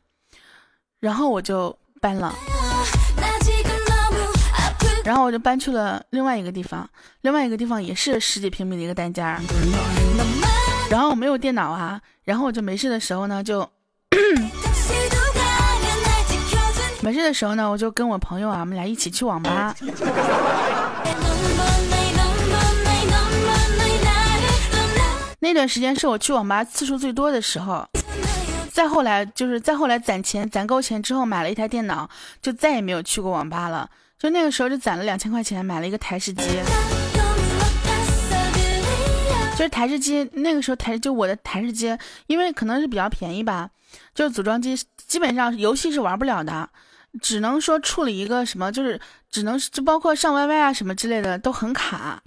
[0.99, 2.35] 然后我就搬了，
[5.05, 6.89] 然后我就搬去了另外一个地方，
[7.21, 9.25] 另外一个地方也是十几平米的一个单间。
[10.89, 13.59] 然后我没有电脑啊，然后我就没事的时候呢，就
[17.01, 19.75] 没事的时候呢，我就跟我朋友啊，我们俩一起去网吧。
[25.39, 27.87] 那段时间是我去网吧次数最多的时候。
[28.71, 32.09] 再后来就是再后来攒钱攒够钱之后买了一台电脑，
[32.41, 33.89] 就再也没有去过网吧了。
[34.19, 36.43] 就那个时候就攒了两千块钱买了一个台式机。
[39.57, 41.97] 就是台式机，那个时候台就我的台式机，
[42.27, 43.67] 因为可能是比较便宜吧，
[44.13, 44.77] 就组装机
[45.07, 46.69] 基本上游戏是玩不了的，
[47.23, 49.01] 只能说处理一个什么，就是
[49.31, 52.21] 只能就包括上 YY 啊什么之类的都很卡，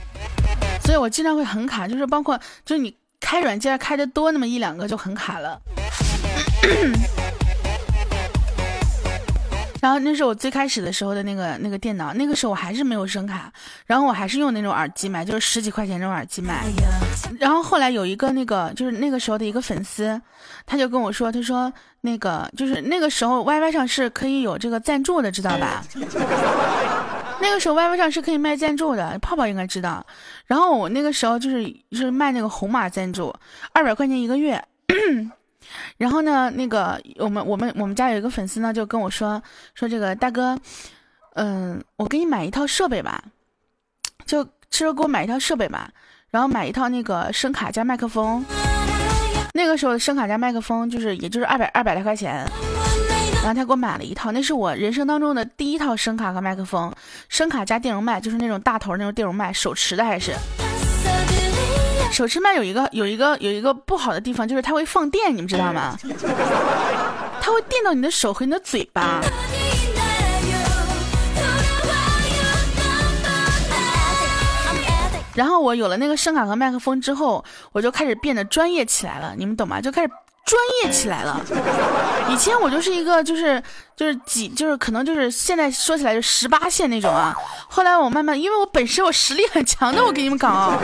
[0.85, 5.62] 所以我经常会很卡，就是包括就是你开软件开的多那么一两个就很卡了。
[9.81, 13.51] 然后那是我最开始的时候的那个那个电脑，那个时候我还是没有声卡，
[13.86, 16.65] 然后我还是用那种耳机买，就是十几块钱那种耳机买。
[17.39, 20.20] 然后后来有一个那个就是那个时候的一个粉丝，
[20.66, 25.82] 他就跟我说，他说那个就是那个时候 YY 上是可以有这个赞助的，知道吧？
[27.43, 30.05] 那个时候 YY 上是可以卖赞助的，泡泡应该知道。
[30.44, 33.35] 然后我那个时候就是就是卖那个红马赞助，
[33.73, 34.62] 二百块钱一个月。
[35.97, 39.43] 然后呢，那个我们我们我们家有一个粉丝呢，就跟我说
[39.74, 40.59] 说这个大哥，
[41.35, 43.23] 嗯，我给你买一套设备吧，
[44.27, 45.91] 就说给我买一套设备吧，
[46.31, 48.45] 然后买一套那个声卡加麦克风。
[49.53, 52.47] 那个时候声卡加麦克风就是也就是二百二百来块钱，
[53.43, 56.93] 然后他给我买了一套，那是我人生当中的第一套声卡和麦克风，
[57.28, 60.32] 声卡加电容麦，就是那种大头那种电容麦，手持的还是。
[62.11, 65.97] 手持麦有一个有一个有一个不好的地方，就是它会放电，你们知道吗？
[67.41, 69.20] 它会电到你的手和你的嘴巴。
[75.35, 77.43] 然后我有了那个声卡和麦克风之后，
[77.73, 79.81] 我就开始变得专业起来了，你们懂吗？
[79.81, 80.11] 就开始
[80.45, 81.41] 专业起来了。
[82.29, 83.62] 以前我就是一个就是
[83.97, 87.35] 就是几就是可能就是现在说起来就十八线那种啊。
[87.69, 90.79] 后来我慢慢，因为我本身我实力很强的，我给你们讲啊。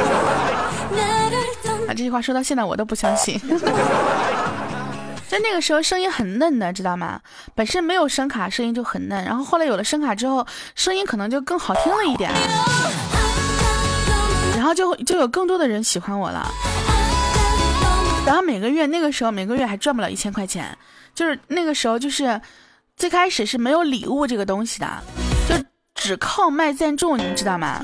[1.88, 3.40] 啊，这句话说到现在我都不相信。
[5.28, 7.20] 在那个时候声音很嫩的，知道吗？
[7.54, 9.24] 本身没有声卡，声音就很嫩。
[9.24, 10.46] 然后后来有了声卡之后，
[10.76, 12.30] 声音可能就更好听了一点。
[14.54, 16.48] 然后就就有更多的人喜欢我了。
[18.26, 20.76] 然后每个月那个时候每个月还赚不了一千块钱，
[21.14, 22.40] 就是那个时候就是
[22.96, 24.88] 最开始是没有礼物这个东西的，
[25.48, 25.54] 就
[25.94, 27.80] 只靠卖赞助，你们知道吗？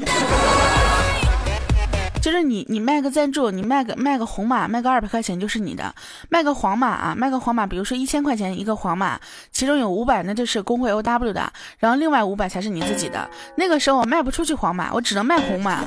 [2.20, 5.92] 就是你，你卖个赞助，你卖个卖个红马，卖个二百块钱就是你的；
[6.28, 9.20] 卖个黄马啊，卖个黄马，比如说一千块钱一个黄马，
[9.52, 13.30] 其中有五百那就是工会 O W 的，然后另外五百才是你自己的。
[13.56, 15.84] 那个时候我卖不出去黄马，我只能卖红马，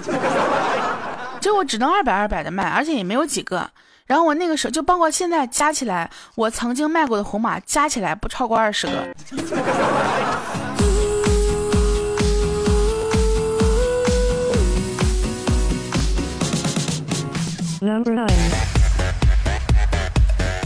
[1.41, 3.69] 就我只能二百二百的卖，而且也没有几个。
[4.05, 8.93] 然后我那个时候就包括现在加起来，我曾经卖过的红马加起来不超过二十个。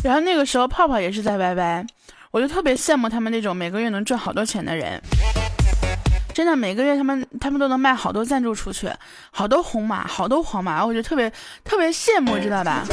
[0.04, 1.88] 然后那个时候泡泡也是在 YY，
[2.32, 5.02] 我就特别羡慕他们那种每个月能赚好多钱的人。
[6.40, 8.90] 真的每个月他们他们都能卖好多赞助出去，
[9.30, 11.30] 好多红马，好多黄马，我就特别
[11.66, 12.86] 特别羡慕，知道吧？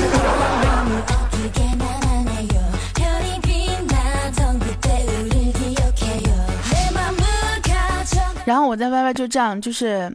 [8.44, 10.12] 然后我在 YY 就这样，就是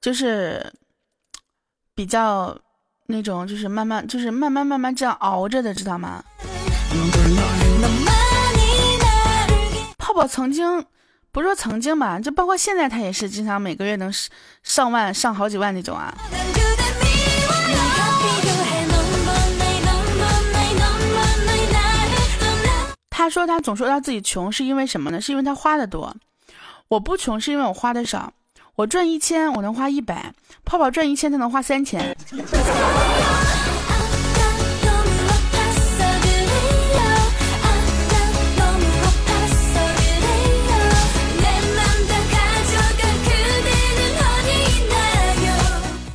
[0.00, 0.72] 就是
[1.94, 2.56] 比较。
[3.06, 6.24] 那种就是慢慢，就是慢慢慢慢这样熬着的，知道吗？
[9.98, 10.82] 泡泡曾经，
[11.34, 14.08] 不是说曾经吧，就包括现在，他也是经常每个月能
[14.62, 16.14] 上万、上好几万那种啊。
[23.10, 25.20] 他说他总说他自己穷，是因为什么呢？
[25.20, 26.14] 是因为他花的多。
[26.86, 28.32] 我不穷，是因为我花的少。
[28.76, 30.14] 我赚一千，我能花一百；
[30.64, 32.16] 泡泡赚一千，他能花三千。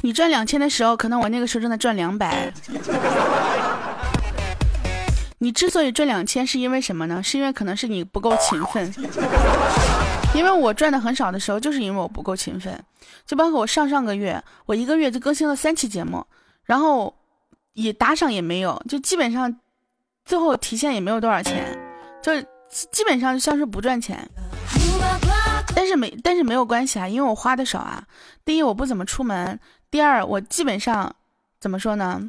[0.09, 2.51] 你赚两千的时候，可能我那个时候正在赚两百。
[5.37, 7.21] 你之所以赚两千，是因为什么呢？
[7.21, 8.91] 是因为可能是你不够勤奋。
[10.33, 12.83] 因为我赚的很少的时候，就是因为我不够勤奋，
[13.27, 16.25] 就包括我上上个月，我一个月就更新了三期节目，
[16.63, 17.15] 然后
[17.73, 19.55] 也打赏也没有，就基本上
[20.25, 21.77] 最后提现也没有多少钱，
[22.19, 22.31] 就
[22.71, 24.27] 基本上像是不赚钱。
[25.75, 28.03] 但是没但是没有关系啊，因为我花的少啊。
[28.43, 29.57] 第一我不怎么出门，
[29.91, 31.13] 第二我基本上
[31.59, 32.21] 怎么说呢？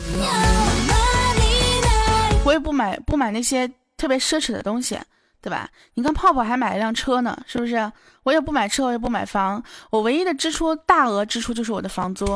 [2.44, 4.98] 我也不买不买那些特别奢侈的东西。
[5.42, 5.66] 对吧？
[5.94, 7.90] 你看泡泡还买了辆车呢，是不是？
[8.24, 12.26] 我也不买车，我也不买房，我唯一的支出大额支出就是我的房租。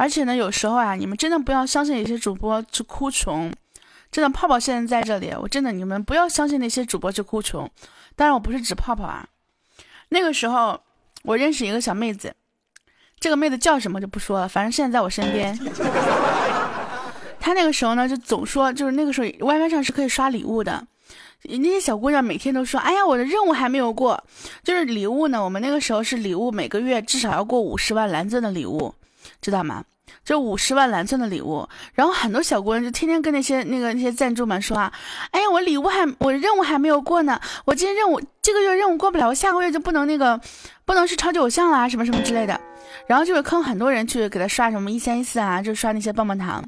[0.00, 3.52] 而且呢，有时候啊，你们真的不要相信有些主播去哭穷。
[4.10, 7.70] 真的泡泡现在在这里，我真的你们不要相信那些主播去哭穷。
[8.16, 9.28] 当然我不是指泡泡啊。
[10.08, 10.80] 那个时候
[11.22, 12.34] 我认识一个小妹子，
[13.18, 15.54] 这个妹子叫什么就不说了，反正现在在我身边。
[17.38, 20.82] 她那个时候呢就总说，就是那个时候 YY 上是可以刷礼物的，
[21.42, 24.24] 那些小姑娘每天都说：“哎呀，我的任务还没有过。”
[24.64, 28.94] 就是礼物呢，我们那个时候是礼物，每个月至少要过五十万蓝钻的礼物，
[29.40, 29.84] 知道吗？
[30.24, 34.92] 这五十万蓝钻的礼物，然后很多小姑娘就天天跟那些那个那些赞助们说啊
[35.30, 40.38] ：“哎呀，我礼物还我任务还没有过呢，我今天任务这个月任务过不了，我下个月就不能那个
[40.84, 42.60] 不能是超级偶像啦，什么什么之类的。”
[43.06, 46.62] 然后就会坑很多人去给他刷什么一三一四啊，就刷那些棒棒糖。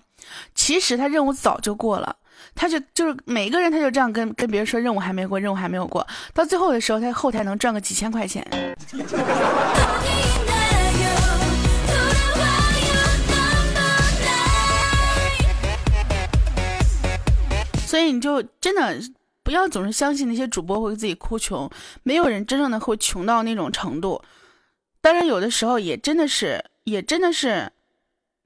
[0.54, 2.14] 其实他任务早就过了。
[2.54, 8.46] 他就就是每个人，他就这样跟跟别人说任务还没过，任务还没有过，到最后的时候，他后台能赚个几千块钱。
[17.92, 18.98] 所以你就真的
[19.42, 21.70] 不要总是相信那些主播会自己哭穷，
[22.02, 24.22] 没有人真正的会穷到那种程度。
[25.02, 27.70] 当然，有的时候也真的是，也真的是，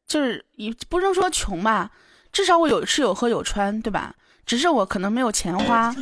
[0.09, 1.93] 就是也不能说穷吧。
[2.33, 4.17] 至少我有吃有喝有穿，对吧？
[4.45, 5.95] 只是我可能没有钱花。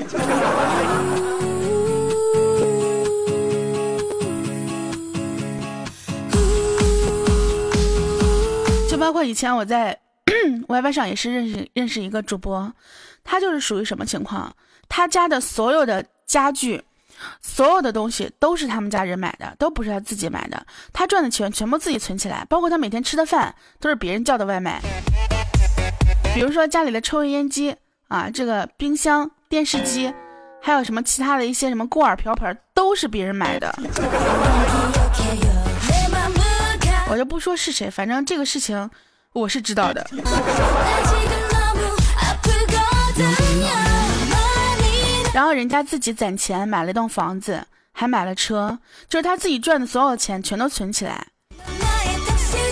[8.88, 10.00] 就包括以前我在
[10.66, 12.72] YY 上也是认识认识一个主播，
[13.24, 14.55] 他就是属于什么情况？
[14.88, 16.80] 他家的所有的家具，
[17.40, 20.66] 所有的东西都是他们家人买的，都不是他自己买的。
[20.92, 24.80] 他赚的钱全部自己存起来，包括他每天吃的饭都是别人叫的外卖。
[26.34, 27.74] 比如说家里的抽油烟机
[28.09, 30.12] 啊，这个冰箱、电视机，
[30.60, 33.74] 还有什么其他的一些什么锅碗瓢盆，都是别人买的。
[37.09, 38.90] 我就不说是谁，反正这个事情
[39.32, 40.05] 我是知道的。
[45.32, 48.78] 然后人家自己攒钱买了一栋房子，还买了车，
[49.09, 51.27] 就是他自己赚的所有钱全都存起来。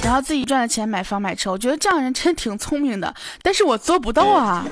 [0.02, 4.64] 然后自己赚的钱买房买车，我觉得这样人真挺聪明的，但是我做不到啊。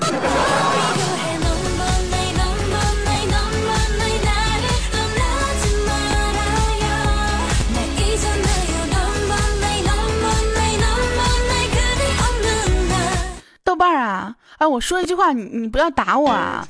[13.63, 16.63] 豆瓣啊，哎，我说一句话，你你不要打我啊。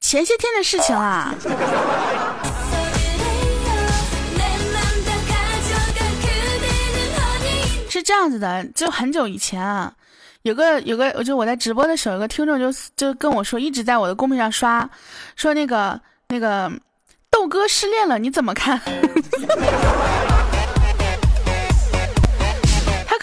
[0.00, 1.32] 前些天的事情啊。
[7.88, 9.92] 是这样子的，就很久以前啊，
[10.42, 14.90] 有个有个，就我在直播的时候，有个听众就就跟我说，一直在我的公屏上刷，
[15.36, 16.68] 说那个那个
[17.30, 18.80] 豆哥失恋了，你怎么看？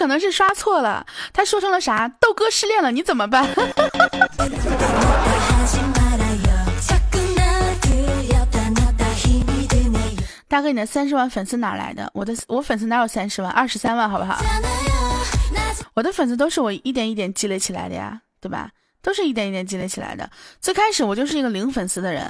[0.03, 2.09] 他可能是刷错了，他说成了啥？
[2.19, 3.47] 豆哥失恋了，你怎么办？
[10.49, 12.11] 大哥，你的三十万粉丝哪来的？
[12.13, 13.49] 我的我粉丝哪有三十万？
[13.49, 14.41] 二十三万，好不好？
[15.93, 18.69] 我的粉丝都是我一点一点积累起来的呀，对吧？
[19.01, 20.29] 都是一点一点积累起来的。
[20.59, 22.29] 最开始我就是一个零粉丝的人，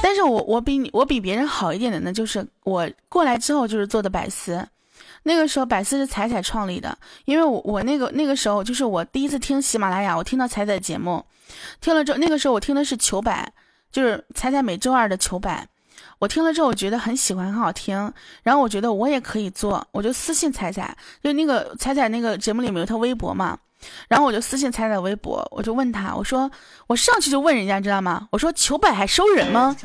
[0.00, 4.64] 但是我我比你我比别人好一点的呢，就是我过来之后就是做的百思，
[5.24, 11.24] 那个时候百思是彩彩创立的，因为我我那个那个时候就是我第一次听喜马拉雅，我听到彩彩节目，
[11.80, 13.52] 听了之后那个时候我听的是糗百，
[13.90, 15.66] 就是彩彩每周二的糗百。
[16.20, 18.12] 我听了之后，我觉得很喜欢，很好听。
[18.42, 23.58] 然后我觉得我也可以做，我就私信彩彩，就那个彩彩那个节目里面有他微博嘛。
[24.08, 26.50] 然后我就私信彩彩微博，我就问他，我说
[26.86, 28.28] 我上去就问人家，知道吗？
[28.30, 29.76] 我说求百还收人吗？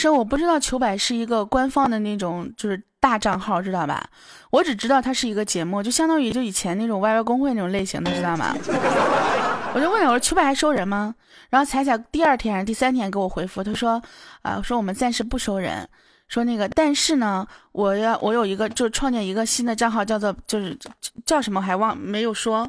[0.00, 4.02] 时我不知道求百是一个官方的那种，就是大账号，知道吧？
[4.50, 8.56] 我只知道它是一个节目，就相当于就以前那种 YY 公会那种类型的，知道吗？
[9.74, 11.14] 我就问他，我说秋百还收人吗？
[11.50, 14.02] 然后彩彩第二天还是第三天给我回复，他说，
[14.42, 15.86] 啊，说我们暂时不收人，
[16.28, 20.76] 说那个，但是呢，我要我有一个，就创建一个新的账号，叫做就是
[21.24, 22.68] 叫什么还忘没有说，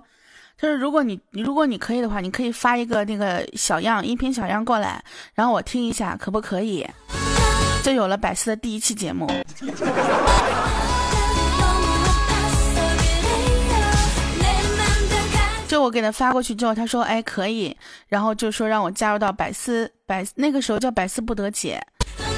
[0.58, 5.04] 就是如果你如果你可以的话，你可以发一个那个小样音频小样过来，
[5.34, 6.88] 然后我听一下可不可以？
[7.84, 9.28] 就有了百思的第一期节目。
[15.68, 17.76] 就我给他发过去之后，他说：“哎，可以。”
[18.10, 21.82] 然后就说让我加入到百思百那个时候叫百思不得解，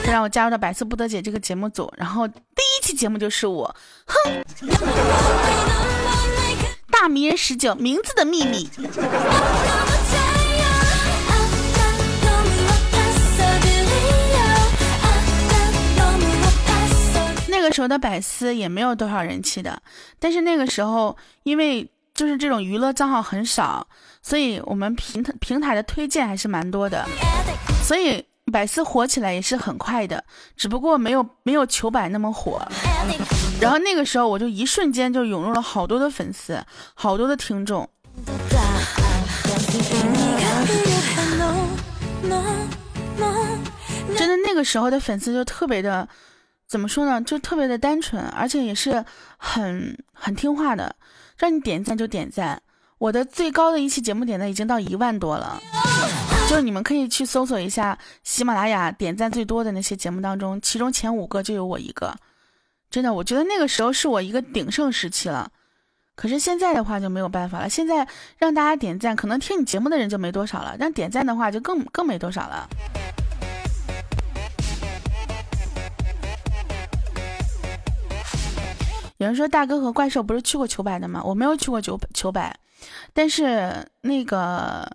[0.05, 1.91] 让我加入到百思不得解这个节目组。
[1.97, 3.75] 然后第一期节目就是我，
[4.05, 4.43] 哼，
[6.91, 8.69] 大迷人十九名字的秘密。
[17.63, 19.81] 个时候的百思也没有多少人气的，
[20.19, 21.89] 但是那个时候因为。
[22.15, 23.87] 就是这种娱乐账号很少，
[24.21, 27.03] 所以我们平台平台的推荐还是蛮多的。
[27.83, 30.23] 所以百思火起来也是很快的，
[30.55, 32.61] 只不过没有没有球百那么火。
[33.59, 36.63] 然后那个时候我就一瞬间就涌入了好多的粉丝，
[36.93, 37.89] 好多的听众。
[44.15, 46.07] 真的那个时候的粉丝就特别的，
[46.73, 47.21] 怎么说呢？
[47.21, 49.05] 就特别的单纯，而且也是
[49.37, 50.95] 很很听话的，
[51.37, 52.59] 让你点赞就点赞。
[52.97, 55.61] 我的最高的一期节目点赞已经到一万多了，
[56.49, 62.11] 就是你们可以去搜索一下喜马拉雅点赞最多的那些节目当中，其中前五个就有我一个。
[62.89, 65.51] 真的，我觉得那个时候是我一个鼎盛时期了。
[66.15, 68.07] 可是现在的话就没有办法了，现在
[68.39, 72.67] 让大家点赞，可能听你节目的人就没多少了，让点赞的话就更更没多少了。
[79.17, 81.21] 有人说大哥和怪兽不是去过球百的吗？
[81.23, 82.57] 我没有去过球球百，
[83.13, 84.89] 但是那个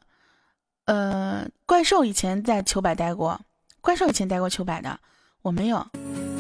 [0.87, 3.41] 呃怪兽以前在球百待过，
[3.81, 4.99] 怪兽以前待过球百的，
[5.43, 5.87] 我没有。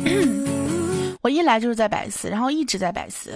[1.22, 3.32] 我一来就是在百思，然后一直在百思。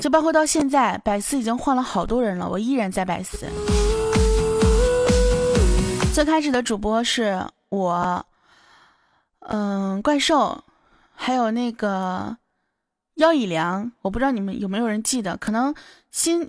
[0.00, 3.46] 就包括到现在，百思已经换了好多人了，我依然在百思。
[6.12, 8.24] 最开始的主播是我，
[9.40, 10.62] 嗯，怪兽，
[11.14, 12.36] 还有那个
[13.16, 15.74] 腰以良，我不知道你们有没有人记得，可能
[16.10, 16.48] 新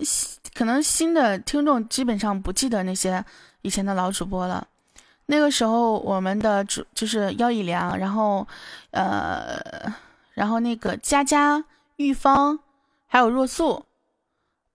[0.54, 3.22] 可能新的听众基本上不记得那些
[3.60, 4.66] 以前的老主播了。
[5.26, 8.46] 那个时候我们的主就是腰以良，然后
[8.92, 9.60] 呃，
[10.32, 11.62] 然后那个佳佳、
[11.96, 12.58] 玉芳。
[13.10, 13.86] 还有若素、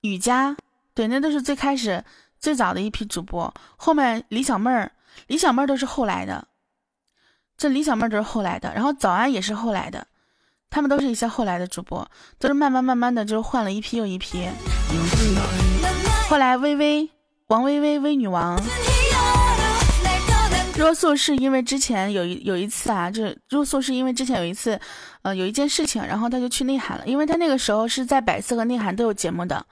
[0.01, 0.57] 雨佳，
[0.95, 2.03] 对，那都是最开始
[2.39, 3.53] 最早的一批主播。
[3.77, 4.91] 后面李小妹儿、
[5.27, 6.47] 李小妹儿都是后来的，
[7.55, 8.73] 这李小妹儿都是后来的。
[8.73, 10.07] 然后早安也是后来的，
[10.73, 12.03] 他们都是一些后来的主播，
[12.39, 14.49] 都是慢慢慢慢的就换了一批又一批。
[16.27, 17.07] 后来微微、
[17.45, 18.59] 王微微、微女王。
[20.75, 24.79] 若素是因为之前有一有一次啊，就是若素是因为之前有一次，
[25.21, 29.63] 呃，有一件事情，然后他就去内涵了，因为他那个时候是在百思和内涵都有节目的，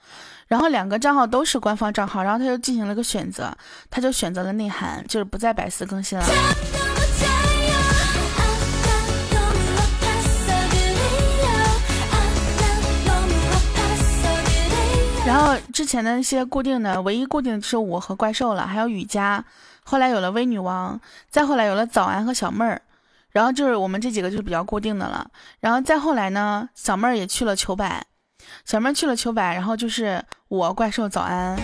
[0.46, 3.52] 然后两个账号都是官方账号，然后他就进行了个选择，
[3.90, 6.24] 他就选择了内涵，就是不在百思更新了。
[15.32, 19.42] 然后之前的那些固定的，唯一固定的是我和怪兽了，还有雨佳。
[19.82, 21.00] 后来有了微女王，
[21.30, 22.82] 再后来有了早安和小妹儿，
[23.30, 25.26] 然后就是我们这几个就是比较固定的了。
[25.60, 28.04] 然后再后来呢，小妹儿也去了球百，
[28.66, 31.58] 小妹儿去了球百，然后就是我怪兽早安。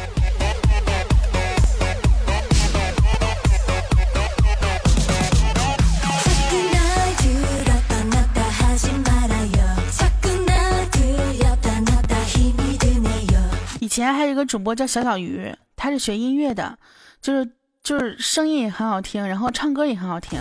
[13.88, 16.78] 以前还有一个主播叫小小鱼，他是学音乐的，
[17.22, 17.50] 就是。
[17.80, 20.38] 就是声音也很好听，然后唱歌也很好听。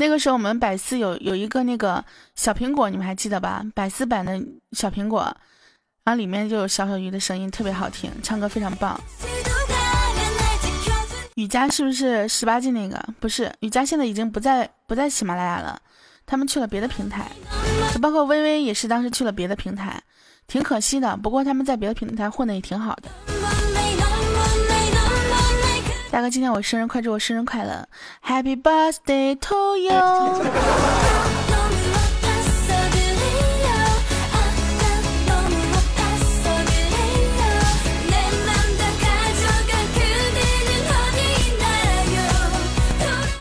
[0.00, 2.02] 那个时候我们百思有有一个那个
[2.34, 3.62] 小苹果，你们还记得吧？
[3.74, 4.40] 百思版的
[4.70, 5.20] 小苹果，
[6.04, 8.98] 然后里面就有小小鱼的声音，特别好听，唱歌非常棒。
[11.34, 13.06] 雨佳是不是十八禁那个？
[13.20, 15.78] 不是，雨佳现在已经不在不在喜马拉雅了，
[16.24, 17.30] 他们去了别的平台。
[18.00, 20.00] 包括微微也是当时去了别的平台，
[20.52, 21.16] 挺可惜的。
[21.16, 23.08] 不过他们在别的平台混的也挺好的。
[26.10, 27.88] 大哥，今天我生日，快祝我生日快乐
[28.22, 31.31] ，Happy birthday to you！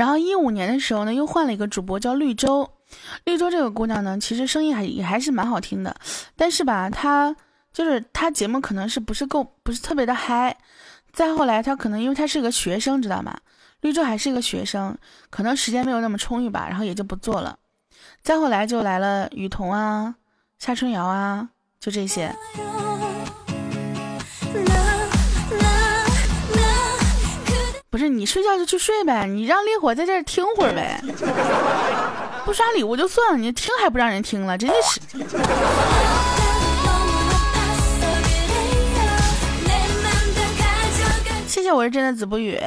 [0.02, 2.68] 然后一五年的时候呢，又换了一个主播，叫绿洲。
[3.24, 5.96] 绿洲这个姑娘呢，其实声音还也还是蛮好听的，
[6.36, 7.36] 但是吧，她
[7.72, 10.58] 就是她节目可能是不是够，不是特别的嗨。
[11.14, 13.38] 再后来，她可能因为她是个学生，知道吗？
[13.82, 14.98] 绿洲还是一个学生，
[15.30, 17.60] 可能时间没有那么充裕吧，然后也就不做了。
[18.24, 20.16] 再后来就来了雨桐啊、
[20.58, 21.48] 夏春瑶啊，
[21.80, 22.36] 就这些。
[27.92, 30.98] 不是你睡觉就去睡呗，你让烈火在这儿听会儿呗。
[32.46, 35.02] 不刷礼物就算了，你听还不让人听了，真的是。
[41.46, 42.58] 谢谢，我是真的子不语，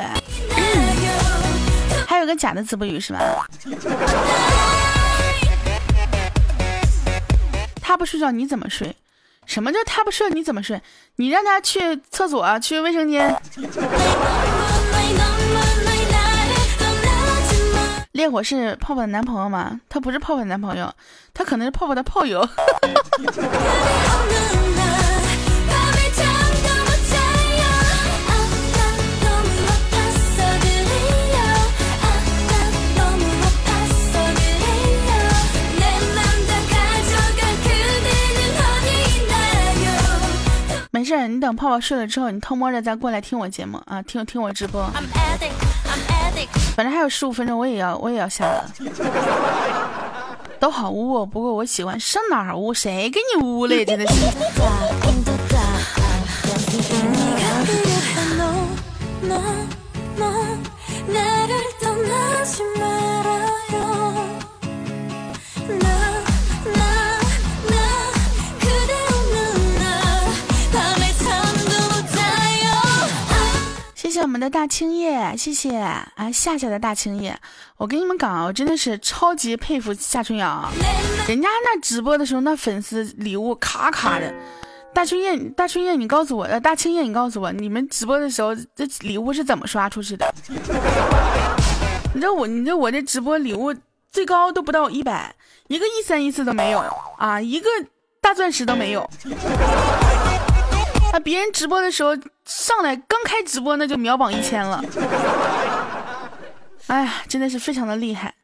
[2.06, 3.48] 还有个假的子不语是吧？
[7.80, 8.94] 他不睡觉你怎么睡？
[9.46, 10.78] 什么叫他不睡你怎么睡？
[11.16, 13.34] 你让他去厕所去卫生间。
[18.12, 19.80] 烈火是泡泡的男朋友吗？
[19.88, 20.92] 他不是泡泡的男朋友，
[21.34, 22.44] 他可能是泡泡的炮友。
[41.04, 44.84] 对你等泡泡睡了之后，你偷摸着再过来听我节目啊，听听我直播。
[46.74, 48.68] 反正还有十五分钟，我也要我也要下了。
[50.58, 53.84] 都好污，不过我喜欢上哪儿污，谁给你污了？
[53.84, 54.14] 真的是。
[74.54, 77.36] 大青叶，谢谢啊夏夏的大青叶。
[77.76, 80.70] 我跟你们讲啊，我真的是超级佩服夏春阳，
[81.26, 84.32] 人家那直播的时候那粉丝礼物卡卡的。
[84.94, 90.32] 大春叶，大春叶，你告诉我，呃，大青叶，你告诉我，你们直播的时候这礼物是怎么刷出去的？
[92.14, 93.74] 你知道我，你知道我这直播礼物
[94.12, 95.34] 最高都不到一百，
[95.66, 96.78] 一个一三一四都没有
[97.18, 97.68] 啊，一个
[98.20, 99.00] 大钻石都没有。
[101.12, 101.18] 啊！
[101.20, 102.10] 别人直播的时候
[102.44, 104.84] 上来刚开直播，那就秒榜一千了。
[106.88, 108.34] 哎呀，真的是非常的厉害，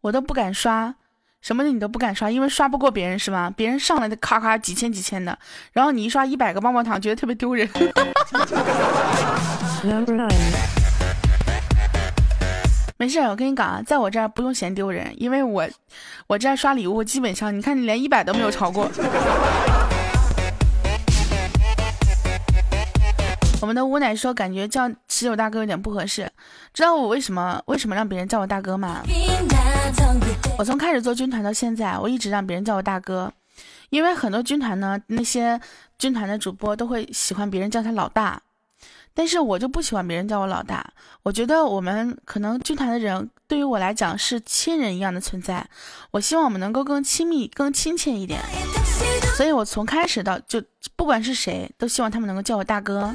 [0.00, 0.92] 我都不敢刷，
[1.40, 3.52] 什么的你都不敢刷，因为刷不过别人是吗？
[3.56, 5.38] 别人上来的咔咔几千几千的，
[5.72, 7.68] 然后你一刷一百个棒棒糖，觉得特别丢人。
[12.96, 15.64] 没事，我跟你讲啊，在我这儿不用嫌丢人，因为我，
[16.26, 18.90] 我这儿刷礼物基本上，你看你连一百都没有超过。
[23.60, 26.30] 我们的吴奶说，感觉叫十九大哥有点不合适。
[26.72, 29.02] 知道我为什么为什么让别人叫我大哥吗？
[30.56, 33.32] 我从开始做军团到现在，我一直让别人叫我大哥，
[33.90, 35.60] 因为很多军团呢，那些
[35.98, 38.40] 军团的主播都会喜欢别人叫他老大。
[39.12, 40.92] 但是我就不喜欢别人叫我老大，
[41.24, 45.68] 我觉得我们可能军团的人对于我来讲是亲人一样的存在，
[46.12, 48.40] 我希望我们能够更亲密、更亲切一点，
[49.36, 50.60] 所以我从开始到就
[50.96, 53.14] 不管是谁都希望他们能够叫我大哥，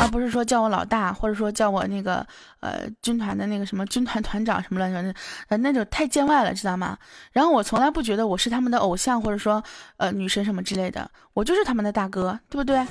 [0.00, 2.26] 而不是说叫我老大，或者说叫我那个
[2.58, 5.18] 呃军团的那个什么军团团长什么乱七八糟，
[5.48, 6.98] 呃那种太见外了，知道吗？
[7.30, 9.62] 然后我从来不觉得我是他们的偶像，或者说
[9.96, 12.84] 呃女神什么之类的，我就是他们的大哥，对不对？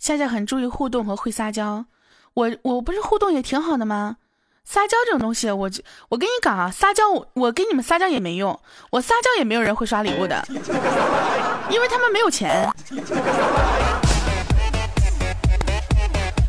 [0.00, 1.84] 夏夏很注意互动和会撒娇，
[2.34, 4.16] 我我不是互动也挺好的吗？
[4.64, 5.70] 撒娇这种东西，我
[6.08, 8.58] 我跟你讲啊，撒娇我跟你们撒娇也没用，
[8.90, 10.42] 我撒娇也没有人会刷礼物的，
[11.68, 12.70] 因为他们没有钱。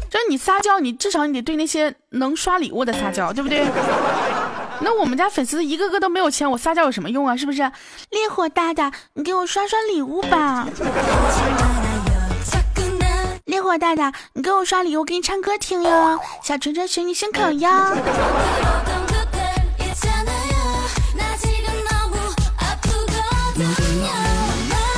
[0.10, 3.66] 就是你撒娇，你至少你得对那些能刷礼物的撒娇，对不对？
[4.80, 7.36] 那我们家粉丝一个个都没有钱，我撒娇有什么用啊？
[7.36, 7.60] 是不是？
[8.12, 10.68] 烈火大大，你给我刷刷礼物吧。
[13.54, 16.20] 烈火大大，你给我刷礼物，给你唱歌听哟。
[16.42, 17.70] 小纯纯学你声口哟。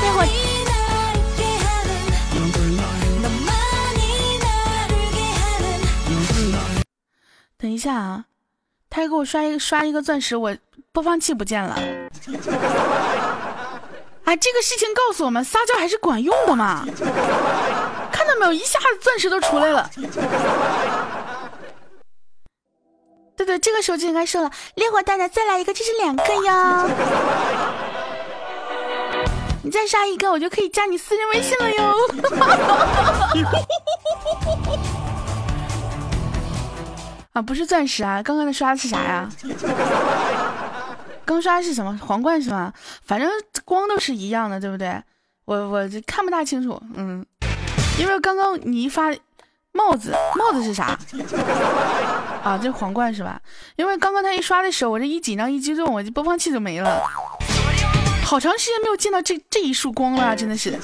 [0.01, 0.23] 烈火，
[7.57, 8.23] 等一下啊，
[8.89, 10.55] 他给我刷一个刷一个钻石，我
[10.93, 11.73] 播放器不见了。
[14.23, 16.87] 啊，这个事情告诉我们，撒娇还是管用的嘛！
[18.35, 19.89] 看没有，一下子钻石都出来了。
[23.37, 26.89] 对对，这个时候就应该说了，烈火大大再来一个，这是两个哟。
[29.63, 31.95] 你再刷一个，我就可以加你私人微信了哟。
[37.33, 39.27] 啊，不是钻石啊，刚刚的刷的是啥呀？
[41.25, 42.71] 刚刷是什么皇冠是吗？
[43.03, 43.29] 反正
[43.65, 45.01] 光都是一样的，对不对？
[45.43, 47.25] 我我看不大清楚，嗯，
[47.97, 49.13] 因为刚刚你一发
[49.71, 50.97] 帽子，帽子是啥？
[52.43, 53.41] 啊，这皇冠是吧？
[53.75, 57.01] 因为刚刚他一刷的时候，我这一紧张一激动，我这播放器就没了，
[58.23, 60.77] 好长时间没有见到这这一束光了，真的是。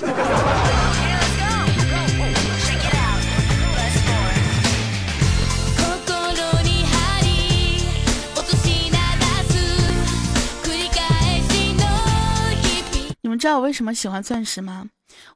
[13.24, 14.88] 你们知道我为什么喜欢钻石吗？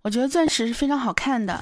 [0.06, 1.60] 我觉得钻石是非常好看的，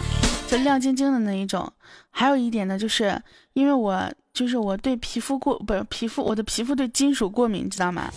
[0.50, 1.72] 就亮晶晶的那一种。
[2.12, 3.18] 还有一点呢，就是
[3.54, 8.12] 因为我就是我对皮肤过不是皮肤，我的皮肤对金属过敏，知道吗？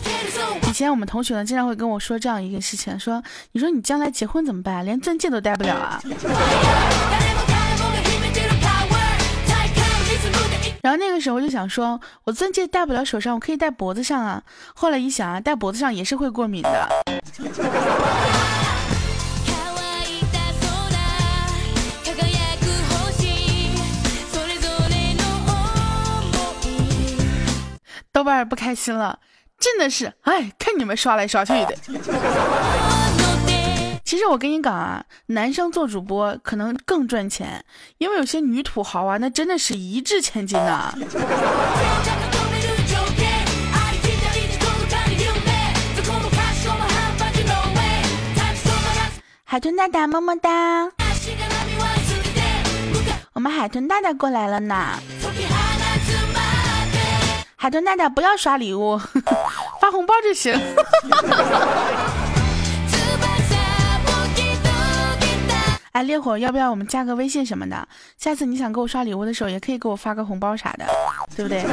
[0.68, 3.22] 以前我们同学呢经常会跟我说这样一个事情，说
[3.52, 4.84] 你说你将来结婚怎么办？
[4.84, 6.02] 连钻戒都戴不了啊。
[10.82, 14.42] 然后那个时候我就想说，我钻戒戴不了手上，我可以戴脖子上啊。
[14.74, 16.88] 后来一想啊，戴脖子上也是会过敏的。
[28.16, 29.18] 豆瓣不开心了，
[29.58, 31.76] 真的是，哎，看你们刷来刷去的。
[34.06, 37.62] 其实我跟你讲啊，男生做主播可能更赚钱，
[37.98, 40.94] 因为有些女土豪啊，那真的是一掷千金呐。
[49.44, 50.90] 海豚大大么么哒，
[53.34, 54.98] 我们海豚大大过来了呢。
[57.58, 58.98] 海豚大大不要刷礼物，
[59.80, 60.52] 发红包就行。
[65.92, 67.88] 哎，烈火，要不要我们加个微信什么的？
[68.18, 70.84] 下次你想给我刷礼物的时候，也可以给我发个红包啥的，
[71.34, 71.64] 对不对？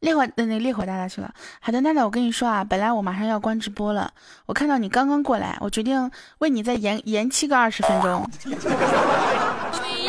[0.00, 1.32] 烈火，那那烈火大大去了。
[1.60, 4.10] 海豚大大，我跟你说啊，本来我马上要关直播了，
[4.46, 8.28] 我看到你刚刚过来，我决定为你再延延期个二十分钟。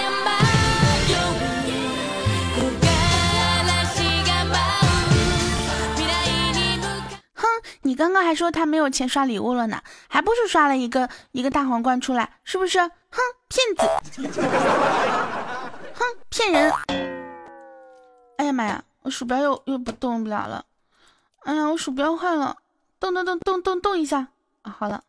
[7.81, 12.79] 你刚刚还说他没有钱刷礼物了呢，还不是刷了一个一个大皇冠出来，是不是？
[12.79, 13.87] 哼，骗子！
[15.93, 16.73] 哼，骗人！
[18.37, 18.83] 哎呀妈呀！
[19.01, 20.63] 我鼠标又又不动不了了，
[21.43, 22.57] 哎呀，我鼠标坏了，
[22.99, 24.27] 动动动动动动一下
[24.61, 25.01] 啊，好了。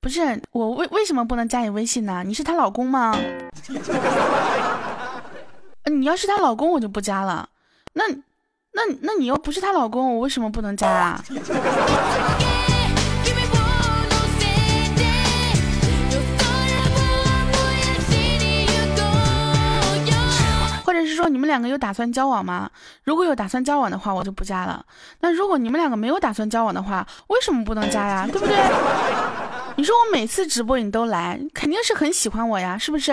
[0.00, 2.22] 不是我为为什么不能加你微信呢？
[2.24, 3.16] 你是她老公吗？
[5.88, 7.48] 你要是她老公，我就不加了。
[7.94, 8.04] 那
[8.72, 11.24] 那那你又不是她老公，我为什么不能加啊？
[20.84, 22.70] 或者是说你们两个有打算交往吗？
[23.04, 24.84] 如果有打算交往的话，我就不加了。
[25.20, 28.26] 那如果你们两个没有打算交往的话，为什么不能加呀？
[28.30, 28.56] 对不对？
[29.78, 33.12] 你说我每次直播你都来，肯定是很喜欢我呀，是不是？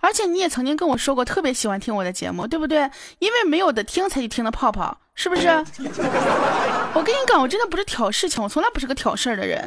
[0.00, 2.90] 而且你也曾经跟我说过特别喜欢听我的节目，对不对？
[3.20, 5.46] 因为没有的听才去听的泡泡，是不是？
[6.94, 9.64] 我跟你讲，我真的不是挑事情，我从来不是个挑事儿的人。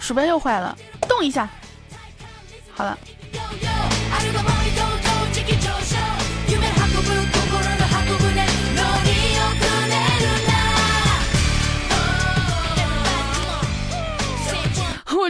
[0.00, 0.74] 鼠标又坏了，
[1.06, 1.46] 动一下。
[2.72, 2.98] 好了，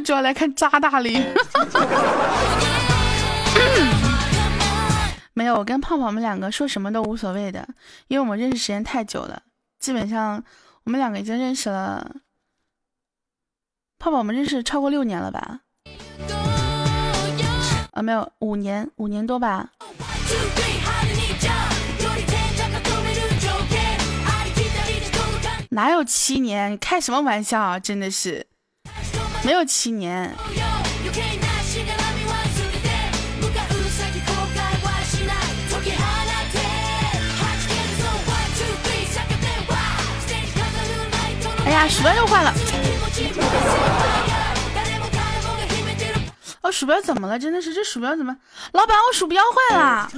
[0.05, 1.21] 主要来看渣大林。
[5.33, 7.67] 没有，我跟泡泡们两个说什么都无所谓的，
[8.07, 9.43] 因为我们认识时间太久了，
[9.81, 10.45] 基本上
[10.85, 12.17] 我们两个已经认识了。
[13.99, 15.61] 泡泡，我们认识超过六年了吧？
[17.93, 19.71] 啊，没有五年，五年多吧。
[25.71, 26.79] 哪有七年？
[26.79, 27.81] 开什么玩笑啊！
[27.81, 28.47] 真的是，
[29.45, 30.35] 没有七年。
[41.67, 42.55] 哎呀，鼠标又坏了。
[46.63, 47.39] 哦鼠标怎么了？
[47.39, 48.35] 真的是这鼠标怎么？
[48.73, 50.11] 老板，我鼠标坏了，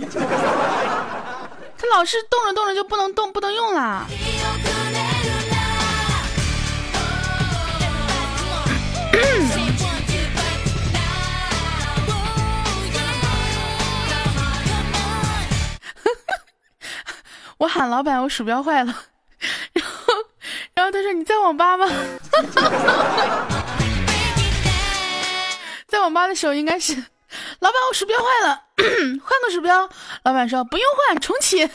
[1.77, 4.07] 它老是动着动着就不能动，不能用了。
[17.59, 18.95] 我喊老板，我鼠标坏了，
[19.73, 20.13] 然后，
[20.75, 21.89] 然后他说你在网吧吗？
[25.89, 26.95] 在网吧的时候应该是，
[27.61, 28.61] 老板，我鼠标坏了，
[29.25, 29.89] 换个鼠标。
[30.25, 31.67] 老板说不用换，重启。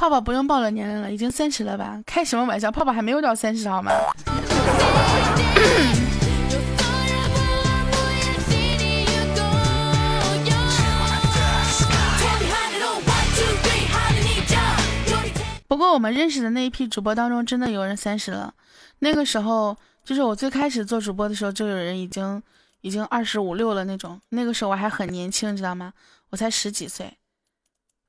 [0.00, 2.00] 泡泡不用报了年龄了，已经三十了吧？
[2.06, 3.92] 开什么玩笑，泡泡还没有到三十好吗？
[15.68, 18.54] 不过我们认识的那一批主播当中，真的有人三十了。
[19.00, 22.42] 那个时候，就是我最开始做主播的时候，就有人已经
[22.80, 24.18] 已经二十五六了那种。
[24.30, 25.92] 那个时候我还很年轻，知道吗？
[26.30, 27.18] 我才十几岁。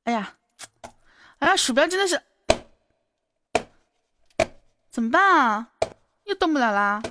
[0.06, 0.36] 哎呀，
[1.42, 2.22] 哎呀，鼠标真的是，
[4.92, 5.68] 怎么办啊？
[6.26, 7.02] 又动不了啦？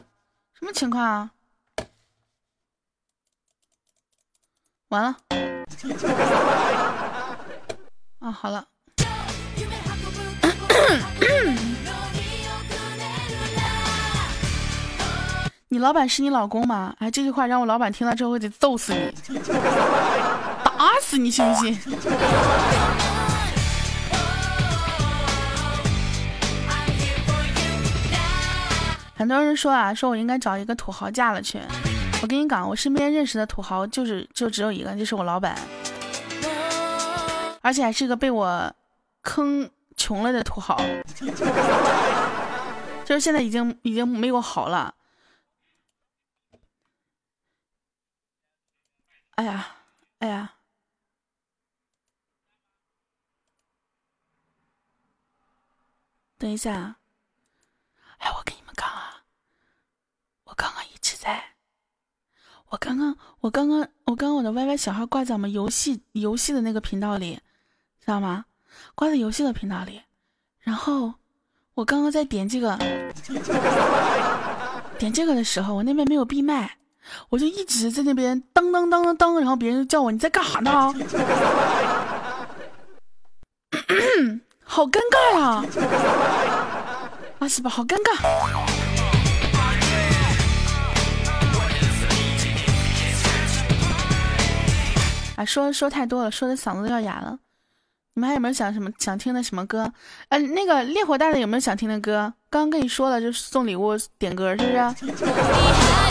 [0.57, 1.33] 什么情况啊？
[4.91, 5.17] 完了。
[8.21, 8.65] 啊，好了。
[15.67, 16.95] 你老板是你老公吗？
[17.01, 19.13] 哎，这句话让我老板听了之后得揍死你，
[20.63, 21.77] 打死你信不信？
[29.21, 31.61] 很多人说啊，说我应该找一个土豪嫁了去。
[32.23, 35.55] 我跟你讲，我身边认识的土豪就是就只有一个，就是我老板，
[37.61, 38.75] 而且还是个被我
[39.21, 40.79] 坑穷了的土豪，
[43.05, 44.95] 就是现在已经已经没有好了。
[49.33, 49.67] 哎呀，
[50.21, 50.55] 哎呀，
[56.39, 56.97] 等一下，
[58.17, 58.60] 哎，我给你，
[60.61, 61.43] 刚刚一直在。
[62.69, 67.37] 我刚刚，我刚刚，我刚刚我的 YY 小号挂在我们游戏游戏的那个频道里，
[67.99, 68.45] 知道吗？
[68.95, 70.03] 挂在游戏的频道里。
[70.59, 71.15] 然后
[71.73, 72.77] 我刚刚在点这个，
[74.99, 76.77] 点这个的时候，我那边没有闭麦，
[77.31, 80.93] 我就一直在那边当当当当当，然后别人就叫我你在干啥呢？
[84.63, 85.65] 好尴尬呀！
[87.39, 87.71] 啊是吧？
[87.71, 88.80] 好尴尬。
[95.45, 97.39] 说说太多了，说的嗓子都要哑了。
[98.15, 99.93] 你们还有没有想什么想听的什么歌？
[100.29, 102.33] 呃，那个烈火大的有没有想听的歌？
[102.51, 104.73] 刚刚跟你说了，就是送礼物点歌，是不
[105.17, 105.27] 是？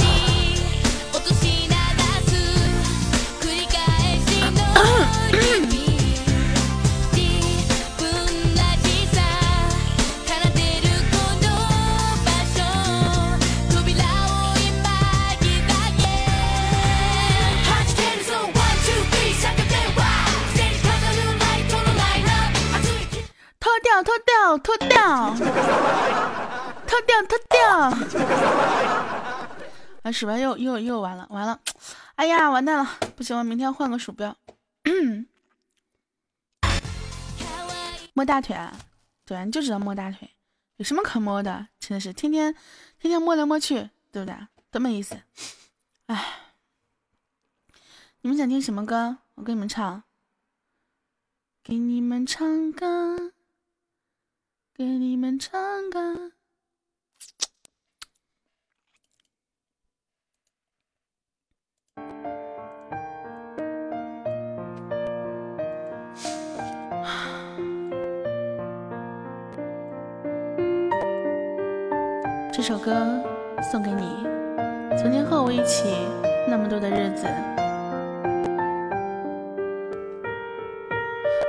[30.20, 31.62] 鼠标又又又完了，完了！
[32.16, 33.00] 哎呀，完蛋了！
[33.16, 34.36] 不行，我明天换个鼠标。
[38.12, 38.78] 摸大腿啊？
[39.24, 40.30] 对，你就知道摸大腿，
[40.76, 41.70] 有什么可摸的？
[41.80, 42.54] 真的是天天
[43.00, 44.36] 天天摸来摸去，对不对？
[44.70, 45.18] 多没意思！
[46.08, 46.52] 哎，
[48.20, 49.20] 你们想听什么歌？
[49.36, 50.04] 我给你们唱，
[51.64, 53.32] 给你们唱歌。
[54.74, 56.34] 给你们唱歌。
[72.62, 72.92] 这首歌
[73.72, 74.28] 送给你，
[74.98, 75.96] 曾经和我一起
[76.46, 77.26] 那么多的日子。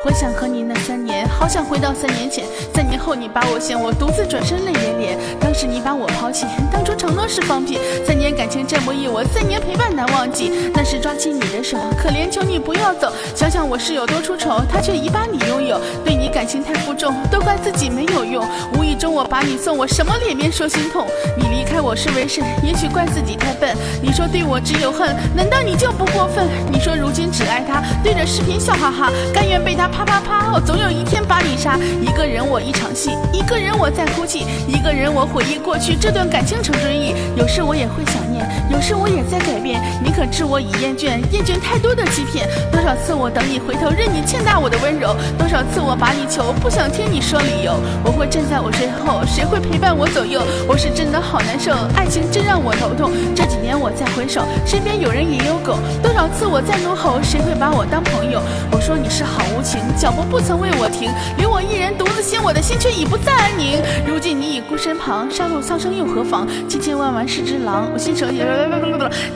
[0.02, 2.47] 回想和你那三年，好想回到三年前。
[2.74, 5.14] 三年后你把我嫌我独自转身泪涟涟。
[5.39, 7.78] 当时你把我抛弃，当初承诺是放屁。
[8.06, 10.70] 三年感情这么一我，三年陪伴难忘记。
[10.72, 13.12] 那时抓起你的手，可怜求你不要走。
[13.36, 15.78] 想想我是有多出丑，他却已把你拥有。
[16.02, 18.43] 对你感情太负重，都怪自己没有用。
[18.78, 21.06] 无意中我把你送，我什么脸面说心痛。
[21.36, 22.43] 你离开我是为甚？
[22.64, 23.77] 也许怪自己太笨。
[24.01, 26.48] 你说对我只有恨，难道你就不过分？
[26.72, 29.90] 你说如今只爱他，对着视频笑哈哈，甘愿被他。
[29.91, 30.53] 啪啪啪！
[30.53, 31.79] 我总有一天把你杀。
[32.01, 37.15] 一个人我一场戏，一个人我在哭泣，一个人我回忆过去这段感情成追忆。
[37.37, 38.30] 有时我也会想
[38.71, 39.81] 有时我也在改变。
[40.03, 42.49] 你可知我已厌倦，厌倦太多的欺骗。
[42.71, 45.15] 多少次我等你回头，任你欠大我的温柔。
[45.39, 47.75] 多少次我把你求，不想听你说理由。
[48.05, 50.43] 我会站在我身后，谁会陪伴我左右？
[50.67, 53.12] 我是真的好难受，爱情真让我头痛。
[53.35, 55.79] 这几年我再回首，身边有人也有狗。
[56.03, 58.41] 多少次我在怒吼，谁会把我当朋友？
[58.71, 59.81] 我说你是好无情。
[59.99, 63.79] 脚步不曾为我停，留我一人独自行，我的心却已不再安宁。
[64.07, 66.47] 如今你已孤身旁，杀戮苍生又何妨？
[66.69, 68.30] 千千万万是只狼，我心手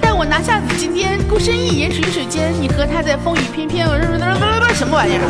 [0.00, 3.86] 带我拿下紫金巅，孤身一人水水间，你和他在风雨翩翩，
[4.74, 5.20] 什么玩意儿？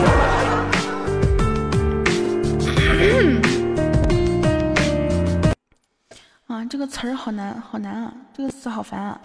[6.47, 8.12] 啊，这个词儿好难，好难啊！
[8.36, 9.20] 这个词好烦啊！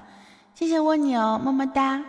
[0.56, 2.02] 谢谢蜗牛，么么哒。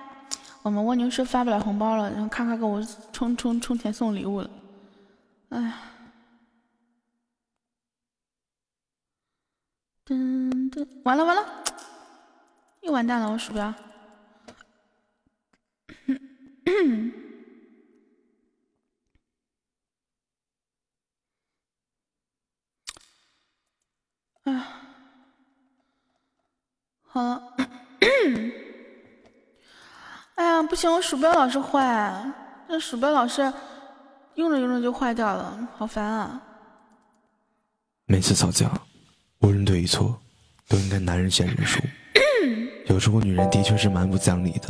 [0.63, 2.81] 我们蜗牛说发不了红包了，然后咔咔给我
[3.13, 4.51] 充充充钱送礼物了，
[5.49, 5.75] 哎呀，
[11.05, 11.45] 完了完了，
[12.81, 13.73] 又完蛋了，我鼠标，
[24.45, 24.67] 哎呀，
[27.03, 27.57] 好了。
[30.37, 32.33] 哎呀，不行，我鼠标老是坏，
[32.67, 33.43] 这鼠标老是
[34.37, 36.41] 用着用着就坏掉了，好烦啊！
[38.07, 38.73] 每次吵架，
[39.41, 40.19] 无论对与错，
[40.67, 41.79] 都应该男人先认输。
[42.91, 44.69] 有时候女人的确是蛮不讲理的，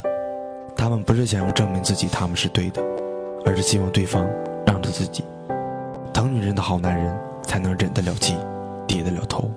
[0.76, 2.82] 她们不是想要证明自己他们是对的，
[3.46, 4.28] 而是希望对方
[4.66, 5.24] 让着自己。
[6.12, 8.36] 疼女人的好男人才能忍得了气，
[8.86, 9.50] 低得了头。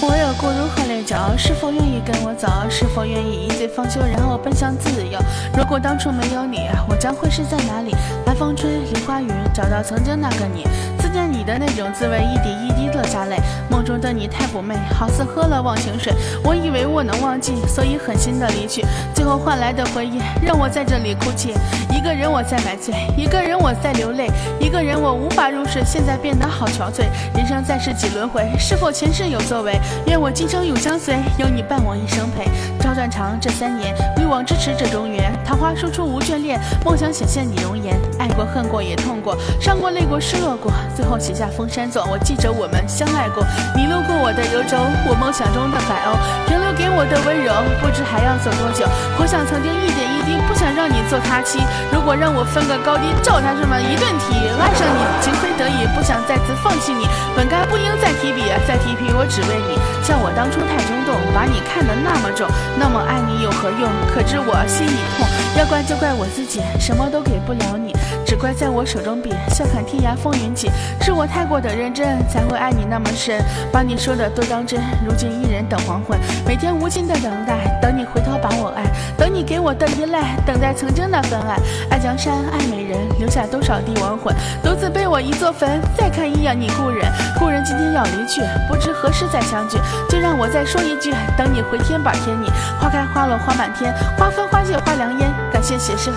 [0.00, 1.36] 我有过如何泪交？
[1.36, 2.46] 是否愿意跟我走？
[2.70, 5.18] 是否愿意一醉方休，然后奔向自由？
[5.56, 7.92] 如果当初没有你，我将会是在哪里？
[8.24, 10.64] 寒风吹，梨花雨，找到曾经那个你。
[11.08, 13.36] 思念你的那种滋味，一滴一滴落下泪。
[13.70, 16.12] 梦中的你太妩媚，好似喝了忘情水。
[16.44, 21.54] 我以为我能忘记，所以狠心的离去，最后换来的回忆让我在这里哭泣。
[21.90, 24.28] 一个人我在买醉，一个人我在流泪，
[24.60, 27.06] 一个人我无法入睡，现在变得好憔悴。
[27.34, 29.80] 人生在世几轮回，是否前世有作为？
[30.06, 32.44] 愿我今生永相随，有你伴我一生陪。
[32.80, 37.98] 朝断肠这三年，欲望支持这中原，桃花输出无眷恋，梦想显现你容颜。
[38.18, 40.70] 爱过恨过也痛过，伤过泪过失落过。
[40.94, 43.42] 最后后写下封山作，我记着我们相爱过。
[43.74, 44.76] 你路过我的柔州，
[45.08, 46.12] 我梦想中的海鸥，
[46.44, 48.84] 停留给我的温柔，不知还要走多久。
[49.16, 51.64] 回想曾经一点一滴，不想让你做他妻。
[51.90, 54.36] 如果让我分个高低，照他这么一顿提。
[54.60, 57.08] 爱上你，情非得已，不想再次放弃你。
[57.34, 59.80] 本该不应再提笔，再提笔我只为你。
[60.04, 62.44] 像我当初太冲动，把你看得那么重，
[62.76, 63.88] 那么爱你有何用？
[64.12, 65.24] 可知我心已痛，
[65.56, 67.94] 要怪就怪我自己，什么都给不了你，
[68.28, 70.70] 只怪在我手中笔，笑看天涯风云起。
[71.00, 73.42] 是我太过的认真，才会爱你那么深，
[73.72, 74.78] 把你说的都当真。
[75.02, 78.84] 如今一人等黄昏，每天无尽的等待，等你回头把我爱，
[79.16, 81.56] 等你给我的依赖，等待曾经那份爱。
[81.88, 85.80] 爱江山，爱美人，留下多少帝王魂，独自被我一座坟。
[85.96, 89.78] 再看一眼你故人，故人今天要离去，不知何时再相聚。
[90.10, 95.30] 就让我再说一句，等你回天把天你，花开花落花满天，花分花谢花凉烟。
[95.50, 96.12] 感谢写诗，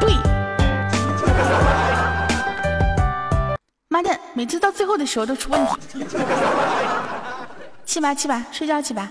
[0.00, 0.12] 对。
[3.88, 6.06] 妈的，每次到最后的时候都出问题。
[7.84, 9.10] 去吧去吧，睡觉去吧。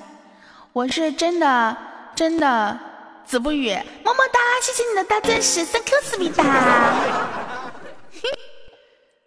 [0.73, 1.77] 我是真的
[2.15, 2.80] 真的
[3.26, 3.73] 子不语，
[4.03, 6.43] 么么哒，谢谢你的大钻石，thank you 思密达。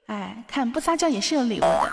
[0.06, 1.90] 哎，看不撒娇也是有礼物的。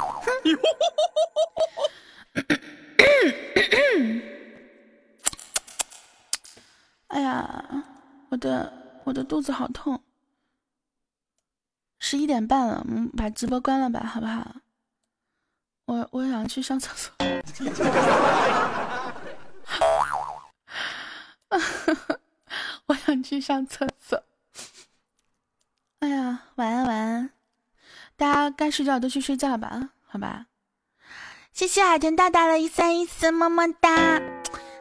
[7.08, 7.66] 哎呀，
[8.30, 8.72] 我的
[9.04, 10.02] 我的肚子好痛。
[12.04, 14.56] 十一点半了，嗯，把直播关了吧，好不好？
[15.86, 17.14] 我我想去上厕所。
[22.88, 24.24] 我想去上厕所。
[26.00, 27.30] 哎呀，晚安晚安，
[28.18, 30.48] 大家该睡觉都去睡觉吧，好吧？
[31.54, 34.20] 谢谢海豚大大的一三一四，么么哒！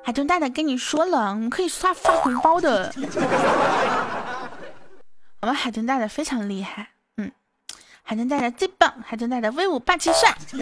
[0.02, 2.90] 海豚大大跟你说了，我们可以刷发红包的。
[5.42, 6.92] 我们海豚大大非常厉害。
[8.10, 10.36] 海豚大大最棒，海豚大大威武霸气帅。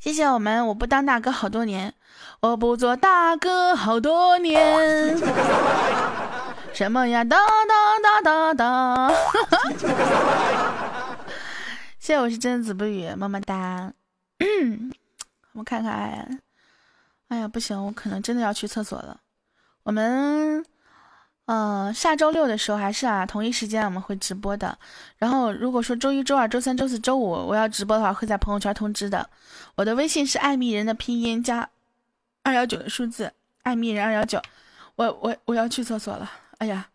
[0.00, 1.94] 谢谢我们，我不当大哥好多年，
[2.40, 5.16] 我不做大哥好多年。
[6.72, 7.22] 什么呀？
[7.22, 9.12] 哒哒哒哒哒。
[12.00, 13.92] 谢谢，我是真子不语，么么哒。
[15.54, 16.40] 我们看看，
[17.28, 19.20] 哎呀，不行，我可能真的要去厕所了。
[19.84, 20.66] 我们。
[21.52, 24.78] 嗯，下周六的时候还是啊，同一时间我们会直播的。
[25.18, 29.28] 然后如果说周一周二周三周四周五我要直播的话，会在朋友圈通知的。
[29.74, 31.68] 我的微信是爱蜜人的拼音加
[32.44, 33.32] 二幺九的数字，
[33.64, 34.40] 爱蜜人二幺九。
[34.94, 36.30] 我我我要去厕所了。
[36.58, 36.86] 哎呀，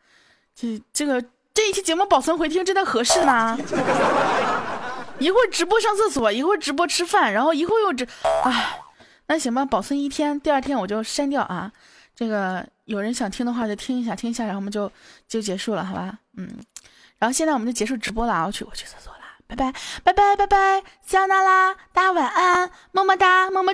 [0.56, 1.22] 这这个
[1.54, 3.58] 这一期节目保存回听真的合适吗？
[5.20, 8.08] 一会儿直播上厕所，一会儿直播吃饭，然后一会儿又直，
[8.46, 8.80] 哎，
[9.28, 11.74] 那行吧，保存一天，第二天我就删掉啊。
[12.16, 14.92] 这个有人想听的话就听一下，听一下，然后我们就
[15.28, 16.18] 就结束了，好吧？
[16.38, 16.48] 嗯，
[17.20, 18.46] 然后现在我们就结束直播了！
[18.46, 23.74] 我去，我去厕所了，拜拜，拜拜，拜拜，香娜啦，大家晚安，么么哒，么么。